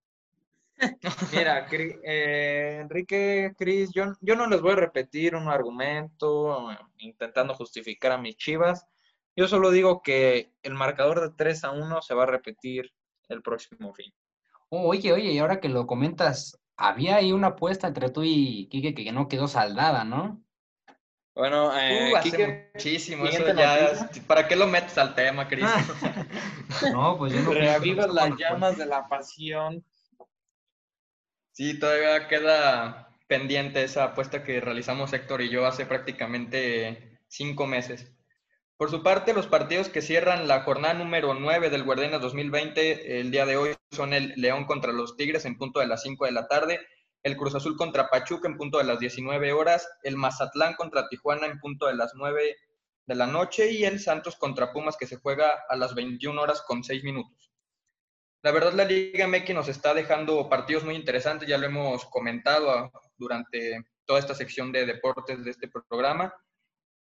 Mira, 1.32 1.66
eh, 1.70 2.78
Enrique, 2.82 3.52
Cris, 3.56 3.90
yo, 3.94 4.12
yo 4.20 4.36
no 4.36 4.46
les 4.46 4.60
voy 4.60 4.72
a 4.72 4.76
repetir 4.76 5.34
un 5.34 5.48
argumento 5.48 6.68
intentando 6.98 7.54
justificar 7.54 8.12
a 8.12 8.18
mis 8.18 8.36
chivas. 8.36 8.86
Yo 9.36 9.48
solo 9.48 9.70
digo 9.70 10.02
que 10.02 10.52
el 10.62 10.74
marcador 10.74 11.20
de 11.20 11.34
3 11.36 11.64
a 11.64 11.70
1 11.72 12.02
se 12.02 12.14
va 12.14 12.22
a 12.22 12.26
repetir 12.26 12.92
el 13.28 13.42
próximo 13.42 13.92
fin. 13.94 14.12
oye, 14.68 15.12
oye, 15.12 15.32
y 15.32 15.38
ahora 15.38 15.60
que 15.60 15.68
lo 15.68 15.86
comentas, 15.86 16.60
había 16.76 17.16
ahí 17.16 17.32
una 17.32 17.48
apuesta 17.48 17.88
entre 17.88 18.10
tú 18.10 18.22
y 18.24 18.68
Kike 18.68 18.94
que 18.94 19.12
no 19.12 19.28
quedó 19.28 19.48
saldada, 19.48 20.04
¿no? 20.04 20.44
Bueno, 21.34 21.76
eh, 21.76 22.12
uh, 22.12 22.72
muchísimo. 22.74 23.24
¿Para 24.28 24.46
qué 24.46 24.54
lo 24.54 24.68
metes 24.68 24.96
al 24.98 25.16
tema, 25.16 25.48
Cris? 25.48 25.64
no, 26.92 27.18
pues 27.18 27.32
yo 27.32 27.40
no. 27.40 27.52
Reaviva 27.52 28.06
las 28.06 28.36
llamas 28.38 28.78
de 28.78 28.86
la 28.86 29.08
pasión. 29.08 29.84
Sí, 31.50 31.78
todavía 31.78 32.28
queda 32.28 33.08
pendiente 33.26 33.82
esa 33.82 34.04
apuesta 34.04 34.44
que 34.44 34.60
realizamos 34.60 35.12
Héctor 35.12 35.42
y 35.42 35.50
yo 35.50 35.66
hace 35.66 35.86
prácticamente 35.86 37.18
cinco 37.26 37.66
meses. 37.66 38.13
Por 38.76 38.90
su 38.90 39.04
parte, 39.04 39.34
los 39.34 39.46
partidos 39.46 39.88
que 39.88 40.02
cierran 40.02 40.48
la 40.48 40.62
jornada 40.62 40.94
número 40.94 41.32
9 41.32 41.70
del 41.70 41.84
Guardianes 41.84 42.20
2020 42.20 43.20
el 43.20 43.30
día 43.30 43.46
de 43.46 43.56
hoy 43.56 43.76
son 43.92 44.12
el 44.12 44.32
León 44.36 44.64
contra 44.64 44.92
los 44.92 45.16
Tigres 45.16 45.44
en 45.44 45.56
punto 45.56 45.78
de 45.78 45.86
las 45.86 46.02
5 46.02 46.24
de 46.24 46.32
la 46.32 46.48
tarde, 46.48 46.80
el 47.22 47.36
Cruz 47.36 47.54
Azul 47.54 47.76
contra 47.76 48.10
Pachuca 48.10 48.48
en 48.48 48.56
punto 48.56 48.78
de 48.78 48.84
las 48.84 48.98
19 48.98 49.52
horas, 49.52 49.88
el 50.02 50.16
Mazatlán 50.16 50.74
contra 50.74 51.08
Tijuana 51.08 51.46
en 51.46 51.60
punto 51.60 51.86
de 51.86 51.94
las 51.94 52.14
9 52.16 52.56
de 53.06 53.14
la 53.14 53.28
noche 53.28 53.70
y 53.70 53.84
el 53.84 54.00
Santos 54.00 54.34
contra 54.34 54.72
Pumas 54.72 54.96
que 54.96 55.06
se 55.06 55.18
juega 55.18 55.50
a 55.68 55.76
las 55.76 55.94
21 55.94 56.42
horas 56.42 56.60
con 56.62 56.82
6 56.82 57.04
minutos. 57.04 57.52
La 58.42 58.50
verdad, 58.50 58.72
la 58.72 58.84
Liga 58.84 59.28
MX 59.28 59.54
nos 59.54 59.68
está 59.68 59.94
dejando 59.94 60.48
partidos 60.48 60.82
muy 60.82 60.96
interesantes, 60.96 61.48
ya 61.48 61.58
lo 61.58 61.66
hemos 61.66 62.06
comentado 62.06 62.90
durante 63.16 63.84
toda 64.04 64.18
esta 64.18 64.34
sección 64.34 64.72
de 64.72 64.84
deportes 64.84 65.44
de 65.44 65.52
este 65.52 65.68
programa. 65.68 66.34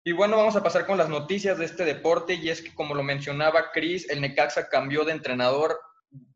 Y 0.07 0.13
bueno, 0.13 0.37
vamos 0.37 0.55
a 0.55 0.63
pasar 0.63 0.87
con 0.87 0.99
las 0.99 1.09
noticias 1.09 1.59
de 1.59 1.65
este 1.65 1.85
deporte 1.85 2.35
y 2.35 2.49
es 2.49 2.63
que 2.63 2.73
como 2.73 2.95
lo 2.95 3.03
mencionaba 3.03 3.73
Cris, 3.73 4.09
el 4.09 4.21
Necaxa 4.21 4.69
cambió 4.69 5.05
de 5.05 5.11
entrenador 5.11 5.81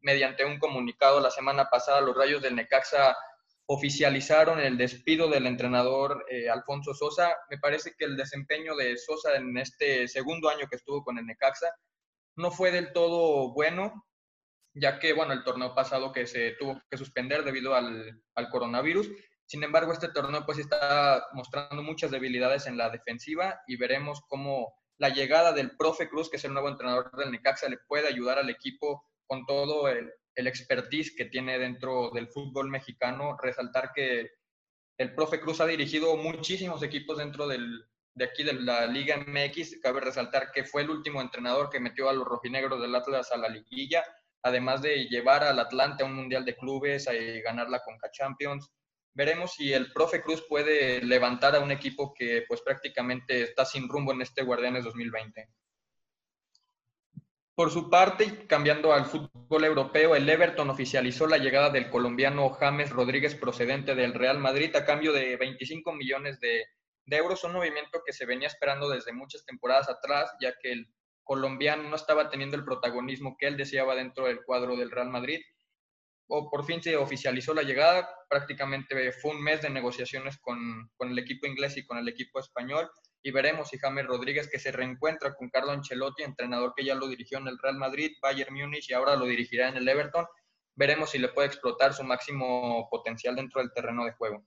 mediante 0.00 0.44
un 0.44 0.58
comunicado 0.58 1.20
la 1.20 1.30
semana 1.30 1.70
pasada. 1.70 2.00
Los 2.00 2.16
Rayos 2.16 2.42
del 2.42 2.56
Necaxa 2.56 3.16
oficializaron 3.66 4.58
el 4.58 4.76
despido 4.76 5.28
del 5.28 5.46
entrenador 5.46 6.26
eh, 6.28 6.50
Alfonso 6.50 6.94
Sosa. 6.94 7.32
Me 7.48 7.58
parece 7.58 7.94
que 7.96 8.06
el 8.06 8.16
desempeño 8.16 8.74
de 8.74 8.98
Sosa 8.98 9.36
en 9.36 9.56
este 9.56 10.08
segundo 10.08 10.48
año 10.48 10.66
que 10.68 10.74
estuvo 10.74 11.04
con 11.04 11.18
el 11.18 11.26
Necaxa 11.26 11.72
no 12.34 12.50
fue 12.50 12.72
del 12.72 12.92
todo 12.92 13.52
bueno, 13.54 14.04
ya 14.74 14.98
que, 14.98 15.12
bueno, 15.12 15.32
el 15.32 15.44
torneo 15.44 15.76
pasado 15.76 16.10
que 16.10 16.26
se 16.26 16.56
tuvo 16.58 16.82
que 16.90 16.98
suspender 16.98 17.44
debido 17.44 17.76
al, 17.76 18.20
al 18.34 18.48
coronavirus 18.48 19.08
sin 19.50 19.64
embargo, 19.64 19.92
este 19.92 20.06
torneo 20.10 20.46
pues 20.46 20.58
está 20.58 21.26
mostrando 21.32 21.82
muchas 21.82 22.12
debilidades 22.12 22.68
en 22.68 22.76
la 22.76 22.88
defensiva 22.88 23.60
y 23.66 23.74
veremos 23.74 24.22
cómo 24.28 24.72
la 24.96 25.08
llegada 25.08 25.52
del 25.52 25.76
profe 25.76 26.08
Cruz, 26.08 26.30
que 26.30 26.36
es 26.36 26.44
el 26.44 26.52
nuevo 26.52 26.68
entrenador 26.68 27.10
del 27.16 27.32
Necaxa, 27.32 27.68
le 27.68 27.78
puede 27.88 28.06
ayudar 28.06 28.38
al 28.38 28.48
equipo 28.48 29.04
con 29.26 29.44
todo 29.46 29.88
el, 29.88 30.08
el 30.36 30.46
expertise 30.46 31.16
que 31.16 31.24
tiene 31.24 31.58
dentro 31.58 32.10
del 32.10 32.28
fútbol 32.28 32.68
mexicano. 32.68 33.36
Resaltar 33.42 33.90
que 33.92 34.30
el 34.98 35.16
profe 35.16 35.40
Cruz 35.40 35.60
ha 35.60 35.66
dirigido 35.66 36.16
muchísimos 36.16 36.84
equipos 36.84 37.18
dentro 37.18 37.48
del, 37.48 37.84
de 38.14 38.26
aquí 38.26 38.44
de 38.44 38.52
la 38.52 38.86
Liga 38.86 39.16
MX. 39.16 39.80
Cabe 39.80 40.00
resaltar 40.00 40.52
que 40.52 40.62
fue 40.62 40.82
el 40.82 40.90
último 40.90 41.20
entrenador 41.20 41.70
que 41.70 41.80
metió 41.80 42.08
a 42.08 42.12
los 42.12 42.24
rojinegros 42.24 42.80
del 42.80 42.94
Atlas 42.94 43.32
a 43.32 43.36
la 43.36 43.48
liguilla, 43.48 44.04
además 44.44 44.80
de 44.80 45.08
llevar 45.08 45.42
al 45.42 45.58
Atlante 45.58 46.04
a 46.04 46.06
un 46.06 46.14
Mundial 46.14 46.44
de 46.44 46.56
Clubes, 46.56 47.08
a 47.08 47.14
ganar 47.42 47.68
la 47.68 47.80
Conca 47.80 48.12
Champions 48.12 48.70
veremos 49.14 49.54
si 49.54 49.72
el 49.72 49.92
profe 49.92 50.22
Cruz 50.22 50.44
puede 50.48 51.02
levantar 51.02 51.56
a 51.56 51.60
un 51.60 51.70
equipo 51.70 52.14
que 52.14 52.44
pues 52.46 52.62
prácticamente 52.62 53.42
está 53.42 53.64
sin 53.64 53.88
rumbo 53.88 54.12
en 54.12 54.22
este 54.22 54.42
Guardianes 54.42 54.84
2020. 54.84 55.48
Por 57.54 57.70
su 57.70 57.90
parte, 57.90 58.46
cambiando 58.46 58.92
al 58.92 59.04
fútbol 59.04 59.64
europeo, 59.64 60.16
el 60.16 60.28
Everton 60.28 60.70
oficializó 60.70 61.26
la 61.26 61.36
llegada 61.36 61.68
del 61.68 61.90
colombiano 61.90 62.48
James 62.50 62.90
Rodríguez 62.90 63.34
procedente 63.34 63.94
del 63.94 64.14
Real 64.14 64.38
Madrid 64.38 64.74
a 64.76 64.86
cambio 64.86 65.12
de 65.12 65.36
25 65.36 65.92
millones 65.92 66.40
de, 66.40 66.64
de 67.04 67.16
euros, 67.16 67.44
un 67.44 67.52
movimiento 67.52 68.00
que 68.06 68.14
se 68.14 68.24
venía 68.24 68.48
esperando 68.48 68.88
desde 68.88 69.12
muchas 69.12 69.44
temporadas 69.44 69.90
atrás, 69.90 70.32
ya 70.40 70.54
que 70.58 70.72
el 70.72 70.88
colombiano 71.22 71.82
no 71.82 71.96
estaba 71.96 72.30
teniendo 72.30 72.56
el 72.56 72.64
protagonismo 72.64 73.36
que 73.38 73.48
él 73.48 73.56
deseaba 73.56 73.94
dentro 73.94 74.24
del 74.24 74.42
cuadro 74.42 74.76
del 74.76 74.90
Real 74.90 75.10
Madrid 75.10 75.40
o 76.30 76.48
por 76.48 76.64
fin 76.64 76.82
se 76.82 76.96
oficializó 76.96 77.52
la 77.52 77.62
llegada. 77.62 78.08
Prácticamente 78.28 79.12
fue 79.12 79.32
un 79.32 79.42
mes 79.42 79.62
de 79.62 79.70
negociaciones 79.70 80.38
con, 80.38 80.90
con, 80.96 81.10
el 81.10 81.18
equipo 81.18 81.46
inglés 81.46 81.76
y 81.76 81.84
con 81.84 81.98
el 81.98 82.08
equipo 82.08 82.38
español. 82.38 82.90
Y 83.22 83.32
veremos 83.32 83.68
si 83.68 83.78
James 83.78 84.06
Rodríguez, 84.06 84.48
que 84.48 84.58
se 84.58 84.72
reencuentra 84.72 85.34
con 85.34 85.50
Carlo 85.50 85.72
Ancelotti, 85.72 86.22
entrenador 86.22 86.72
que 86.74 86.84
ya 86.84 86.94
lo 86.94 87.08
dirigió 87.08 87.38
en 87.38 87.48
el 87.48 87.58
Real 87.58 87.76
Madrid, 87.76 88.12
Bayern 88.22 88.54
Múnich 88.54 88.88
y 88.88 88.94
ahora 88.94 89.16
lo 89.16 89.26
dirigirá 89.26 89.68
en 89.68 89.76
el 89.76 89.88
Everton, 89.88 90.26
veremos 90.74 91.10
si 91.10 91.18
le 91.18 91.28
puede 91.28 91.48
explotar 91.48 91.92
su 91.92 92.04
máximo 92.04 92.88
potencial 92.90 93.36
dentro 93.36 93.60
del 93.60 93.72
terreno 93.72 94.04
de 94.04 94.12
juego. 94.12 94.46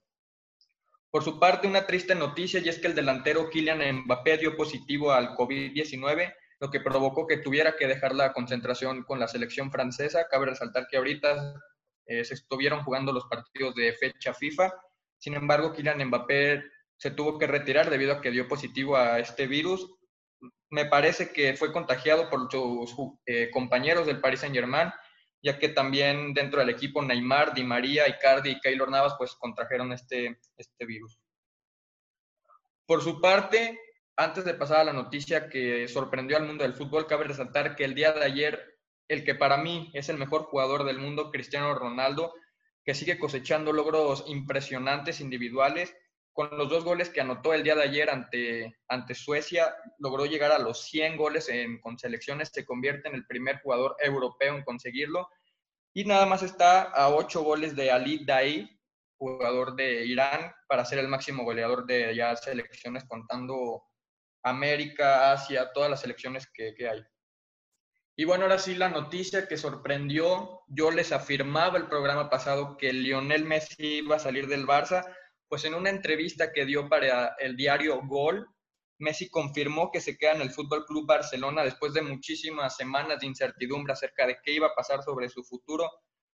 Por 1.10 1.22
su 1.22 1.38
parte, 1.38 1.68
una 1.68 1.86
triste 1.86 2.16
noticia 2.16 2.60
y 2.60 2.68
es 2.68 2.80
que 2.80 2.88
el 2.88 2.94
delantero 2.94 3.48
Kylian 3.48 4.04
Mbappé 4.04 4.38
dio 4.38 4.56
positivo 4.56 5.12
al 5.12 5.36
COVID-19 5.36 6.34
lo 6.60 6.70
que 6.70 6.80
provocó 6.80 7.26
que 7.26 7.38
tuviera 7.38 7.76
que 7.76 7.86
dejar 7.86 8.14
la 8.14 8.32
concentración 8.32 9.02
con 9.04 9.20
la 9.20 9.28
selección 9.28 9.70
francesa. 9.70 10.26
Cabe 10.30 10.46
resaltar 10.46 10.86
que 10.88 10.96
ahorita 10.96 11.54
eh, 12.06 12.24
se 12.24 12.34
estuvieron 12.34 12.82
jugando 12.82 13.12
los 13.12 13.24
partidos 13.26 13.74
de 13.74 13.92
fecha 13.94 14.34
FIFA. 14.34 14.72
Sin 15.18 15.34
embargo, 15.34 15.72
Kylian 15.72 16.04
Mbappé 16.06 16.64
se 16.96 17.10
tuvo 17.10 17.38
que 17.38 17.46
retirar 17.46 17.90
debido 17.90 18.12
a 18.12 18.20
que 18.20 18.30
dio 18.30 18.48
positivo 18.48 18.96
a 18.96 19.18
este 19.18 19.46
virus. 19.46 19.90
Me 20.70 20.86
parece 20.86 21.32
que 21.32 21.54
fue 21.54 21.72
contagiado 21.72 22.28
por 22.30 22.50
sus 22.50 22.94
eh, 23.26 23.50
compañeros 23.50 24.06
del 24.06 24.20
Paris 24.20 24.40
Saint-Germain, 24.40 24.92
ya 25.42 25.58
que 25.58 25.68
también 25.68 26.34
dentro 26.34 26.60
del 26.60 26.70
equipo 26.70 27.02
Neymar, 27.02 27.54
Di 27.54 27.64
María, 27.64 28.08
Icardi 28.08 28.50
y 28.50 28.60
Keylor 28.60 28.90
Navas 28.90 29.14
pues 29.18 29.34
contrajeron 29.34 29.92
este, 29.92 30.40
este 30.56 30.86
virus. 30.86 31.18
Por 32.86 33.02
su 33.02 33.20
parte, 33.20 33.78
antes 34.16 34.44
de 34.44 34.54
pasar 34.54 34.80
a 34.80 34.84
la 34.84 34.92
noticia 34.92 35.48
que 35.48 35.88
sorprendió 35.88 36.36
al 36.36 36.46
mundo 36.46 36.64
del 36.64 36.74
fútbol, 36.74 37.06
cabe 37.06 37.24
resaltar 37.24 37.74
que 37.76 37.84
el 37.84 37.94
día 37.94 38.12
de 38.12 38.24
ayer 38.24 38.73
el 39.08 39.24
que 39.24 39.34
para 39.34 39.56
mí 39.56 39.90
es 39.94 40.08
el 40.08 40.18
mejor 40.18 40.44
jugador 40.44 40.84
del 40.84 40.98
mundo, 40.98 41.30
Cristiano 41.30 41.74
Ronaldo, 41.74 42.34
que 42.84 42.94
sigue 42.94 43.18
cosechando 43.18 43.72
logros 43.72 44.24
impresionantes 44.26 45.20
individuales. 45.20 45.96
Con 46.32 46.50
los 46.58 46.68
dos 46.68 46.84
goles 46.84 47.10
que 47.10 47.20
anotó 47.20 47.54
el 47.54 47.62
día 47.62 47.76
de 47.76 47.84
ayer 47.84 48.10
ante, 48.10 48.76
ante 48.88 49.14
Suecia, 49.14 49.74
logró 49.98 50.26
llegar 50.26 50.50
a 50.50 50.58
los 50.58 50.84
100 50.86 51.16
goles 51.16 51.48
en, 51.48 51.80
con 51.80 51.98
selecciones, 51.98 52.50
se 52.52 52.64
convierte 52.64 53.08
en 53.08 53.14
el 53.14 53.26
primer 53.26 53.60
jugador 53.60 53.96
europeo 54.00 54.56
en 54.56 54.64
conseguirlo. 54.64 55.28
Y 55.94 56.04
nada 56.04 56.26
más 56.26 56.42
está 56.42 56.82
a 56.82 57.10
8 57.10 57.42
goles 57.42 57.76
de 57.76 57.92
Ali 57.92 58.24
Daei, 58.24 58.68
jugador 59.16 59.76
de 59.76 60.04
Irán, 60.06 60.52
para 60.66 60.84
ser 60.84 60.98
el 60.98 61.08
máximo 61.08 61.44
goleador 61.44 61.86
de 61.86 62.14
ya 62.16 62.34
selecciones, 62.34 63.04
contando 63.04 63.84
América, 64.42 65.32
Asia, 65.32 65.72
todas 65.72 65.88
las 65.88 66.00
selecciones 66.00 66.48
que, 66.52 66.74
que 66.74 66.88
hay. 66.88 67.04
Y 68.16 68.24
bueno, 68.24 68.44
ahora 68.44 68.58
sí 68.58 68.76
la 68.76 68.88
noticia 68.88 69.48
que 69.48 69.56
sorprendió, 69.56 70.62
yo 70.68 70.92
les 70.92 71.10
afirmaba 71.10 71.78
el 71.78 71.88
programa 71.88 72.30
pasado 72.30 72.76
que 72.76 72.92
Lionel 72.92 73.44
Messi 73.44 73.98
iba 73.98 74.16
a 74.16 74.20
salir 74.20 74.46
del 74.46 74.66
Barça, 74.66 75.04
pues 75.48 75.64
en 75.64 75.74
una 75.74 75.90
entrevista 75.90 76.52
que 76.52 76.64
dio 76.64 76.88
para 76.88 77.34
el 77.40 77.56
diario 77.56 78.00
Gol, 78.06 78.46
Messi 79.00 79.28
confirmó 79.28 79.90
que 79.90 80.00
se 80.00 80.16
queda 80.16 80.32
en 80.32 80.42
el 80.42 80.50
Fútbol 80.50 80.86
Club 80.86 81.06
Barcelona 81.08 81.64
después 81.64 81.92
de 81.92 82.02
muchísimas 82.02 82.76
semanas 82.76 83.18
de 83.18 83.26
incertidumbre 83.26 83.92
acerca 83.92 84.28
de 84.28 84.38
qué 84.44 84.52
iba 84.52 84.68
a 84.68 84.74
pasar 84.76 85.02
sobre 85.02 85.28
su 85.28 85.42
futuro. 85.42 85.90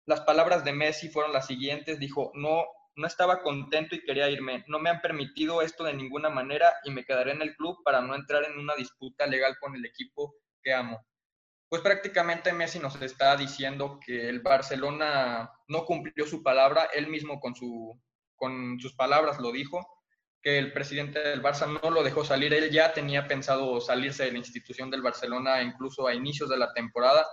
Las 0.05 0.23
palabras 0.23 0.65
de 0.65 0.73
Messi 0.73 1.09
fueron 1.11 1.33
las 1.33 1.47
siguientes, 1.47 1.99
dijo, 2.01 2.33
"No 2.35 2.65
no 2.97 3.07
estaba 3.07 3.43
contento 3.43 3.95
y 3.95 4.03
quería 4.03 4.29
irme. 4.29 4.65
No 4.67 4.81
me 4.81 4.91
han 4.91 5.01
permitido 5.01 5.63
esto 5.63 5.85
de 5.85 5.95
ninguna 5.95 6.31
manera 6.31 6.73
y 6.83 6.91
me 6.91 7.05
quedaré 7.05 7.31
en 7.31 7.43
el 7.43 7.55
club 7.55 7.77
para 7.85 8.01
no 8.01 8.17
entrar 8.17 8.43
en 8.45 8.59
una 8.59 8.75
disputa 8.75 9.25
legal 9.29 9.57
con 9.61 9.77
el 9.77 9.87
equipo 9.87 10.35
que 10.61 10.73
amo." 10.75 10.99
Pues 11.69 11.83
prácticamente 11.83 12.53
Messi 12.53 12.79
nos 12.79 13.01
está 13.03 13.37
diciendo 13.37 14.01
que 14.05 14.29
el 14.29 14.41
Barcelona 14.41 15.53
no 15.69 15.85
cumplió 15.85 16.27
su 16.27 16.43
palabra, 16.43 16.89
él 16.95 17.09
mismo 17.09 17.41
con, 17.41 17.55
su, 17.55 18.01
con 18.37 18.81
sus 18.81 18.95
palabras 18.95 19.39
lo 19.39 19.53
dijo, 19.53 19.87
que 20.41 20.59
el 20.59 20.73
presidente 20.73 21.21
del 21.21 21.43
Barça 21.43 21.67
no 21.83 21.91
lo 21.91 22.03
dejó 22.03 22.25
salir, 22.25 22.55
él 22.55 22.71
ya 22.71 22.95
tenía 22.95 23.27
pensado 23.27 23.81
salirse 23.81 24.25
de 24.25 24.33
la 24.33 24.39
institución 24.39 24.91
del 24.91 25.03
Barcelona 25.03 25.63
incluso 25.63 26.07
a 26.07 26.15
inicios 26.15 26.49
de 26.49 26.57
la 26.57 26.73
temporada. 26.73 27.27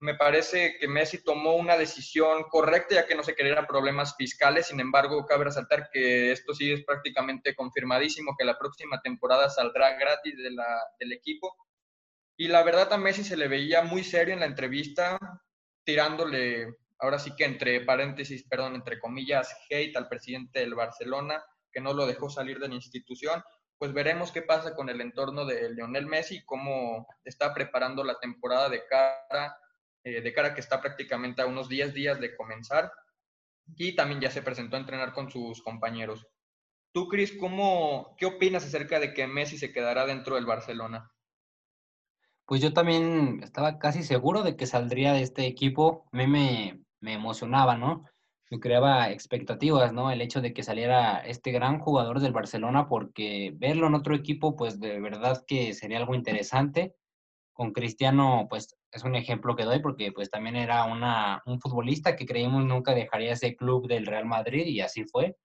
Me 0.00 0.14
parece 0.14 0.78
que 0.80 0.88
Messi 0.88 1.22
tomó 1.22 1.54
una 1.56 1.76
decisión 1.76 2.44
correcta 2.44 2.94
ya 2.94 3.06
que 3.06 3.14
no 3.14 3.22
se 3.22 3.36
querían 3.36 3.66
problemas 3.66 4.16
fiscales, 4.16 4.68
sin 4.68 4.80
embargo 4.80 5.26
cabe 5.26 5.44
resaltar 5.44 5.90
que 5.92 6.32
esto 6.32 6.54
sí 6.54 6.72
es 6.72 6.82
prácticamente 6.84 7.54
confirmadísimo, 7.54 8.34
que 8.36 8.46
la 8.46 8.58
próxima 8.58 9.00
temporada 9.02 9.50
saldrá 9.50 9.96
gratis 9.96 10.34
del 10.36 11.12
equipo 11.12 11.54
Y 12.40 12.48
la 12.48 12.62
verdad 12.62 12.90
a 12.90 12.96
Messi 12.96 13.22
se 13.22 13.36
le 13.36 13.48
veía 13.48 13.82
muy 13.82 14.02
serio 14.02 14.32
en 14.32 14.40
la 14.40 14.46
entrevista, 14.46 15.18
tirándole, 15.84 16.74
ahora 16.98 17.18
sí 17.18 17.36
que 17.36 17.44
entre 17.44 17.82
paréntesis, 17.82 18.44
perdón, 18.48 18.76
entre 18.76 18.98
comillas, 18.98 19.54
hate 19.68 19.94
al 19.94 20.08
presidente 20.08 20.60
del 20.60 20.74
Barcelona, 20.74 21.44
que 21.70 21.82
no 21.82 21.92
lo 21.92 22.06
dejó 22.06 22.30
salir 22.30 22.58
de 22.58 22.68
la 22.68 22.76
institución. 22.76 23.42
Pues 23.76 23.92
veremos 23.92 24.32
qué 24.32 24.40
pasa 24.40 24.74
con 24.74 24.88
el 24.88 25.02
entorno 25.02 25.44
de 25.44 25.68
Lionel 25.74 26.06
Messi, 26.06 26.42
cómo 26.46 27.06
está 27.26 27.52
preparando 27.52 28.04
la 28.04 28.18
temporada 28.18 28.70
de 28.70 28.86
cara, 28.86 29.54
eh, 30.02 30.22
de 30.22 30.32
cara 30.32 30.54
que 30.54 30.62
está 30.62 30.80
prácticamente 30.80 31.42
a 31.42 31.46
unos 31.46 31.68
10 31.68 31.92
días 31.92 32.20
de 32.20 32.34
comenzar. 32.34 32.90
Y 33.76 33.94
también 33.94 34.22
ya 34.22 34.30
se 34.30 34.40
presentó 34.40 34.76
a 34.76 34.80
entrenar 34.80 35.12
con 35.12 35.30
sus 35.30 35.62
compañeros. 35.62 36.26
Tú, 36.90 37.06
Cris, 37.06 37.36
¿cómo, 37.38 38.16
¿qué 38.16 38.24
opinas 38.24 38.64
acerca 38.64 38.98
de 38.98 39.12
que 39.12 39.26
Messi 39.26 39.58
se 39.58 39.74
quedará 39.74 40.06
dentro 40.06 40.36
del 40.36 40.46
Barcelona? 40.46 41.12
Pues 42.50 42.60
yo 42.60 42.72
también 42.72 43.44
estaba 43.44 43.78
casi 43.78 44.02
seguro 44.02 44.42
de 44.42 44.56
que 44.56 44.66
saldría 44.66 45.12
de 45.12 45.22
este 45.22 45.46
equipo. 45.46 46.08
A 46.10 46.16
mí 46.16 46.26
me, 46.26 46.82
me 46.98 47.12
emocionaba, 47.12 47.76
¿no? 47.76 48.06
Me 48.50 48.58
creaba 48.58 49.08
expectativas, 49.12 49.92
¿no? 49.92 50.10
El 50.10 50.20
hecho 50.20 50.40
de 50.40 50.52
que 50.52 50.64
saliera 50.64 51.18
este 51.20 51.52
gran 51.52 51.78
jugador 51.78 52.18
del 52.18 52.32
Barcelona, 52.32 52.88
porque 52.88 53.52
verlo 53.54 53.86
en 53.86 53.94
otro 53.94 54.16
equipo, 54.16 54.56
pues 54.56 54.80
de 54.80 54.98
verdad 54.98 55.44
que 55.46 55.74
sería 55.74 55.98
algo 55.98 56.16
interesante. 56.16 56.96
Con 57.52 57.72
Cristiano, 57.72 58.48
pues 58.50 58.76
es 58.90 59.04
un 59.04 59.14
ejemplo 59.14 59.54
que 59.54 59.64
doy, 59.64 59.78
porque 59.78 60.10
pues 60.10 60.28
también 60.28 60.56
era 60.56 60.86
una, 60.86 61.42
un 61.46 61.60
futbolista 61.60 62.16
que 62.16 62.26
creímos 62.26 62.64
nunca 62.64 62.94
dejaría 62.96 63.34
ese 63.34 63.54
club 63.54 63.86
del 63.86 64.06
Real 64.06 64.26
Madrid 64.26 64.66
y 64.66 64.80
así 64.80 65.04
fue. 65.04 65.36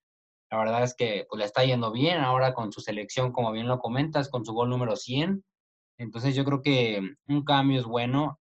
La 0.50 0.58
verdad 0.58 0.82
es 0.82 0.96
que 0.96 1.28
pues 1.30 1.38
le 1.38 1.46
está 1.46 1.64
yendo 1.64 1.92
bien 1.92 2.18
ahora 2.22 2.56
con 2.56 2.72
su 2.72 2.82
selección, 2.82 3.32
como 3.32 3.52
bien 3.52 3.68
lo 3.68 3.78
comentas, 3.78 4.28
con 4.28 4.44
su 4.44 4.54
gol 4.54 4.72
número 4.72 4.96
100. 4.96 5.44
Entonces 5.98 6.36
yo 6.36 6.44
creo 6.44 6.62
que 6.62 7.16
un 7.28 7.44
cambio 7.44 7.80
es 7.80 7.86
bueno 7.86 8.40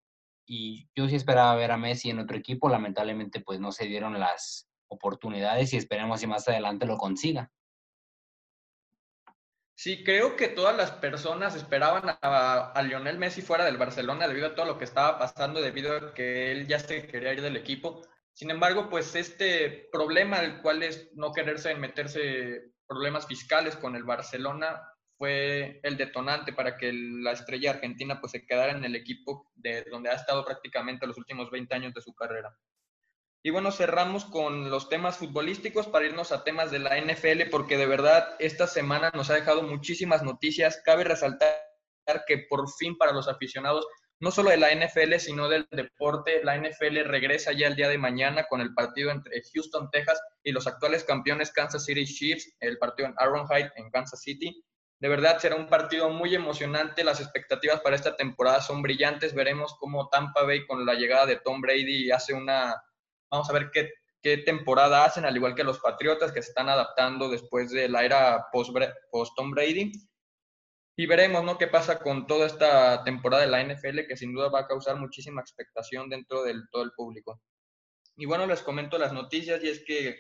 y 0.47 0.89
yo 0.95 1.09
sí 1.09 1.17
esperaba 1.17 1.55
ver 1.55 1.71
a 1.71 1.77
Messi 1.77 2.11
en 2.11 2.19
otro 2.19 2.37
equipo, 2.37 2.69
lamentablemente 2.69 3.41
pues 3.41 3.61
no 3.61 3.73
se 3.73 3.87
dieron 3.87 4.19
las 4.19 4.69
oportunidades 4.89 5.73
y 5.73 5.77
esperemos 5.77 6.21
si 6.21 6.27
más 6.27 6.47
adelante 6.49 6.87
lo 6.87 6.97
consiga. 6.97 7.51
Sí, 9.75 10.05
creo 10.05 10.37
que 10.37 10.49
todas 10.49 10.77
las 10.77 10.93
personas 10.93 11.57
esperaban 11.57 12.17
a, 12.21 12.73
a, 12.73 12.83
Lionel 12.83 13.19
Messi 13.19 13.43
fuera 13.43 13.65
del 13.65 13.79
Barcelona 13.79 14.29
debido 14.29 14.49
a 14.49 14.55
todo 14.55 14.67
lo 14.67 14.79
que 14.79 14.85
estaba 14.85 15.19
pasando, 15.19 15.61
debido 15.61 15.97
a 15.97 16.15
que 16.15 16.53
él 16.53 16.69
ya 16.69 16.79
se 16.79 17.07
quería 17.07 17.33
ir 17.33 17.43
del 17.43 17.57
equipo. 17.57 18.03
Sin 18.33 18.51
embargo, 18.51 18.89
pues 18.89 19.15
este 19.17 19.89
problema, 19.91 20.41
el 20.41 20.63
cual 20.63 20.83
es 20.83 21.11
no 21.15 21.33
quererse 21.33 21.75
meterse 21.75 22.73
problemas 22.87 23.27
fiscales 23.27 23.77
con 23.77 23.97
el 23.97 24.05
Barcelona, 24.05 24.81
fue 25.23 25.79
el 25.85 25.97
detonante 25.97 26.53
para 26.53 26.77
que 26.77 26.93
la 26.93 27.31
estrella 27.31 27.71
argentina 27.71 28.19
pues 28.21 28.33
se 28.33 28.45
quedara 28.45 28.73
en 28.73 28.85
el 28.85 28.97
equipo 28.97 29.53
de 29.55 29.85
donde 29.85 30.11
ha 30.11 30.15
estado 30.15 30.45
prácticamente 30.45 31.07
los 31.07 31.17
últimos 31.17 31.49
20 31.49 31.73
años 31.77 31.95
de 31.95 32.01
su 32.01 32.13
carrera. 32.13 32.59
Y 33.41 33.51
bueno, 33.51 33.71
cerramos 33.71 34.25
con 34.25 34.69
los 34.69 34.89
temas 34.89 35.19
futbolísticos 35.19 35.87
para 35.87 36.07
irnos 36.07 36.33
a 36.33 36.43
temas 36.43 36.73
de 36.73 36.81
la 36.81 37.01
NFL, 37.01 37.51
porque 37.53 37.77
de 37.77 37.87
verdad 37.87 38.35
esta 38.41 38.67
semana 38.67 39.13
nos 39.15 39.31
ha 39.31 39.35
dejado 39.35 39.63
muchísimas 39.63 40.25
noticias. 40.25 40.83
Cabe 40.85 41.05
resaltar 41.05 41.55
que 42.27 42.39
por 42.51 42.69
fin 42.73 42.99
para 42.99 43.13
los 43.13 43.29
aficionados 43.29 43.87
no 44.19 44.33
solo 44.33 44.51
de 44.51 44.57
la 44.57 44.75
NFL, 44.75 45.19
sino 45.21 45.49
del 45.49 45.69
deporte. 45.71 46.43
La 46.43 46.59
NFL 46.59 47.05
regresa 47.05 47.53
ya 47.53 47.69
el 47.69 47.77
día 47.77 47.89
de 47.89 47.99
mañana 47.99 48.47
con 48.49 48.61
el 48.61 48.75
partido 48.75 49.13
entre 49.13 49.41
Houston, 49.55 49.89
Texas 49.93 50.21
y 50.43 50.51
los 50.51 50.67
actuales 50.67 51.05
campeones 51.05 51.53
Kansas 51.53 51.85
City 51.85 52.07
Chiefs, 52.07 52.57
el 52.59 52.77
partido 52.79 53.09
en 53.09 53.15
Arrowhead 53.19 53.71
en 53.77 53.89
Kansas 53.93 54.21
City. 54.21 54.65
De 55.03 55.09
verdad 55.09 55.41
será 55.41 55.57
un 55.57 55.67
partido 55.67 56.11
muy 56.11 56.33
emocionante. 56.33 57.03
Las 57.03 57.21
expectativas 57.21 57.81
para 57.81 57.97
esta 57.97 58.15
temporada 58.15 58.61
son 58.61 58.83
brillantes. 58.83 59.35
Veremos 59.35 59.75
cómo 59.81 60.09
Tampa 60.09 60.45
Bay 60.45 60.65
con 60.65 60.87
la 60.87 60.95
llegada 60.95 61.27
de 61.27 61.41
Tom 61.41 61.61
Brady 61.61 62.13
hace 62.13 62.35
una... 62.35 62.81
Vamos 63.29 63.51
a 63.51 63.53
ver 63.53 63.73
qué, 63.73 63.91
qué 64.23 64.39
temporada 64.39 65.05
hacen, 65.05 65.25
al 65.25 65.35
igual 65.35 65.57
que 65.57 65.65
los 65.65 65.81
Patriotas 65.81 66.31
que 66.31 66.41
se 66.41 66.51
están 66.51 66.69
adaptando 66.69 67.29
después 67.29 67.73
de 67.73 67.89
la 67.89 68.05
era 68.05 68.47
post-Tom 68.53 69.51
Brady. 69.51 69.91
Y 70.97 71.07
veremos, 71.07 71.43
¿no? 71.43 71.59
Qué 71.59 71.67
pasa 71.67 71.99
con 71.99 72.29
toda 72.29 72.47
esta 72.47 73.03
temporada 73.03 73.43
de 73.43 73.51
la 73.51 73.65
NFL, 73.65 74.07
que 74.07 74.17
sin 74.17 74.33
duda 74.33 74.51
va 74.51 74.61
a 74.61 74.69
causar 74.69 75.01
muchísima 75.01 75.41
expectación 75.41 76.11
dentro 76.11 76.45
de 76.45 76.55
todo 76.71 76.85
el 76.85 76.93
público. 76.93 77.43
Y 78.17 78.27
bueno, 78.27 78.47
les 78.47 78.63
comento 78.63 78.99
las 78.99 79.13
noticias 79.13 79.65
y 79.65 79.69
es 79.69 79.83
que 79.85 80.17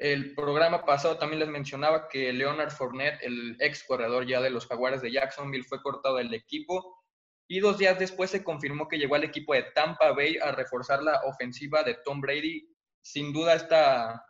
el 0.00 0.34
programa 0.34 0.86
pasado 0.86 1.18
también 1.18 1.40
les 1.40 1.48
mencionaba 1.50 2.08
que 2.08 2.32
Leonard 2.32 2.70
Fournette, 2.70 3.22
el 3.22 3.56
ex 3.60 3.84
corredor 3.84 4.26
ya 4.26 4.40
de 4.40 4.48
los 4.48 4.66
Jaguares 4.66 5.02
de 5.02 5.12
Jacksonville, 5.12 5.62
fue 5.62 5.82
cortado 5.82 6.16
del 6.16 6.32
equipo. 6.32 7.04
Y 7.46 7.60
dos 7.60 7.76
días 7.76 7.98
después 7.98 8.30
se 8.30 8.42
confirmó 8.42 8.88
que 8.88 8.96
llegó 8.96 9.16
al 9.16 9.24
equipo 9.24 9.52
de 9.52 9.64
Tampa 9.74 10.12
Bay 10.12 10.38
a 10.38 10.52
reforzar 10.52 11.02
la 11.02 11.20
ofensiva 11.24 11.82
de 11.82 11.98
Tom 12.02 12.22
Brady. 12.22 12.66
Sin 13.02 13.34
duda 13.34 13.54
esta 13.54 14.24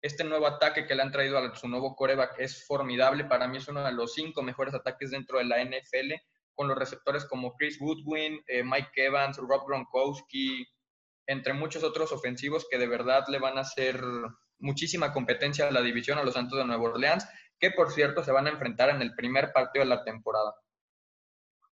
este 0.00 0.22
nuevo 0.22 0.46
ataque 0.46 0.86
que 0.86 0.94
le 0.94 1.02
han 1.02 1.10
traído 1.10 1.38
a 1.38 1.56
su 1.56 1.66
nuevo 1.66 1.96
coreback 1.96 2.38
es 2.38 2.64
formidable. 2.64 3.24
Para 3.24 3.48
mí 3.48 3.56
es 3.56 3.66
uno 3.66 3.82
de 3.82 3.90
los 3.90 4.14
cinco 4.14 4.42
mejores 4.42 4.74
ataques 4.74 5.10
dentro 5.10 5.38
de 5.38 5.44
la 5.44 5.60
NFL, 5.60 6.14
con 6.54 6.68
los 6.68 6.78
receptores 6.78 7.24
como 7.24 7.56
Chris 7.56 7.80
Woodwin, 7.80 8.40
eh, 8.46 8.62
Mike 8.62 8.92
Evans, 8.94 9.38
Rob 9.38 9.66
Gronkowski, 9.66 10.64
entre 11.26 11.52
muchos 11.52 11.82
otros 11.82 12.12
ofensivos 12.12 12.68
que 12.70 12.78
de 12.78 12.86
verdad 12.86 13.24
le 13.28 13.40
van 13.40 13.58
a 13.58 13.62
hacer 13.62 14.00
muchísima 14.58 15.12
competencia 15.12 15.68
a 15.68 15.70
la 15.70 15.82
división 15.82 16.18
a 16.18 16.24
los 16.24 16.34
Santos 16.34 16.58
de 16.58 16.64
Nueva 16.64 16.82
Orleans, 16.84 17.28
que 17.58 17.70
por 17.70 17.92
cierto 17.92 18.22
se 18.22 18.32
van 18.32 18.46
a 18.46 18.50
enfrentar 18.50 18.90
en 18.90 19.02
el 19.02 19.14
primer 19.14 19.52
partido 19.52 19.84
de 19.84 19.90
la 19.90 20.04
temporada. 20.04 20.54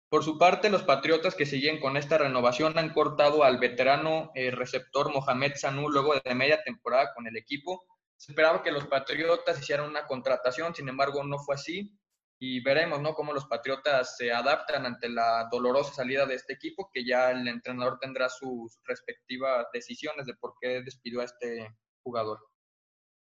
Por 0.08 0.22
su 0.22 0.38
parte, 0.38 0.68
los 0.68 0.82
Patriotas 0.82 1.34
que 1.34 1.46
siguen 1.46 1.80
con 1.80 1.96
esta 1.96 2.18
renovación 2.18 2.76
han 2.78 2.92
cortado 2.92 3.44
al 3.44 3.58
veterano 3.58 4.30
eh, 4.34 4.50
receptor 4.50 5.10
Mohamed 5.12 5.52
Sanu 5.56 5.88
luego 5.88 6.14
de 6.14 6.34
media 6.34 6.62
temporada 6.62 7.14
con 7.14 7.26
el 7.26 7.36
equipo 7.36 7.82
se 8.22 8.30
esperaba 8.30 8.62
que 8.62 8.70
los 8.70 8.86
Patriotas 8.86 9.58
hicieran 9.58 9.88
una 9.88 10.06
contratación, 10.06 10.72
sin 10.76 10.88
embargo 10.88 11.24
no 11.24 11.40
fue 11.40 11.56
así. 11.56 11.98
Y 12.38 12.62
veremos 12.62 13.00
¿no? 13.00 13.14
cómo 13.14 13.32
los 13.32 13.46
Patriotas 13.46 14.16
se 14.16 14.30
adaptan 14.30 14.86
ante 14.86 15.08
la 15.08 15.48
dolorosa 15.50 15.92
salida 15.92 16.24
de 16.24 16.36
este 16.36 16.52
equipo, 16.52 16.88
que 16.94 17.04
ya 17.04 17.32
el 17.32 17.48
entrenador 17.48 17.98
tendrá 17.98 18.28
sus 18.28 18.78
respectivas 18.84 19.66
decisiones 19.72 20.26
de 20.26 20.34
por 20.36 20.54
qué 20.60 20.82
despidió 20.84 21.20
a 21.20 21.24
este 21.24 21.74
jugador. 22.04 22.38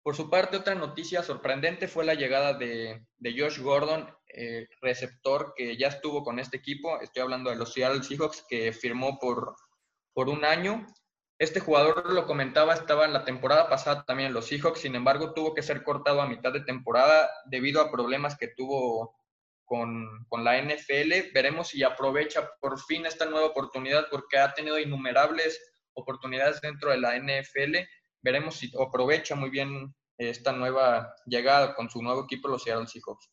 Por 0.04 0.16
su 0.16 0.30
parte, 0.30 0.58
otra 0.58 0.76
noticia 0.76 1.22
sorprendente 1.22 1.88
fue 1.88 2.06
la 2.06 2.16
llegada 2.16 2.54
de, 2.54 3.06
de 3.18 3.40
Josh 3.40 3.60
Gordon, 3.60 4.10
eh, 4.30 4.68
receptor 4.82 5.54
que 5.56 5.78
ya 5.78 5.88
estuvo 5.88 6.24
con 6.24 6.40
este 6.40 6.58
equipo. 6.58 7.00
Estoy 7.02 7.22
hablando 7.22 7.50
de 7.50 7.56
los 7.56 7.74
Seattle 7.74 8.04
Seahawks, 8.04 8.44
que 8.50 8.74
firmó 8.74 9.20
por, 9.20 9.56
por 10.14 10.30
un 10.30 10.44
año 10.44 10.86
este 11.42 11.60
jugador, 11.60 12.14
lo 12.14 12.28
comentaba, 12.28 12.76
estaba 12.76 13.04
en 13.04 13.14
la 13.14 13.26
temporada 13.26 13.68
pasada 13.68 14.06
también 14.06 14.28
en 14.28 14.36
los 14.36 14.46
Seahawks, 14.46 14.82
sin 14.82 14.94
embargo 14.94 15.34
tuvo 15.34 15.56
que 15.56 15.64
ser 15.64 15.84
cortado 15.84 16.22
a 16.22 16.28
mitad 16.28 16.54
de 16.54 16.62
temporada 16.62 17.32
debido 17.46 17.82
a 17.82 17.90
problemas 17.92 18.38
que 18.38 18.48
tuvo 18.48 19.16
con, 19.66 20.24
con, 20.30 20.44
la 20.44 20.62
NFL. 20.62 21.34
Veremos 21.34 21.70
si 21.70 21.82
aprovecha 21.82 22.48
por 22.60 22.80
fin 22.80 23.08
esta 23.08 23.26
nueva 23.26 23.48
oportunidad 23.48 24.06
porque 24.12 24.38
ha 24.38 24.54
tenido 24.54 24.78
innumerables 24.78 25.60
oportunidades 25.94 26.62
dentro 26.62 26.92
de 26.92 27.00
la 27.00 27.18
NFL. 27.18 27.78
Veremos 28.22 28.56
si 28.56 28.72
aprovecha 28.80 29.36
muy 29.36 29.50
bien 29.50 29.94
esta 30.18 30.52
nueva 30.52 31.16
llegada 31.26 31.74
con 31.76 31.90
su 31.90 32.02
nuevo 32.02 32.24
equipo, 32.24 32.48
los 32.48 32.64
Seattle 32.64 32.88
Seahawks. 32.88 33.30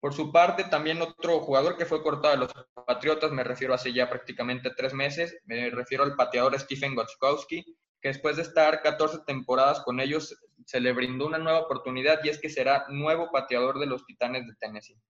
Por 0.00 0.12
su 0.12 0.30
parte, 0.30 0.64
también 0.64 1.00
otro 1.00 1.40
jugador 1.40 1.78
que 1.78 1.86
fue 1.86 2.02
cortado 2.02 2.34
de 2.34 2.40
los 2.40 2.52
Patriotas, 2.86 3.32
me 3.32 3.42
refiero 3.42 3.72
hace 3.72 3.92
ya 3.92 4.10
prácticamente 4.10 4.70
tres 4.76 4.92
meses, 4.92 5.38
me 5.44 5.70
refiero 5.70 6.04
al 6.04 6.14
pateador 6.14 6.58
Stephen 6.60 6.94
Gostkowski, 6.94 7.64
que 8.02 8.08
después 8.08 8.36
de 8.36 8.42
estar 8.42 8.82
14 8.82 9.20
temporadas 9.26 9.80
con 9.80 10.00
ellos, 10.00 10.38
se 10.66 10.80
le 10.80 10.92
brindó 10.92 11.26
una 11.26 11.38
nueva 11.38 11.60
oportunidad 11.60 12.20
y 12.22 12.28
es 12.28 12.38
que 12.38 12.50
será 12.50 12.84
nuevo 12.90 13.30
pateador 13.32 13.78
de 13.78 13.86
los 13.86 14.04
Titanes 14.04 14.46
de 14.46 14.54
Tennessee. 14.60 15.00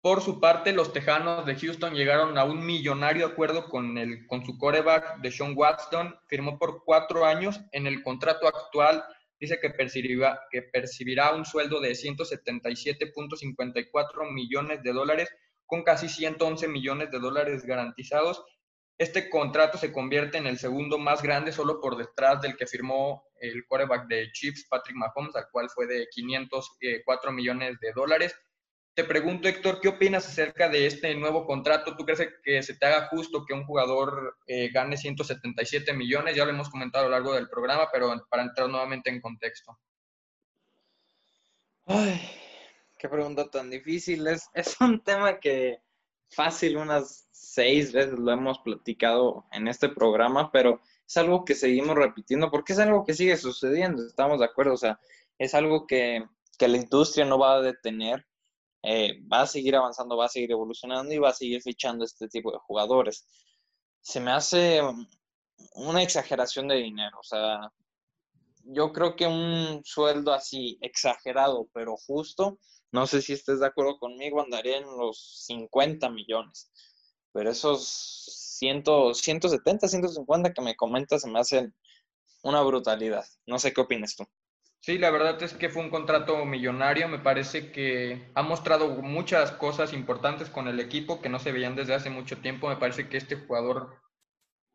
Por 0.00 0.22
su 0.22 0.40
parte, 0.40 0.72
los 0.72 0.92
Tejanos 0.92 1.44
de 1.44 1.56
Houston 1.56 1.94
llegaron 1.94 2.38
a 2.38 2.44
un 2.44 2.64
millonario 2.64 3.26
acuerdo 3.26 3.68
con, 3.68 3.98
el, 3.98 4.26
con 4.26 4.46
su 4.46 4.56
coreback 4.56 5.18
de 5.18 5.32
Sean 5.32 5.54
Watson, 5.56 6.16
firmó 6.28 6.58
por 6.58 6.84
cuatro 6.84 7.26
años 7.26 7.60
en 7.72 7.86
el 7.86 8.02
contrato 8.02 8.46
actual 8.46 9.04
dice 9.40 9.58
que 9.60 9.70
percibirá, 9.70 10.40
que 10.50 10.62
percibirá 10.62 11.34
un 11.34 11.44
sueldo 11.44 11.80
de 11.80 11.90
177.54 11.92 14.32
millones 14.32 14.82
de 14.82 14.92
dólares 14.92 15.28
con 15.66 15.84
casi 15.84 16.08
111 16.08 16.66
millones 16.68 17.10
de 17.10 17.18
dólares 17.18 17.64
garantizados. 17.64 18.44
Este 18.96 19.28
contrato 19.30 19.78
se 19.78 19.92
convierte 19.92 20.38
en 20.38 20.48
el 20.48 20.58
segundo 20.58 20.98
más 20.98 21.22
grande 21.22 21.52
solo 21.52 21.80
por 21.80 21.96
detrás 21.96 22.42
del 22.42 22.56
que 22.56 22.66
firmó 22.66 23.22
el 23.40 23.64
quarterback 23.66 24.08
de 24.08 24.32
Chiefs, 24.32 24.66
Patrick 24.68 24.96
Mahomes, 24.96 25.36
al 25.36 25.48
cual 25.52 25.70
fue 25.70 25.86
de 25.86 26.08
504 26.10 27.30
millones 27.30 27.78
de 27.80 27.92
dólares. 27.92 28.34
Te 28.98 29.04
pregunto, 29.04 29.46
Héctor, 29.46 29.80
¿qué 29.80 29.86
opinas 29.86 30.26
acerca 30.26 30.68
de 30.68 30.84
este 30.84 31.14
nuevo 31.14 31.46
contrato? 31.46 31.94
¿Tú 31.96 32.04
crees 32.04 32.20
que 32.42 32.60
se 32.64 32.74
te 32.74 32.84
haga 32.84 33.06
justo 33.06 33.44
que 33.46 33.54
un 33.54 33.64
jugador 33.64 34.36
eh, 34.48 34.70
gane 34.72 34.96
177 34.96 35.92
millones? 35.92 36.34
Ya 36.34 36.44
lo 36.44 36.50
hemos 36.50 36.68
comentado 36.68 37.04
a 37.04 37.08
lo 37.08 37.12
largo 37.12 37.32
del 37.32 37.48
programa, 37.48 37.86
pero 37.92 38.12
para 38.28 38.42
entrar 38.42 38.68
nuevamente 38.68 39.08
en 39.08 39.20
contexto. 39.20 39.78
Ay, 41.86 42.20
qué 42.98 43.08
pregunta 43.08 43.48
tan 43.48 43.70
difícil. 43.70 44.26
Es, 44.26 44.48
es 44.52 44.80
un 44.80 45.00
tema 45.04 45.38
que 45.38 45.78
fácil 46.28 46.76
unas 46.76 47.28
seis 47.30 47.92
veces 47.92 48.18
lo 48.18 48.32
hemos 48.32 48.58
platicado 48.58 49.46
en 49.52 49.68
este 49.68 49.90
programa, 49.90 50.50
pero 50.50 50.80
es 51.06 51.16
algo 51.16 51.44
que 51.44 51.54
seguimos 51.54 51.94
repitiendo 51.94 52.50
porque 52.50 52.72
es 52.72 52.80
algo 52.80 53.04
que 53.04 53.14
sigue 53.14 53.36
sucediendo, 53.36 54.04
estamos 54.04 54.40
de 54.40 54.46
acuerdo, 54.46 54.74
o 54.74 54.76
sea, 54.76 54.98
es 55.38 55.54
algo 55.54 55.86
que, 55.86 56.24
que 56.58 56.66
la 56.66 56.78
industria 56.78 57.24
no 57.24 57.38
va 57.38 57.54
a 57.54 57.62
detener, 57.62 58.26
eh, 58.82 59.20
va 59.32 59.42
a 59.42 59.46
seguir 59.46 59.76
avanzando, 59.76 60.16
va 60.16 60.26
a 60.26 60.28
seguir 60.28 60.52
evolucionando 60.52 61.12
y 61.12 61.18
va 61.18 61.30
a 61.30 61.34
seguir 61.34 61.62
fichando 61.62 62.04
este 62.04 62.28
tipo 62.28 62.52
de 62.52 62.58
jugadores. 62.58 63.26
Se 64.00 64.20
me 64.20 64.30
hace 64.30 64.80
una 65.74 66.02
exageración 66.02 66.68
de 66.68 66.76
dinero, 66.76 67.18
o 67.20 67.24
sea, 67.24 67.72
yo 68.64 68.92
creo 68.92 69.16
que 69.16 69.26
un 69.26 69.82
sueldo 69.84 70.32
así 70.32 70.78
exagerado, 70.82 71.68
pero 71.72 71.96
justo, 71.96 72.58
no 72.92 73.06
sé 73.06 73.22
si 73.22 73.32
estés 73.32 73.60
de 73.60 73.66
acuerdo 73.66 73.98
conmigo, 73.98 74.42
andaría 74.42 74.78
en 74.78 74.84
los 74.84 75.44
50 75.46 76.10
millones. 76.10 76.70
Pero 77.32 77.50
esos 77.50 77.86
100, 78.58 79.14
170, 79.14 79.88
150 79.88 80.52
que 80.52 80.62
me 80.62 80.76
comentas 80.76 81.22
se 81.22 81.30
me 81.30 81.40
hacen 81.40 81.74
una 82.42 82.62
brutalidad. 82.62 83.24
No 83.46 83.58
sé 83.58 83.72
qué 83.72 83.80
opinas 83.80 84.16
tú. 84.16 84.24
Sí, 84.80 84.96
la 84.96 85.10
verdad 85.10 85.42
es 85.42 85.54
que 85.54 85.68
fue 85.68 85.82
un 85.82 85.90
contrato 85.90 86.44
millonario. 86.44 87.08
Me 87.08 87.18
parece 87.18 87.70
que 87.72 88.30
ha 88.34 88.42
mostrado 88.42 88.88
muchas 89.02 89.52
cosas 89.52 89.92
importantes 89.92 90.48
con 90.50 90.68
el 90.68 90.80
equipo 90.80 91.20
que 91.20 91.28
no 91.28 91.38
se 91.38 91.52
veían 91.52 91.76
desde 91.76 91.94
hace 91.94 92.10
mucho 92.10 92.38
tiempo. 92.38 92.68
Me 92.68 92.76
parece 92.76 93.08
que 93.08 93.16
este 93.16 93.36
jugador 93.36 94.00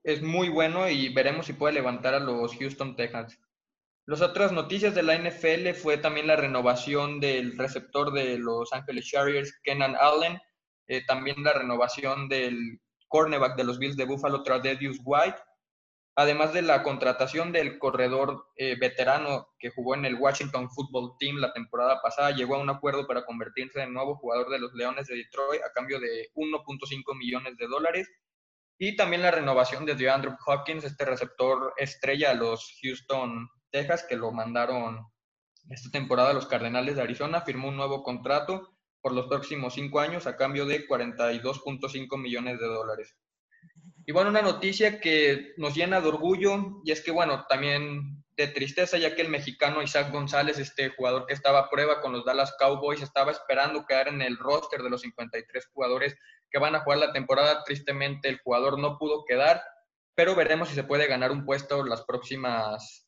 es 0.03 0.21
muy 0.21 0.49
bueno 0.49 0.89
y 0.89 1.13
veremos 1.13 1.45
si 1.47 1.53
puede 1.53 1.73
levantar 1.73 2.13
a 2.13 2.19
los 2.19 2.55
Houston 2.57 2.95
Texans. 2.95 3.39
Las 4.05 4.21
otras 4.21 4.51
noticias 4.51 4.93
de 4.93 5.03
la 5.03 5.15
NFL 5.17 5.73
fue 5.81 5.97
también 5.97 6.27
la 6.27 6.35
renovación 6.35 7.21
del 7.21 7.57
receptor 7.57 8.11
de 8.11 8.37
Los 8.37 8.73
Angeles 8.73 9.05
Chargers, 9.05 9.57
Kenan 9.63 9.95
Allen, 9.95 10.37
eh, 10.87 11.05
también 11.05 11.41
la 11.41 11.53
renovación 11.53 12.27
del 12.27 12.81
cornerback 13.07 13.55
de 13.55 13.63
los 13.63 13.79
Bills 13.79 13.95
de 13.95 14.03
Buffalo, 14.03 14.43
Tradedius 14.43 14.99
White, 15.05 15.37
además 16.16 16.53
de 16.53 16.61
la 16.61 16.84
contratación 16.84 17.51
del 17.51 17.80
corredor 17.80 18.45
eh, 18.55 18.76
veterano 18.80 19.47
que 19.57 19.72
jugó 19.72 19.95
en 19.95 20.05
el 20.05 20.16
Washington 20.16 20.70
Football 20.70 21.16
Team 21.20 21.38
la 21.38 21.53
temporada 21.53 22.01
pasada, 22.01 22.32
llegó 22.32 22.55
a 22.55 22.59
un 22.59 22.70
acuerdo 22.70 23.07
para 23.07 23.26
convertirse 23.26 23.82
en 23.82 23.93
nuevo 23.93 24.16
jugador 24.16 24.49
de 24.49 24.59
los 24.59 24.74
Leones 24.74 25.07
de 25.07 25.16
Detroit 25.16 25.61
a 25.64 25.72
cambio 25.74 25.99
de 25.99 26.30
1.5 26.36 27.18
millones 27.18 27.57
de 27.57 27.68
dólares. 27.68 28.09
Y 28.78 28.95
también 28.95 29.22
la 29.22 29.32
renovación 29.32 29.86
de 29.86 29.95
DeAndre 29.95 30.32
Hopkins, 30.45 30.84
este 30.84 31.05
receptor 31.05 31.74
estrella 31.78 32.32
a 32.32 32.36
los 32.36 32.78
Houston 32.82 33.49
Texas, 33.72 34.05
que 34.07 34.16
lo 34.16 34.32
mandaron 34.32 35.07
esta 35.70 35.89
temporada 35.89 36.32
a 36.32 36.34
los 36.34 36.47
Cardenales 36.47 36.95
de 36.95 37.01
Arizona, 37.01 37.41
firmó 37.41 37.70
un 37.70 37.78
nuevo 37.78 38.03
contrato 38.03 38.76
por 39.01 39.14
los 39.14 39.28
próximos 39.28 39.74
cinco 39.74 39.99
años 39.99 40.28
a 40.28 40.38
cambio 40.38 40.66
de 40.66 40.88
42.5 40.88 42.22
millones 42.22 42.59
de 42.59 42.68
dólares. 42.68 43.16
Y 44.05 44.11
bueno, 44.11 44.29
una 44.29 44.41
noticia 44.41 44.99
que 44.99 45.53
nos 45.57 45.75
llena 45.75 46.01
de 46.01 46.09
orgullo 46.09 46.81
y 46.83 46.91
es 46.91 47.01
que, 47.01 47.11
bueno, 47.11 47.45
también 47.47 48.23
de 48.35 48.47
tristeza, 48.47 48.97
ya 48.97 49.15
que 49.15 49.21
el 49.21 49.29
mexicano 49.29 49.81
Isaac 49.81 50.11
González, 50.11 50.57
este 50.57 50.89
jugador 50.89 51.25
que 51.25 51.33
estaba 51.33 51.59
a 51.59 51.69
prueba 51.69 52.01
con 52.01 52.11
los 52.11 52.25
Dallas 52.25 52.55
Cowboys, 52.59 53.01
estaba 53.01 53.31
esperando 53.31 53.85
quedar 53.85 54.07
en 54.07 54.21
el 54.21 54.37
roster 54.37 54.81
de 54.81 54.89
los 54.89 55.01
53 55.01 55.67
jugadores 55.67 56.17
que 56.49 56.59
van 56.59 56.75
a 56.75 56.81
jugar 56.81 56.99
la 56.99 57.13
temporada. 57.13 57.63
Tristemente, 57.63 58.29
el 58.29 58.39
jugador 58.39 58.79
no 58.79 58.97
pudo 58.97 59.23
quedar, 59.25 59.63
pero 60.15 60.35
veremos 60.35 60.69
si 60.69 60.75
se 60.75 60.83
puede 60.83 61.07
ganar 61.07 61.31
un 61.31 61.45
puesto 61.45 61.85
las 61.85 62.03
próximas 62.03 63.07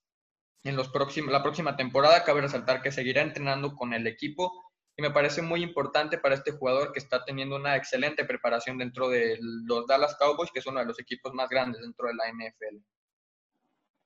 en 0.64 0.76
los 0.76 0.90
próximos, 0.90 1.32
la 1.32 1.44
próxima 1.44 1.76
temporada. 1.76 2.24
Cabe 2.24 2.42
resaltar 2.42 2.82
que 2.82 2.92
seguirá 2.92 3.22
entrenando 3.22 3.76
con 3.76 3.94
el 3.94 4.08
equipo 4.08 4.65
y 4.98 5.02
me 5.02 5.12
parece 5.12 5.42
muy 5.42 5.62
importante 5.62 6.18
para 6.18 6.36
este 6.36 6.52
jugador 6.52 6.94
que 6.94 7.00
está 7.00 7.24
teniendo 7.26 7.58
una 7.58 7.76
excelente 7.76 8.24
preparación 8.24 8.78
dentro 8.78 9.10
de 9.10 9.38
los 9.42 9.86
Dallas 9.88 10.16
Cowboys, 10.18 10.52
que 10.52 10.60
es 10.60 10.68
uno 10.68 10.80
de 10.80 10.86
los 10.86 11.00
equipos 11.00 11.34
más 11.34 11.50
grandes 11.50 11.82
dentro 11.82 12.08
de 12.08 12.16
la 12.16 12.32
NFL. 12.32 12.78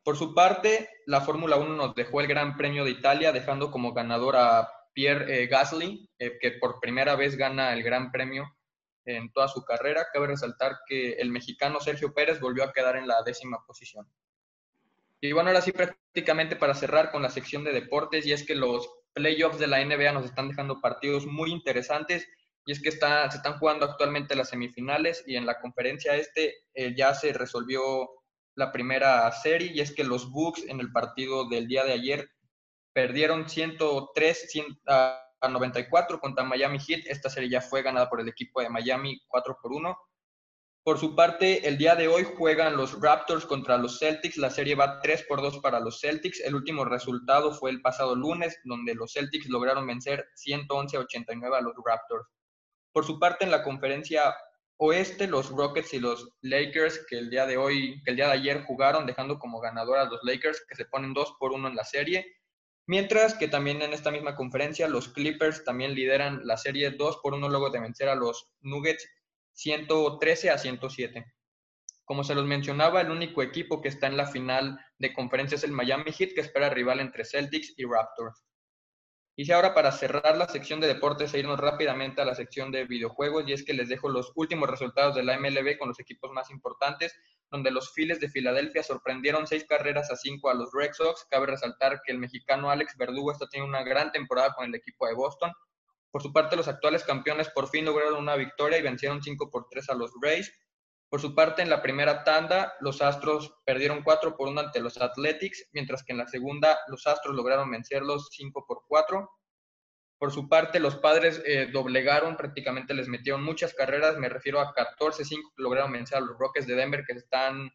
Por 0.03 0.17
su 0.17 0.33
parte, 0.33 0.89
la 1.05 1.21
Fórmula 1.21 1.57
1 1.57 1.75
nos 1.75 1.93
dejó 1.93 2.21
el 2.21 2.27
Gran 2.27 2.57
Premio 2.57 2.85
de 2.85 2.91
Italia, 2.91 3.31
dejando 3.31 3.69
como 3.69 3.93
ganador 3.93 4.35
a 4.37 4.67
Pierre 4.93 5.43
eh, 5.43 5.47
Gasly, 5.47 6.09
eh, 6.17 6.39
que 6.41 6.51
por 6.53 6.79
primera 6.79 7.15
vez 7.15 7.35
gana 7.35 7.73
el 7.73 7.83
Gran 7.83 8.11
Premio 8.11 8.57
en 9.05 9.31
toda 9.31 9.47
su 9.47 9.63
carrera. 9.63 10.07
Cabe 10.11 10.27
resaltar 10.27 10.79
que 10.87 11.13
el 11.13 11.29
mexicano 11.29 11.79
Sergio 11.79 12.13
Pérez 12.13 12.39
volvió 12.39 12.63
a 12.63 12.73
quedar 12.73 12.95
en 12.95 13.07
la 13.07 13.21
décima 13.21 13.63
posición. 13.67 14.07
Y 15.21 15.33
bueno, 15.33 15.49
ahora 15.49 15.61
sí 15.61 15.71
prácticamente 15.71 16.55
para 16.55 16.73
cerrar 16.73 17.11
con 17.11 17.21
la 17.21 17.29
sección 17.29 17.63
de 17.63 17.73
deportes, 17.73 18.25
y 18.25 18.31
es 18.31 18.45
que 18.45 18.55
los 18.55 18.89
playoffs 19.19 19.59
de 19.59 19.67
la 19.67 19.83
NBA 19.83 20.13
nos 20.13 20.25
están 20.25 20.47
dejando 20.47 20.79
partidos 20.79 21.25
muy 21.25 21.51
interesantes, 21.51 22.27
y 22.65 22.71
es 22.71 22.81
que 22.81 22.89
está, 22.89 23.29
se 23.29 23.37
están 23.37 23.57
jugando 23.59 23.85
actualmente 23.85 24.35
las 24.35 24.49
semifinales, 24.49 25.23
y 25.27 25.35
en 25.35 25.45
la 25.45 25.59
conferencia 25.59 26.15
este 26.15 26.55
eh, 26.73 26.95
ya 26.95 27.13
se 27.13 27.33
resolvió 27.33 28.09
la 28.55 28.71
primera 28.71 29.29
serie, 29.31 29.71
y 29.73 29.81
es 29.81 29.93
que 29.93 30.03
los 30.03 30.31
Bucks 30.31 30.63
en 30.67 30.79
el 30.79 30.91
partido 30.91 31.49
del 31.49 31.67
día 31.67 31.83
de 31.83 31.93
ayer 31.93 32.29
perdieron 32.93 33.49
103 33.49 34.47
a 34.87 35.25
94 35.49 36.19
contra 36.19 36.43
Miami 36.43 36.79
Heat. 36.79 37.01
Esta 37.05 37.29
serie 37.29 37.49
ya 37.49 37.61
fue 37.61 37.81
ganada 37.81 38.09
por 38.09 38.19
el 38.21 38.29
equipo 38.29 38.61
de 38.61 38.69
Miami 38.69 39.21
4 39.27 39.57
por 39.61 39.73
1. 39.73 39.97
Por 40.89 40.97
su 40.97 41.13
parte, 41.13 41.67
el 41.67 41.77
día 41.77 41.93
de 41.93 42.07
hoy 42.07 42.23
juegan 42.23 42.75
los 42.75 42.99
Raptors 42.99 43.45
contra 43.45 43.77
los 43.77 43.99
Celtics. 43.99 44.37
La 44.37 44.49
serie 44.49 44.73
va 44.73 44.99
3 44.99 45.23
por 45.29 45.39
2 45.39 45.59
para 45.59 45.79
los 45.79 45.99
Celtics. 45.99 46.39
El 46.39 46.55
último 46.55 46.83
resultado 46.83 47.53
fue 47.53 47.69
el 47.69 47.79
pasado 47.83 48.15
lunes, 48.15 48.59
donde 48.63 48.95
los 48.95 49.13
Celtics 49.13 49.49
lograron 49.49 49.85
vencer 49.85 50.27
111 50.33 50.97
a 50.97 51.01
89 51.01 51.57
a 51.57 51.61
los 51.61 51.75
Raptors. 51.85 52.27
Por 52.91 53.05
su 53.05 53.19
parte, 53.19 53.45
en 53.45 53.51
la 53.51 53.61
conferencia 53.61 54.35
oeste, 54.77 55.27
los 55.27 55.51
Rockets 55.51 55.93
y 55.93 55.99
los 55.99 56.27
Lakers, 56.41 57.05
que 57.07 57.19
el 57.19 57.29
día 57.29 57.45
de 57.45 57.57
hoy, 57.57 58.01
que 58.03 58.09
el 58.09 58.15
día 58.15 58.25
de 58.25 58.33
ayer 58.33 58.63
jugaron, 58.63 59.05
dejando 59.05 59.37
como 59.37 59.59
ganador 59.59 59.99
a 59.99 60.05
los 60.05 60.21
Lakers, 60.23 60.65
que 60.67 60.75
se 60.75 60.85
ponen 60.85 61.13
2 61.13 61.35
por 61.39 61.51
1 61.51 61.67
en 61.67 61.75
la 61.75 61.85
serie. 61.85 62.25
Mientras 62.87 63.35
que 63.35 63.47
también 63.47 63.83
en 63.83 63.93
esta 63.93 64.09
misma 64.09 64.35
conferencia, 64.35 64.87
los 64.87 65.09
Clippers 65.09 65.63
también 65.63 65.93
lideran 65.93 66.47
la 66.47 66.57
serie 66.57 66.89
2 66.89 67.19
por 67.21 67.35
1 67.35 67.47
luego 67.47 67.69
de 67.69 67.79
vencer 67.79 68.09
a 68.09 68.15
los 68.15 68.49
Nuggets 68.61 69.07
113 69.59 70.51
a 70.51 70.57
107. 70.57 71.33
Como 72.05 72.23
se 72.23 72.33
los 72.33 72.45
mencionaba, 72.45 73.01
el 73.01 73.11
único 73.11 73.43
equipo 73.43 73.81
que 73.81 73.89
está 73.89 74.07
en 74.07 74.15
la 74.15 74.25
final 74.25 74.79
de 74.99 75.11
conferencia 75.11 75.55
es 75.55 75.65
el 75.65 75.73
Miami 75.73 76.13
Heat, 76.13 76.33
que 76.33 76.39
espera 76.39 76.69
rival 76.69 77.01
entre 77.01 77.25
Celtics 77.25 77.73
y 77.75 77.83
Raptors. 77.83 78.41
Y 79.35 79.43
si 79.43 79.51
ahora 79.51 79.73
para 79.73 79.91
cerrar 79.91 80.37
la 80.37 80.47
sección 80.47 80.79
de 80.79 80.87
deportes 80.87 81.33
e 81.33 81.39
irnos 81.39 81.59
rápidamente 81.59 82.21
a 82.21 82.25
la 82.25 82.35
sección 82.35 82.71
de 82.71 82.85
videojuegos, 82.85 83.43
y 83.47 83.53
es 83.53 83.65
que 83.65 83.73
les 83.73 83.89
dejo 83.89 84.07
los 84.07 84.31
últimos 84.35 84.69
resultados 84.69 85.13
de 85.15 85.23
la 85.23 85.37
MLB 85.37 85.77
con 85.77 85.89
los 85.89 85.99
equipos 85.99 86.31
más 86.31 86.49
importantes, 86.51 87.13
donde 87.51 87.69
los 87.69 87.93
Phillies 87.93 88.21
de 88.21 88.29
Filadelfia 88.29 88.81
sorprendieron 88.81 89.45
seis 89.45 89.65
carreras 89.65 90.09
a 90.09 90.15
cinco 90.15 90.49
a 90.49 90.53
los 90.53 90.69
Red 90.71 90.93
Sox. 90.93 91.25
Cabe 91.29 91.47
resaltar 91.47 92.01
que 92.05 92.13
el 92.13 92.19
mexicano 92.19 92.69
Alex 92.69 92.95
Verdugo 92.95 93.33
está 93.33 93.45
teniendo 93.49 93.77
una 93.77 93.83
gran 93.83 94.13
temporada 94.13 94.53
con 94.53 94.67
el 94.67 94.75
equipo 94.75 95.05
de 95.05 95.15
Boston, 95.15 95.51
por 96.11 96.23
su 96.23 96.33
parte, 96.33 96.55
los 96.55 96.67
actuales 96.67 97.03
campeones 97.03 97.49
por 97.49 97.69
fin 97.69 97.85
lograron 97.85 98.17
una 98.17 98.35
victoria 98.35 98.79
y 98.79 98.81
vencieron 98.81 99.21
5 99.21 99.49
por 99.51 99.67
3 99.69 99.89
a 99.89 99.93
los 99.93 100.11
Rays. 100.21 100.51
Por 101.09 101.21
su 101.21 101.35
parte, 101.35 101.61
en 101.61 101.69
la 101.69 101.81
primera 101.81 102.23
tanda, 102.23 102.73
los 102.81 103.01
Astros 103.01 103.53
perdieron 103.65 104.03
4 104.03 104.35
por 104.35 104.47
1 104.47 104.61
ante 104.61 104.79
los 104.79 104.99
Athletics, 104.99 105.69
mientras 105.71 106.03
que 106.03 106.13
en 106.13 106.19
la 106.19 106.27
segunda, 106.27 106.79
los 106.87 107.05
Astros 107.07 107.35
lograron 107.35 107.69
vencerlos 107.71 108.29
5 108.31 108.65
por 108.67 108.83
4. 108.87 109.29
Por 110.19 110.31
su 110.31 110.49
parte, 110.49 110.79
los 110.79 110.97
padres 110.97 111.41
eh, 111.45 111.69
doblegaron, 111.71 112.37
prácticamente 112.37 112.93
les 112.93 113.07
metieron 113.07 113.43
muchas 113.43 113.73
carreras, 113.73 114.17
me 114.17 114.29
refiero 114.29 114.59
a 114.59 114.73
14-5 114.73 115.29
que 115.55 115.63
lograron 115.63 115.91
vencer 115.91 116.17
a 116.17 116.21
los 116.21 116.37
Rockets 116.37 116.67
de 116.67 116.75
Denver, 116.75 117.03
que 117.05 117.13
están 117.13 117.71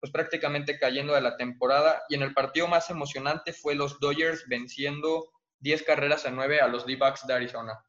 pues 0.00 0.12
prácticamente 0.12 0.78
cayendo 0.78 1.14
de 1.14 1.20
la 1.20 1.36
temporada. 1.36 2.02
Y 2.08 2.16
en 2.16 2.22
el 2.22 2.34
partido 2.34 2.66
más 2.66 2.90
emocionante 2.90 3.52
fue 3.52 3.74
los 3.74 4.00
Dodgers 4.00 4.44
venciendo 4.48 5.30
10 5.60 5.82
carreras 5.82 6.26
a 6.26 6.30
9 6.30 6.60
a 6.60 6.68
los 6.68 6.86
D-Backs 6.86 7.26
de 7.26 7.34
Arizona. 7.34 7.84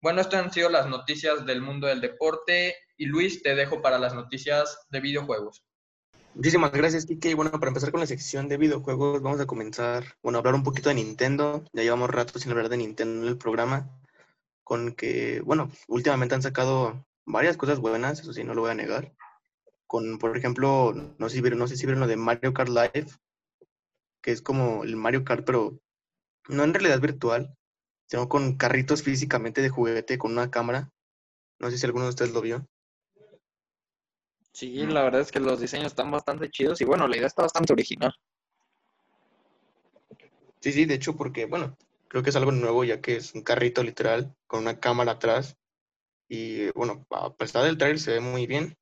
Bueno, 0.00 0.20
estas 0.20 0.44
han 0.44 0.52
sido 0.52 0.68
las 0.68 0.86
noticias 0.88 1.46
del 1.46 1.62
mundo 1.62 1.86
del 1.86 2.00
deporte 2.00 2.74
y 2.96 3.06
Luis, 3.06 3.42
te 3.42 3.54
dejo 3.54 3.80
para 3.80 3.98
las 3.98 4.14
noticias 4.14 4.86
de 4.90 5.00
videojuegos. 5.00 5.64
Muchísimas 6.34 6.72
gracias, 6.72 7.04
Kike. 7.04 7.30
Y 7.30 7.34
bueno, 7.34 7.50
para 7.52 7.68
empezar 7.68 7.90
con 7.90 8.00
la 8.00 8.06
sección 8.06 8.48
de 8.48 8.56
videojuegos, 8.56 9.22
vamos 9.22 9.40
a 9.40 9.46
comenzar, 9.46 10.04
bueno, 10.22 10.38
a 10.38 10.40
hablar 10.40 10.54
un 10.54 10.62
poquito 10.62 10.88
de 10.88 10.94
Nintendo. 10.94 11.62
Ya 11.72 11.82
llevamos 11.82 12.10
rato 12.10 12.38
sin 12.38 12.50
hablar 12.50 12.68
de 12.68 12.78
Nintendo 12.78 13.22
en 13.22 13.28
el 13.28 13.36
programa, 13.36 13.90
con 14.64 14.92
que, 14.92 15.40
bueno, 15.42 15.70
últimamente 15.88 16.34
han 16.34 16.42
sacado 16.42 17.04
varias 17.26 17.56
cosas 17.56 17.80
buenas, 17.80 18.20
eso 18.20 18.32
sí, 18.32 18.44
no 18.44 18.54
lo 18.54 18.62
voy 18.62 18.70
a 18.70 18.74
negar. 18.74 19.12
Con, 19.86 20.18
por 20.18 20.36
ejemplo, 20.36 20.94
no 21.18 21.28
sé 21.28 21.36
si 21.36 21.42
vieron, 21.42 21.58
no 21.58 21.68
sé 21.68 21.76
si 21.76 21.84
vieron 21.84 22.00
lo 22.00 22.06
de 22.06 22.16
Mario 22.16 22.54
Kart 22.54 22.70
Live, 22.70 23.08
que 24.22 24.32
es 24.32 24.40
como 24.40 24.84
el 24.84 24.96
Mario 24.96 25.24
Kart, 25.24 25.44
pero 25.44 25.78
no 26.48 26.64
en 26.64 26.74
realidad 26.74 27.00
virtual, 27.00 27.54
sino 28.06 28.28
con 28.28 28.56
carritos 28.56 29.02
físicamente 29.02 29.62
de 29.62 29.70
juguete 29.70 30.18
con 30.18 30.32
una 30.32 30.50
cámara. 30.50 30.90
No 31.58 31.70
sé 31.70 31.78
si 31.78 31.86
alguno 31.86 32.04
de 32.04 32.10
ustedes 32.10 32.32
lo 32.32 32.40
vio. 32.40 32.66
Sí, 34.52 34.84
la 34.86 35.02
verdad 35.02 35.22
es 35.22 35.32
que 35.32 35.40
los 35.40 35.60
diseños 35.60 35.86
están 35.86 36.10
bastante 36.10 36.50
chidos 36.50 36.80
y 36.80 36.84
bueno, 36.84 37.08
la 37.08 37.16
idea 37.16 37.26
está 37.26 37.42
bastante 37.42 37.72
original. 37.72 38.14
Sí, 40.60 40.72
sí, 40.72 40.84
de 40.84 40.94
hecho, 40.94 41.16
porque 41.16 41.46
bueno, 41.46 41.76
creo 42.08 42.22
que 42.22 42.30
es 42.30 42.36
algo 42.36 42.52
nuevo 42.52 42.84
ya 42.84 43.00
que 43.00 43.16
es 43.16 43.34
un 43.34 43.42
carrito 43.42 43.82
literal 43.82 44.34
con 44.46 44.60
una 44.60 44.78
cámara 44.78 45.12
atrás 45.12 45.56
Y 46.28 46.70
bueno, 46.72 47.06
a 47.10 47.34
pesar 47.34 47.64
del 47.64 47.78
trailer 47.78 47.98
se 47.98 48.12
ve 48.12 48.20
muy 48.20 48.46
bien. 48.46 48.76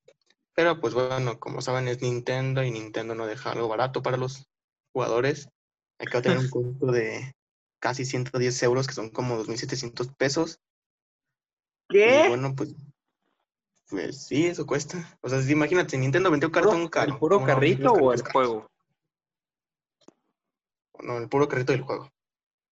Pero 0.54 0.80
pues 0.80 0.94
bueno, 0.94 1.38
como 1.38 1.62
saben 1.62 1.88
es 1.88 2.02
Nintendo 2.02 2.64
y 2.64 2.70
Nintendo 2.72 3.14
no 3.14 3.26
deja 3.26 3.52
algo 3.52 3.68
barato 3.68 4.02
para 4.02 4.16
los 4.16 4.48
jugadores. 4.92 5.48
Hay 5.98 6.06
que 6.08 6.20
tener 6.20 6.38
un 6.38 6.50
costo 6.50 6.86
de 6.86 7.32
casi 7.80 8.04
110 8.04 8.62
euros, 8.62 8.86
que 8.86 8.94
son 8.94 9.10
como 9.10 9.42
2.700 9.42 10.14
pesos. 10.14 10.60
¿Qué? 11.88 12.26
Y 12.26 12.28
bueno, 12.28 12.54
pues, 12.54 12.74
pues 13.88 14.26
sí, 14.26 14.46
eso 14.46 14.66
cuesta. 14.66 15.18
O 15.20 15.28
sea, 15.28 15.42
si 15.42 15.50
imagínate, 15.50 15.98
Nintendo 15.98 16.30
vendió 16.30 16.52
cartón 16.52 16.88
caro. 16.88 17.12
¿El 17.12 17.18
puro 17.18 17.36
¿cómo 17.36 17.48
no 17.48 17.56
vender 17.60 17.78
carrito 17.78 17.92
o 17.92 18.12
el 18.12 18.22
juego? 18.22 18.70
No, 21.00 21.18
el 21.18 21.28
puro 21.28 21.48
carrito 21.48 21.72
del 21.72 21.82
juego. 21.82 22.12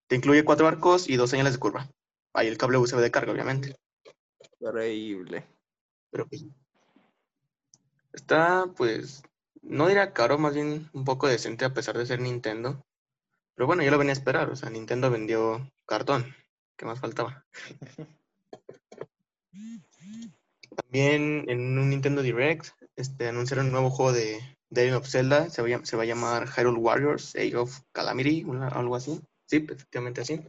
Te 0.07 0.15
incluye 0.15 0.45
cuatro 0.45 0.67
arcos 0.67 1.09
y 1.09 1.17
dos 1.17 1.29
señales 1.29 1.53
de 1.53 1.59
curva. 1.59 1.89
Ahí 2.33 2.47
el 2.47 2.57
cable 2.57 2.77
USB 2.77 2.99
de 2.99 3.11
carga, 3.11 3.33
obviamente. 3.33 3.75
Increíble. 4.59 5.45
Pero 6.11 6.27
pues. 6.27 6.45
Está, 8.13 8.67
pues. 8.77 9.23
No 9.61 9.87
diría 9.87 10.13
caro, 10.13 10.37
más 10.37 10.53
bien 10.53 10.89
un 10.93 11.03
poco 11.03 11.27
decente 11.27 11.65
a 11.65 11.73
pesar 11.73 11.97
de 11.97 12.05
ser 12.05 12.21
Nintendo. 12.21 12.85
Pero 13.59 13.67
bueno, 13.67 13.83
yo 13.83 13.91
lo 13.91 13.97
venía 13.97 14.13
a 14.13 14.15
esperar. 14.15 14.49
O 14.49 14.55
sea, 14.55 14.69
Nintendo 14.69 15.11
vendió 15.11 15.69
cartón. 15.85 16.33
¿Qué 16.77 16.85
más 16.85 17.01
faltaba? 17.01 17.45
También 20.77 21.43
en 21.49 21.77
un 21.77 21.89
Nintendo 21.89 22.21
Direct 22.21 22.67
este, 22.95 23.27
anunciaron 23.27 23.65
un 23.65 23.73
nuevo 23.73 23.89
juego 23.89 24.13
de 24.13 24.39
The 24.73 24.83
Legend 24.83 24.95
of 25.01 25.09
Zelda. 25.09 25.49
Se 25.49 25.61
va 25.61 26.03
a 26.03 26.05
llamar 26.05 26.47
Hyrule 26.47 26.79
Warriors, 26.79 27.35
Age 27.35 27.57
of 27.57 27.81
Calamity, 27.91 28.45
una- 28.45 28.69
algo 28.69 28.95
así. 28.95 29.19
Sí, 29.47 29.57
efectivamente 29.69 30.21
así. 30.21 30.39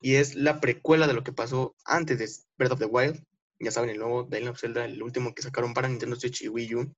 Y 0.00 0.14
es 0.14 0.36
la 0.36 0.60
precuela 0.60 1.08
de 1.08 1.14
lo 1.14 1.24
que 1.24 1.32
pasó 1.32 1.74
antes 1.84 2.16
de 2.16 2.30
Breath 2.56 2.74
of 2.74 2.78
the 2.78 2.84
Wild. 2.86 3.24
Ya 3.58 3.72
saben, 3.72 3.90
el 3.90 3.98
nuevo 3.98 4.24
The 4.24 4.36
Legend 4.36 4.50
of 4.52 4.60
Zelda, 4.60 4.84
el 4.84 5.02
último 5.02 5.34
que 5.34 5.42
sacaron 5.42 5.74
para 5.74 5.88
Nintendo 5.88 6.14
Switch 6.14 6.42
y 6.42 6.48
Wii 6.48 6.74
U. 6.76 6.94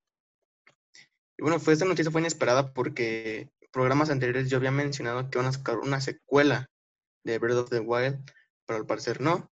Y 1.39 1.41
bueno, 1.41 1.59
fue, 1.59 1.73
esta 1.73 1.85
noticia 1.85 2.11
fue 2.11 2.21
inesperada 2.21 2.71
porque 2.71 3.49
programas 3.71 4.09
anteriores 4.09 4.49
yo 4.49 4.57
había 4.57 4.71
mencionado 4.71 5.29
que 5.29 5.37
van 5.37 5.47
a 5.47 5.51
sacar 5.51 5.77
una 5.77 6.01
secuela 6.01 6.69
de 7.23 7.39
Breath 7.39 7.57
of 7.57 7.69
the 7.69 7.79
Wild, 7.79 8.31
pero 8.65 8.79
al 8.79 8.85
parecer 8.85 9.21
no. 9.21 9.51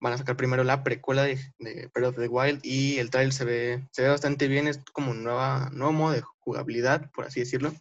Van 0.00 0.12
a 0.12 0.18
sacar 0.18 0.36
primero 0.36 0.62
la 0.62 0.84
precuela 0.84 1.24
de, 1.24 1.38
de 1.58 1.90
Breath 1.92 2.10
of 2.10 2.16
the 2.16 2.28
Wild 2.28 2.60
y 2.62 2.98
el 2.98 3.10
trailer 3.10 3.32
se 3.32 3.44
ve, 3.44 3.88
se 3.90 4.02
ve 4.02 4.08
bastante 4.08 4.46
bien, 4.46 4.68
es 4.68 4.80
como 4.92 5.10
un 5.10 5.24
nuevo 5.24 5.92
modo 5.92 6.12
de 6.12 6.22
jugabilidad, 6.38 7.10
por 7.10 7.24
así 7.24 7.40
decirlo. 7.40 7.72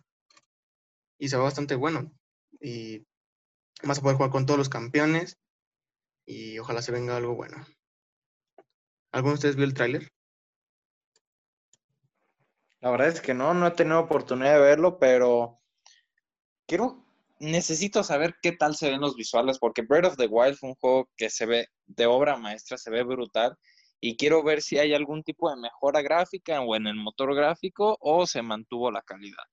Y 1.19 1.29
se 1.29 1.37
ve 1.37 1.43
bastante 1.43 1.75
bueno. 1.75 2.11
Y 2.59 3.05
vas 3.83 3.99
a 3.99 4.01
poder 4.01 4.17
jugar 4.17 4.31
con 4.31 4.45
todos 4.45 4.57
los 4.57 4.69
campeones 4.69 5.37
y 6.25 6.59
ojalá 6.59 6.81
se 6.81 6.91
venga 6.91 7.15
algo 7.15 7.35
bueno. 7.35 7.65
¿Alguno 9.11 9.33
de 9.33 9.35
ustedes 9.35 9.55
vio 9.55 9.65
el 9.65 9.73
tráiler? 9.73 10.11
La 12.79 12.91
verdad 12.91 13.07
es 13.07 13.21
que 13.21 13.33
no, 13.33 13.53
no 13.53 13.67
he 13.67 13.71
tenido 13.71 13.99
oportunidad 13.99 14.53
de 14.53 14.61
verlo, 14.61 14.99
pero 14.99 15.59
quiero, 16.67 17.03
necesito 17.39 18.03
saber 18.03 18.35
qué 18.41 18.51
tal 18.51 18.75
se 18.75 18.89
ven 18.89 19.01
los 19.01 19.15
visuales, 19.15 19.57
porque 19.57 19.81
Breath 19.81 20.05
of 20.05 20.17
the 20.17 20.27
Wild 20.27 20.57
fue 20.57 20.69
un 20.69 20.75
juego 20.75 21.09
que 21.17 21.29
se 21.29 21.45
ve 21.45 21.67
de 21.87 22.05
obra 22.05 22.37
maestra, 22.37 22.77
se 22.77 22.91
ve 22.91 23.03
brutal, 23.03 23.57
y 23.99 24.15
quiero 24.15 24.43
ver 24.43 24.61
si 24.61 24.77
hay 24.77 24.93
algún 24.93 25.23
tipo 25.23 25.49
de 25.49 25.57
mejora 25.57 26.01
gráfica 26.01 26.61
o 26.61 26.75
en 26.75 26.87
el 26.87 26.95
motor 26.95 27.33
gráfico 27.35 27.97
o 27.99 28.27
se 28.27 28.41
mantuvo 28.41 28.91
la 28.91 29.01
calidad. 29.01 29.43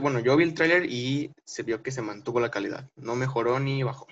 Bueno, 0.00 0.20
yo 0.20 0.36
vi 0.36 0.44
el 0.44 0.54
tráiler 0.54 0.86
y 0.86 1.32
se 1.44 1.64
vio 1.64 1.82
que 1.82 1.90
se 1.90 2.02
mantuvo 2.02 2.38
la 2.38 2.50
calidad. 2.50 2.88
No 2.96 3.16
mejoró 3.16 3.58
ni 3.58 3.82
bajó. 3.82 4.06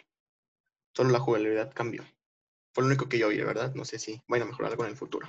Solo 0.93 1.11
la 1.11 1.21
jugabilidad 1.21 1.73
cambió. 1.73 2.03
Fue 2.73 2.83
lo 2.83 2.89
único 2.89 3.09
que 3.09 3.19
yo 3.19 3.29
vi, 3.29 3.39
¿verdad? 3.39 3.73
No 3.75 3.85
sé 3.85 3.99
si 3.99 4.21
vayan 4.27 4.49
a 4.49 4.51
mejorar 4.51 4.73
algo 4.73 4.85
en 4.85 4.91
el 4.91 4.97
futuro. 4.97 5.29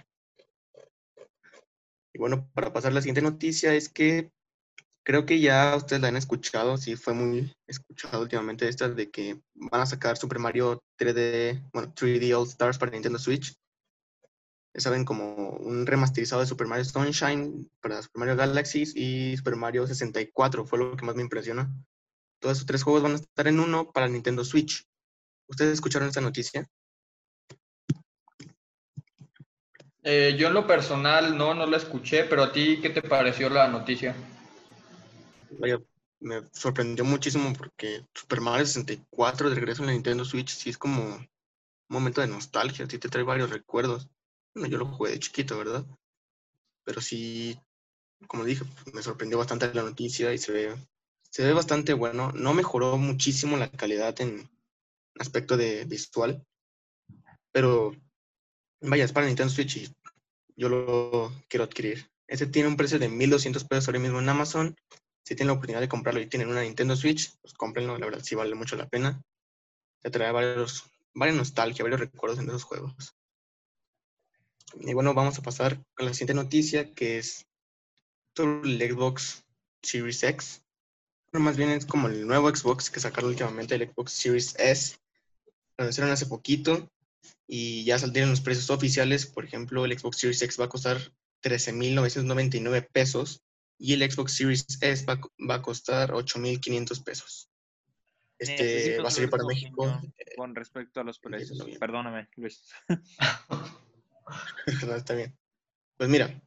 Bueno, 2.22 2.47
para 2.53 2.72
pasar 2.72 2.91
a 2.91 2.93
la 2.93 3.01
siguiente 3.01 3.24
noticia 3.24 3.74
es 3.74 3.89
que 3.89 4.32
creo 5.03 5.26
que 5.26 5.39
ya 5.39 5.76
ustedes 5.76 6.03
la 6.03 6.09
han 6.09 6.17
escuchado, 6.17 6.78
sí 6.78 6.95
fue 6.95 7.15
muy 7.15 7.51
escuchado 7.65 8.22
últimamente 8.22 8.67
esta 8.67 8.88
de 8.89 9.09
que 9.09 9.41
van 9.55 9.82
a 9.82 9.88
sacar 9.88 10.17
Super 10.17 10.38
Mario 10.38 10.84
3D, 10.99 11.67
bueno, 11.74 11.91
3D 11.95 12.38
All 12.38 12.47
Stars 12.47 12.78
para 12.78 12.91
Nintendo 12.91 13.17
Switch. 13.17 13.55
Ya 14.76 14.82
saben, 14.82 15.03
como 15.03 15.49
un 15.49 15.88
remasterizado 15.88 16.41
de 16.41 16.47
Super 16.47 16.67
Mario 16.67 16.86
Sunshine 16.86 17.67
para 17.82 18.03
Super 18.03 18.19
Mario 18.19 18.36
Galaxies 18.36 18.95
y 18.95 19.36
Super 19.38 19.55
Mario 19.55 19.88
64, 19.88 20.63
fue 20.67 20.78
lo 20.78 20.95
que 20.95 21.03
más 21.03 21.15
me 21.15 21.24
impresiona. 21.24 21.74
Todos 22.39 22.57
esos 22.57 22.67
tres 22.67 22.84
juegos 22.84 23.01
van 23.01 23.13
a 23.13 23.15
estar 23.15 23.47
en 23.47 23.59
uno 23.59 23.91
para 23.91 24.07
Nintendo 24.07 24.45
Switch. 24.45 24.88
¿Ustedes 25.47 25.74
escucharon 25.74 26.09
esta 26.09 26.22
noticia? 26.22 26.69
Eh, 30.04 30.36
yo 30.38 30.47
en 30.47 30.56
lo 30.56 30.66
personal 30.66 31.38
no, 31.38 31.54
no 31.54 31.66
la 31.68 31.78
escuché, 31.78 32.24
pero 32.24 32.43
a 32.43 32.52
ti, 32.52 32.80
¿qué 32.82 32.89
te 32.89 33.04
pareció 33.04 33.49
la 33.49 33.68
noticia? 33.68 34.16
Me 36.20 36.41
sorprendió 36.52 37.04
muchísimo 37.04 37.54
porque 37.54 38.06
Super 38.14 38.41
Mario 38.41 38.66
64 38.66 39.49
de 39.49 39.56
regreso 39.56 39.82
en 39.82 39.88
la 39.88 39.93
Nintendo 39.93 40.26
Switch 40.26 40.49
sí 40.49 40.70
es 40.70 40.78
como 40.78 41.04
un 41.04 41.28
momento 41.88 42.22
de 42.22 42.28
nostalgia, 42.28 42.88
sí 42.88 42.97
te 42.97 43.10
trae 43.10 43.24
varios 43.24 43.49
recuerdos. 43.49 44.08
Bueno, 44.54 44.70
yo 44.70 44.78
lo 44.78 44.86
jugué 44.86 45.12
de 45.12 45.20
chiquito, 45.20 45.58
¿verdad? 45.58 45.86
Pero 46.84 47.02
sí, 47.02 47.60
como 48.28 48.43
dije, 48.43 48.66
pues, 48.66 48.93
me 48.93 49.04
sorprendió 49.04 49.38
bastante 49.38 49.74
la 49.74 49.84
noticia 49.84 50.34
y 50.34 50.38
se 50.38 50.52
ve, 50.52 50.76
se 51.30 51.43
ve 51.43 51.54
bastante 51.54 51.93
bueno. 51.93 52.32
No 52.34 52.54
mejoró 52.54 52.97
muchísimo 52.97 53.58
la 53.58 53.70
calidad 53.70 54.20
en 54.22 54.49
aspecto 55.20 55.58
de 55.58 55.86
visual, 55.86 56.43
pero 57.52 57.93
vaya, 58.82 59.05
es 59.05 59.11
para 59.11 59.27
Nintendo 59.27 59.51
Switch 59.51 59.77
y 59.77 59.95
yo 60.55 60.69
lo 60.69 61.32
quiero 61.47 61.63
adquirir. 61.63 62.09
Este 62.27 62.47
tiene 62.47 62.69
un 62.69 62.77
precio 62.77 62.99
de 62.99 63.09
1200 63.09 63.63
pesos 63.65 63.88
ahora 63.88 63.99
mismo 63.99 64.19
en 64.19 64.29
Amazon. 64.29 64.75
Si 65.23 65.36
tienen 65.36 65.47
la 65.47 65.53
oportunidad 65.53 65.82
de 65.82 65.89
comprarlo 65.89 66.21
y 66.21 66.27
tienen 66.27 66.49
una 66.49 66.61
Nintendo 66.61 66.95
Switch, 66.95 67.32
pues 67.41 67.53
cómprenlo, 67.53 67.97
la 67.97 68.05
verdad 68.05 68.23
sí 68.23 68.36
vale 68.36 68.55
mucho 68.55 68.75
la 68.75 68.88
pena. 68.88 69.21
Te 70.01 70.09
trae 70.09 70.32
varios, 70.32 70.86
varias 71.13 71.38
nostalgia, 71.38 71.84
varios 71.84 71.99
recuerdos 71.99 72.39
en 72.39 72.47
esos 72.47 72.63
juegos. 72.63 73.15
Y 74.79 74.93
bueno, 74.93 75.13
vamos 75.13 75.38
a 75.38 75.41
pasar 75.41 75.84
con 75.93 76.05
la 76.05 76.13
siguiente 76.13 76.34
noticia, 76.34 76.93
que 76.93 77.17
es 77.17 77.45
sobre 78.36 78.69
el 78.69 78.91
Xbox 78.91 79.43
Series 79.84 80.23
X. 80.23 80.63
Bueno, 81.32 81.45
más 81.45 81.57
bien 81.57 81.69
es 81.69 81.86
como 81.86 82.07
el 82.07 82.25
nuevo 82.25 82.49
Xbox 82.53 82.89
que 82.89 82.99
sacaron 82.99 83.29
últimamente, 83.29 83.75
el 83.75 83.89
Xbox 83.89 84.13
Series 84.13 84.55
S. 84.57 84.97
Lo 85.77 85.84
anunciaron 85.84 86.11
hace 86.11 86.25
poquito 86.25 86.89
y 87.54 87.84
ya 87.84 87.99
saldrían 87.99 88.30
los 88.30 88.39
precios 88.39 88.70
oficiales. 88.70 89.26
Por 89.26 89.43
ejemplo, 89.43 89.84
el 89.84 89.99
Xbox 89.99 90.20
Series 90.20 90.41
X 90.41 90.58
va 90.58 90.66
a 90.66 90.70
costar 90.70 90.97
13.999 91.43 92.88
pesos 92.93 93.43
y 93.78 93.91
el 93.91 94.10
Xbox 94.10 94.32
Series 94.32 94.66
S 94.80 95.06
va, 95.06 95.20
va 95.49 95.56
a 95.56 95.62
costar 95.62 96.12
8.500 96.12 97.04
pesos. 97.04 97.49
Este 98.39 98.64
Necesito 98.64 99.04
va 99.04 99.10
a 99.10 99.12
salir 99.12 99.30
saber 99.30 99.30
para 99.30 99.43
México. 99.43 100.02
con 100.38 100.56
respecto 100.56 101.02
a 101.02 101.04
los 101.04 101.20
el 101.26 101.32
10 101.32 101.49
de 101.49 101.56
precios. 101.58 101.78
Perdóname, 101.78 102.30
Luis. 102.38 102.64
No, 104.88 104.95
está 104.95 105.14
bien. 105.14 105.38
Pues 105.97 106.10
mira, 106.10 106.41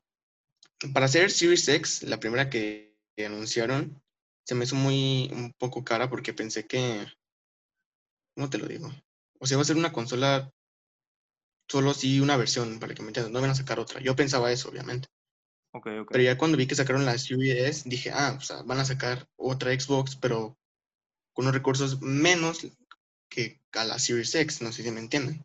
para 0.94 1.04
hacer 1.04 1.30
Series 1.30 1.68
X, 1.68 2.02
la 2.04 2.18
primera 2.18 2.48
que, 2.48 2.96
que 3.14 3.26
anunciaron, 3.26 4.02
se 4.46 4.54
me 4.54 4.64
hizo 4.64 4.74
muy 4.74 5.28
un 5.34 5.52
poco 5.58 5.84
cara 5.84 6.08
porque 6.08 6.32
pensé 6.32 6.66
que, 6.66 7.06
¿cómo 8.34 8.48
te 8.48 8.56
lo 8.56 8.66
digo? 8.66 8.90
O 9.38 9.46
sea, 9.46 9.58
va 9.58 9.62
a 9.64 9.66
ser 9.66 9.76
una 9.76 9.92
consola 9.92 10.50
solo 11.68 11.90
así 11.90 12.20
una 12.20 12.36
versión, 12.36 12.78
para 12.78 12.94
que 12.94 13.02
me 13.02 13.08
entiendas, 13.08 13.32
no 13.32 13.40
van 13.40 13.50
a 13.50 13.54
sacar 13.54 13.78
otra. 13.80 14.00
Yo 14.00 14.14
pensaba 14.16 14.52
eso, 14.52 14.68
obviamente. 14.68 15.08
Ok, 15.72 15.86
ok. 16.02 16.08
Pero 16.12 16.24
ya 16.24 16.38
cuando 16.38 16.56
vi 16.56 16.66
que 16.66 16.74
sacaron 16.74 17.04
la 17.04 17.18
Series 17.18 17.56
S, 17.58 17.88
dije, 17.88 18.10
ah, 18.12 18.34
o 18.38 18.40
sea, 18.40 18.62
van 18.62 18.78
a 18.78 18.84
sacar 18.84 19.26
otra 19.36 19.72
Xbox, 19.78 20.16
pero 20.16 20.56
con 21.32 21.44
unos 21.46 21.54
recursos 21.54 22.00
menos 22.00 22.66
que 23.28 23.60
a 23.72 23.84
la 23.84 23.98
Series 23.98 24.34
X, 24.34 24.62
no 24.62 24.70
sé 24.70 24.82
si 24.84 24.90
me 24.90 25.00
entienden. 25.00 25.44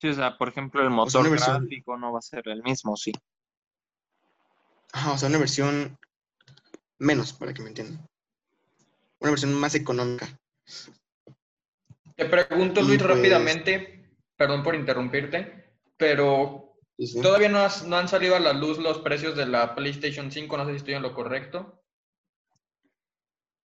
Sí, 0.00 0.08
o 0.08 0.14
sea, 0.14 0.36
por 0.38 0.48
ejemplo, 0.48 0.82
el 0.82 0.90
motor 0.90 1.28
versión- 1.30 1.60
gráfico 1.60 1.96
no 1.96 2.12
va 2.12 2.18
a 2.18 2.22
ser 2.22 2.48
el 2.48 2.62
mismo, 2.62 2.96
sí. 2.96 3.12
Ajá, 4.92 5.12
o 5.12 5.18
sea, 5.18 5.28
una 5.28 5.38
versión 5.38 5.96
menos, 6.98 7.32
para 7.32 7.54
que 7.54 7.62
me 7.62 7.68
entiendan. 7.68 8.04
Una 9.20 9.30
versión 9.30 9.54
más 9.54 9.74
económica. 9.74 10.36
Te 12.16 12.24
pregunto, 12.24 12.80
Y 12.80 12.84
Luis, 12.84 12.98
pues- 13.02 13.10
rápidamente, 13.16 13.99
perdón 14.40 14.62
por 14.62 14.74
interrumpirte, 14.74 15.68
pero 15.98 16.74
Sí, 16.98 17.06
sí. 17.08 17.20
todavía 17.20 17.50
no, 17.50 17.58
has- 17.58 17.84
no 17.86 17.96
han 17.98 18.08
salido 18.08 18.36
a 18.36 18.40
la 18.40 18.54
luz 18.54 18.78
los 18.78 18.98
precios 19.00 19.36
de 19.36 19.44
la 19.44 19.74
PlayStation 19.74 20.32
5, 20.32 20.56
no 20.56 20.64
sé 20.64 20.70
si 20.70 20.76
estoy 20.78 20.94
en 20.94 21.02
lo 21.02 21.12
correcto. 21.14 21.82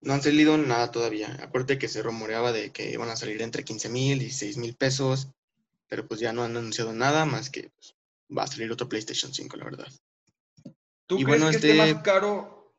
No 0.02 0.12
han 0.12 0.20
salido 0.22 0.58
nada 0.58 0.90
todavía. 0.90 1.34
Acuérdate 1.42 1.78
que 1.78 1.88
se 1.88 2.02
rumoreaba 2.02 2.52
de 2.52 2.72
que 2.72 2.90
iban 2.90 3.08
a 3.08 3.16
salir 3.16 3.40
entre 3.40 3.64
15 3.64 3.88
mil 3.88 4.18
y 4.18 4.26
16 4.26 4.58
mil 4.58 4.74
pesos, 4.76 5.28
pero 5.88 6.06
pues 6.06 6.20
ya 6.20 6.34
no 6.34 6.42
han 6.42 6.54
anunciado 6.58 6.92
nada 6.92 7.24
más 7.24 7.48
que 7.48 7.70
pues, 7.70 7.94
va 8.36 8.42
a 8.42 8.46
salir 8.46 8.70
otro 8.70 8.86
PlayStation 8.86 9.32
5, 9.32 9.56
la 9.56 9.64
verdad. 9.64 9.88
¿Tú 11.06 11.18
Y 11.18 11.24
crees 11.24 11.40
bueno, 11.40 11.48
que 11.48 11.56
este- 11.56 11.70
esté 11.70 11.94
más 11.94 12.02
caro? 12.02 12.74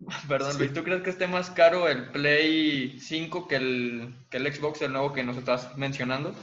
Perdón, 0.28 0.52
Sí. 0.52 0.58
Luis, 0.60 0.72
¿tú 0.72 0.82
crees 0.82 1.02
que 1.02 1.10
esté 1.10 1.26
más 1.26 1.50
caro 1.50 1.88
el 1.88 2.10
Play 2.10 2.98
5 3.00 3.46
que 3.46 3.56
el, 3.56 4.14
que 4.30 4.38
el 4.38 4.50
Xbox, 4.54 4.80
el 4.80 4.92
nuevo 4.94 5.12
que 5.12 5.24
nos 5.24 5.36
estás 5.36 5.76
mencionando? 5.76 6.34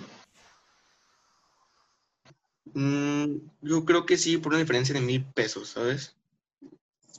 Mm, 2.74 3.38
yo 3.61 3.86
creo 3.86 4.05
que 4.05 4.18
sí, 4.18 4.38
por 4.38 4.53
una 4.53 4.61
diferencia 4.61 4.93
de 4.93 5.01
mil 5.01 5.26
pesos, 5.26 5.70
¿sabes? 5.70 6.15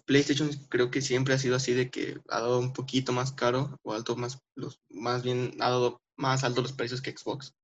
PlayStation 0.07 0.51
creo 0.71 0.91
que 0.91 1.03
siempre 1.03 1.35
ha 1.35 1.39
sido 1.39 1.57
así 1.57 1.75
de 1.75 1.91
que 1.91 2.19
ha 2.29 2.41
dado 2.41 2.59
un 2.59 2.73
poquito 2.73 3.13
más 3.13 3.33
caro 3.33 3.79
o 3.83 3.93
alto 3.93 4.17
más 4.17 4.41
más 4.89 5.23
bien 5.23 5.55
ha 5.61 5.69
dado 5.69 6.01
más 6.17 6.45
alto 6.45 6.63
los 6.63 6.73
precios 6.73 7.03
que 7.03 7.13
Xbox. 7.17 7.55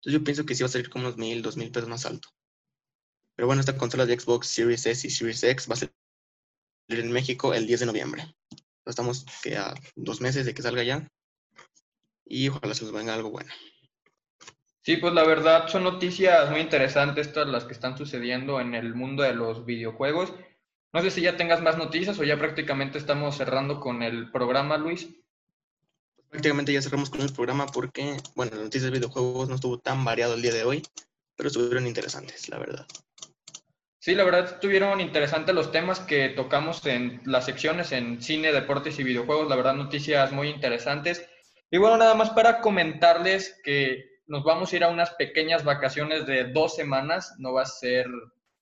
Entonces 0.00 0.20
yo 0.20 0.24
pienso 0.24 0.46
que 0.46 0.54
sí 0.54 0.62
va 0.62 0.68
a 0.68 0.72
salir 0.72 0.88
como 0.88 1.06
unos 1.06 1.18
mil, 1.18 1.42
dos 1.42 1.56
mil 1.58 1.70
pesos 1.70 1.88
más 1.88 2.06
alto. 2.06 2.28
Pero 3.36 3.46
bueno, 3.46 3.60
esta 3.60 3.76
consola 3.76 4.06
de 4.06 4.18
Xbox 4.18 4.46
Series 4.48 4.86
S 4.86 5.06
y 5.06 5.10
Series 5.10 5.42
X 5.42 5.68
va 5.68 5.74
a 5.74 5.76
salir 5.76 5.94
en 6.88 7.12
México 7.12 7.52
el 7.52 7.66
10 7.66 7.80
de 7.80 7.86
noviembre. 7.86 8.34
Estamos 8.86 9.26
que 9.42 9.56
a 9.56 9.74
dos 9.96 10.20
meses 10.20 10.46
de 10.46 10.54
que 10.54 10.62
salga 10.62 10.82
ya. 10.82 11.08
Y 12.26 12.48
ojalá 12.48 12.74
se 12.74 12.84
nos 12.84 12.92
venga 12.92 13.14
algo 13.14 13.30
bueno. 13.30 13.50
Sí, 14.84 14.98
pues 14.98 15.14
la 15.14 15.24
verdad 15.24 15.66
son 15.68 15.84
noticias 15.84 16.50
muy 16.50 16.60
interesantes 16.60 17.32
todas 17.32 17.48
las 17.48 17.64
que 17.64 17.72
están 17.72 17.96
sucediendo 17.96 18.60
en 18.60 18.74
el 18.74 18.94
mundo 18.94 19.22
de 19.22 19.32
los 19.32 19.64
videojuegos. 19.64 20.34
No 20.92 21.00
sé 21.00 21.10
si 21.10 21.22
ya 21.22 21.38
tengas 21.38 21.62
más 21.62 21.78
noticias 21.78 22.18
o 22.18 22.22
ya 22.22 22.38
prácticamente 22.38 22.98
estamos 22.98 23.34
cerrando 23.34 23.80
con 23.80 24.02
el 24.02 24.30
programa, 24.30 24.76
Luis. 24.76 25.08
Prácticamente 26.28 26.74
ya 26.74 26.82
cerramos 26.82 27.08
con 27.08 27.22
el 27.22 27.32
programa 27.32 27.64
porque, 27.64 28.18
bueno, 28.34 28.52
las 28.56 28.64
noticias 28.64 28.92
de 28.92 28.98
videojuegos 28.98 29.48
no 29.48 29.54
estuvo 29.54 29.78
tan 29.78 30.04
variado 30.04 30.34
el 30.34 30.42
día 30.42 30.52
de 30.52 30.64
hoy, 30.64 30.82
pero 31.34 31.46
estuvieron 31.46 31.86
interesantes, 31.86 32.50
la 32.50 32.58
verdad. 32.58 32.86
Sí, 34.00 34.14
la 34.14 34.24
verdad 34.24 34.52
estuvieron 34.52 35.00
interesantes 35.00 35.54
los 35.54 35.72
temas 35.72 36.00
que 36.00 36.28
tocamos 36.28 36.84
en 36.84 37.22
las 37.24 37.46
secciones 37.46 37.90
en 37.92 38.20
cine, 38.20 38.52
deportes 38.52 38.98
y 38.98 39.02
videojuegos, 39.02 39.48
la 39.48 39.56
verdad 39.56 39.72
noticias 39.72 40.30
muy 40.30 40.50
interesantes. 40.50 41.26
Y 41.70 41.78
bueno, 41.78 41.96
nada 41.96 42.14
más 42.14 42.28
para 42.30 42.60
comentarles 42.60 43.58
que 43.64 44.13
nos 44.26 44.44
vamos 44.44 44.72
a 44.72 44.76
ir 44.76 44.84
a 44.84 44.88
unas 44.88 45.10
pequeñas 45.14 45.64
vacaciones 45.64 46.26
de 46.26 46.44
dos 46.52 46.74
semanas, 46.74 47.34
no 47.38 47.52
va 47.52 47.62
a 47.62 47.66
ser 47.66 48.06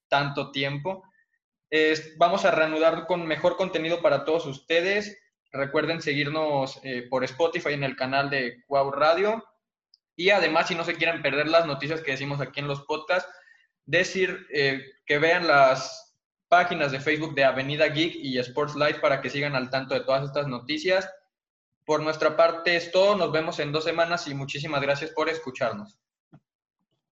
tanto 0.09 0.51
tiempo. 0.51 1.05
vamos 2.19 2.45
a 2.45 2.51
reanudar 2.51 3.07
con 3.07 3.27
mejor 3.27 3.57
contenido 3.57 4.03
para 4.03 4.25
todos 4.25 4.47
ustedes. 4.47 5.19
Recuerden 5.53 6.03
seguirnos 6.03 6.81
eh, 6.83 7.07
por 7.09 7.25
Spotify 7.25 7.75
en 7.75 7.85
el 7.85 7.97
canal 7.97 8.31
de 8.31 8.63
Cuau 8.67 8.91
Radio. 8.91 9.43
Y 10.17 10.31
además, 10.31 10.69
si 10.69 10.75
no 10.75 10.85
se 10.85 10.95
quieren 10.95 11.23
perder 11.23 11.49
las 11.49 11.67
noticias 11.67 12.03
que 12.03 12.13
decimos 12.13 12.41
aquí 12.41 12.61
en 12.61 12.69
los 12.69 12.83
podcasts, 12.83 13.31
decir 13.87 14.47
eh, 14.53 14.83
que 15.07 15.19
vean 15.19 15.47
las 15.47 16.15
páginas 16.49 16.93
de 16.93 17.01
Facebook 17.01 17.35
de 17.35 17.45
Avenida 17.45 17.89
Geek 17.89 18.15
y 18.15 18.39
Sports 18.39 18.75
Light 18.75 19.01
para 19.01 19.23
que 19.23 19.31
sigan 19.31 19.55
al 19.57 19.71
tanto 19.71 19.95
de 19.95 20.01
todas 20.01 20.25
estas 20.25 20.47
noticias. 20.49 21.09
Por 21.85 22.03
nuestra 22.03 22.37
parte 22.37 22.77
es 22.77 22.93
todo, 22.93 23.17
nos 23.17 23.33
vemos 23.33 23.59
en 23.59 23.73
dos 23.73 23.85
semanas 23.85 24.27
y 24.29 24.35
muchísimas 24.35 24.81
gracias 24.81 25.11
por 25.11 25.29
escucharnos. 25.29 25.99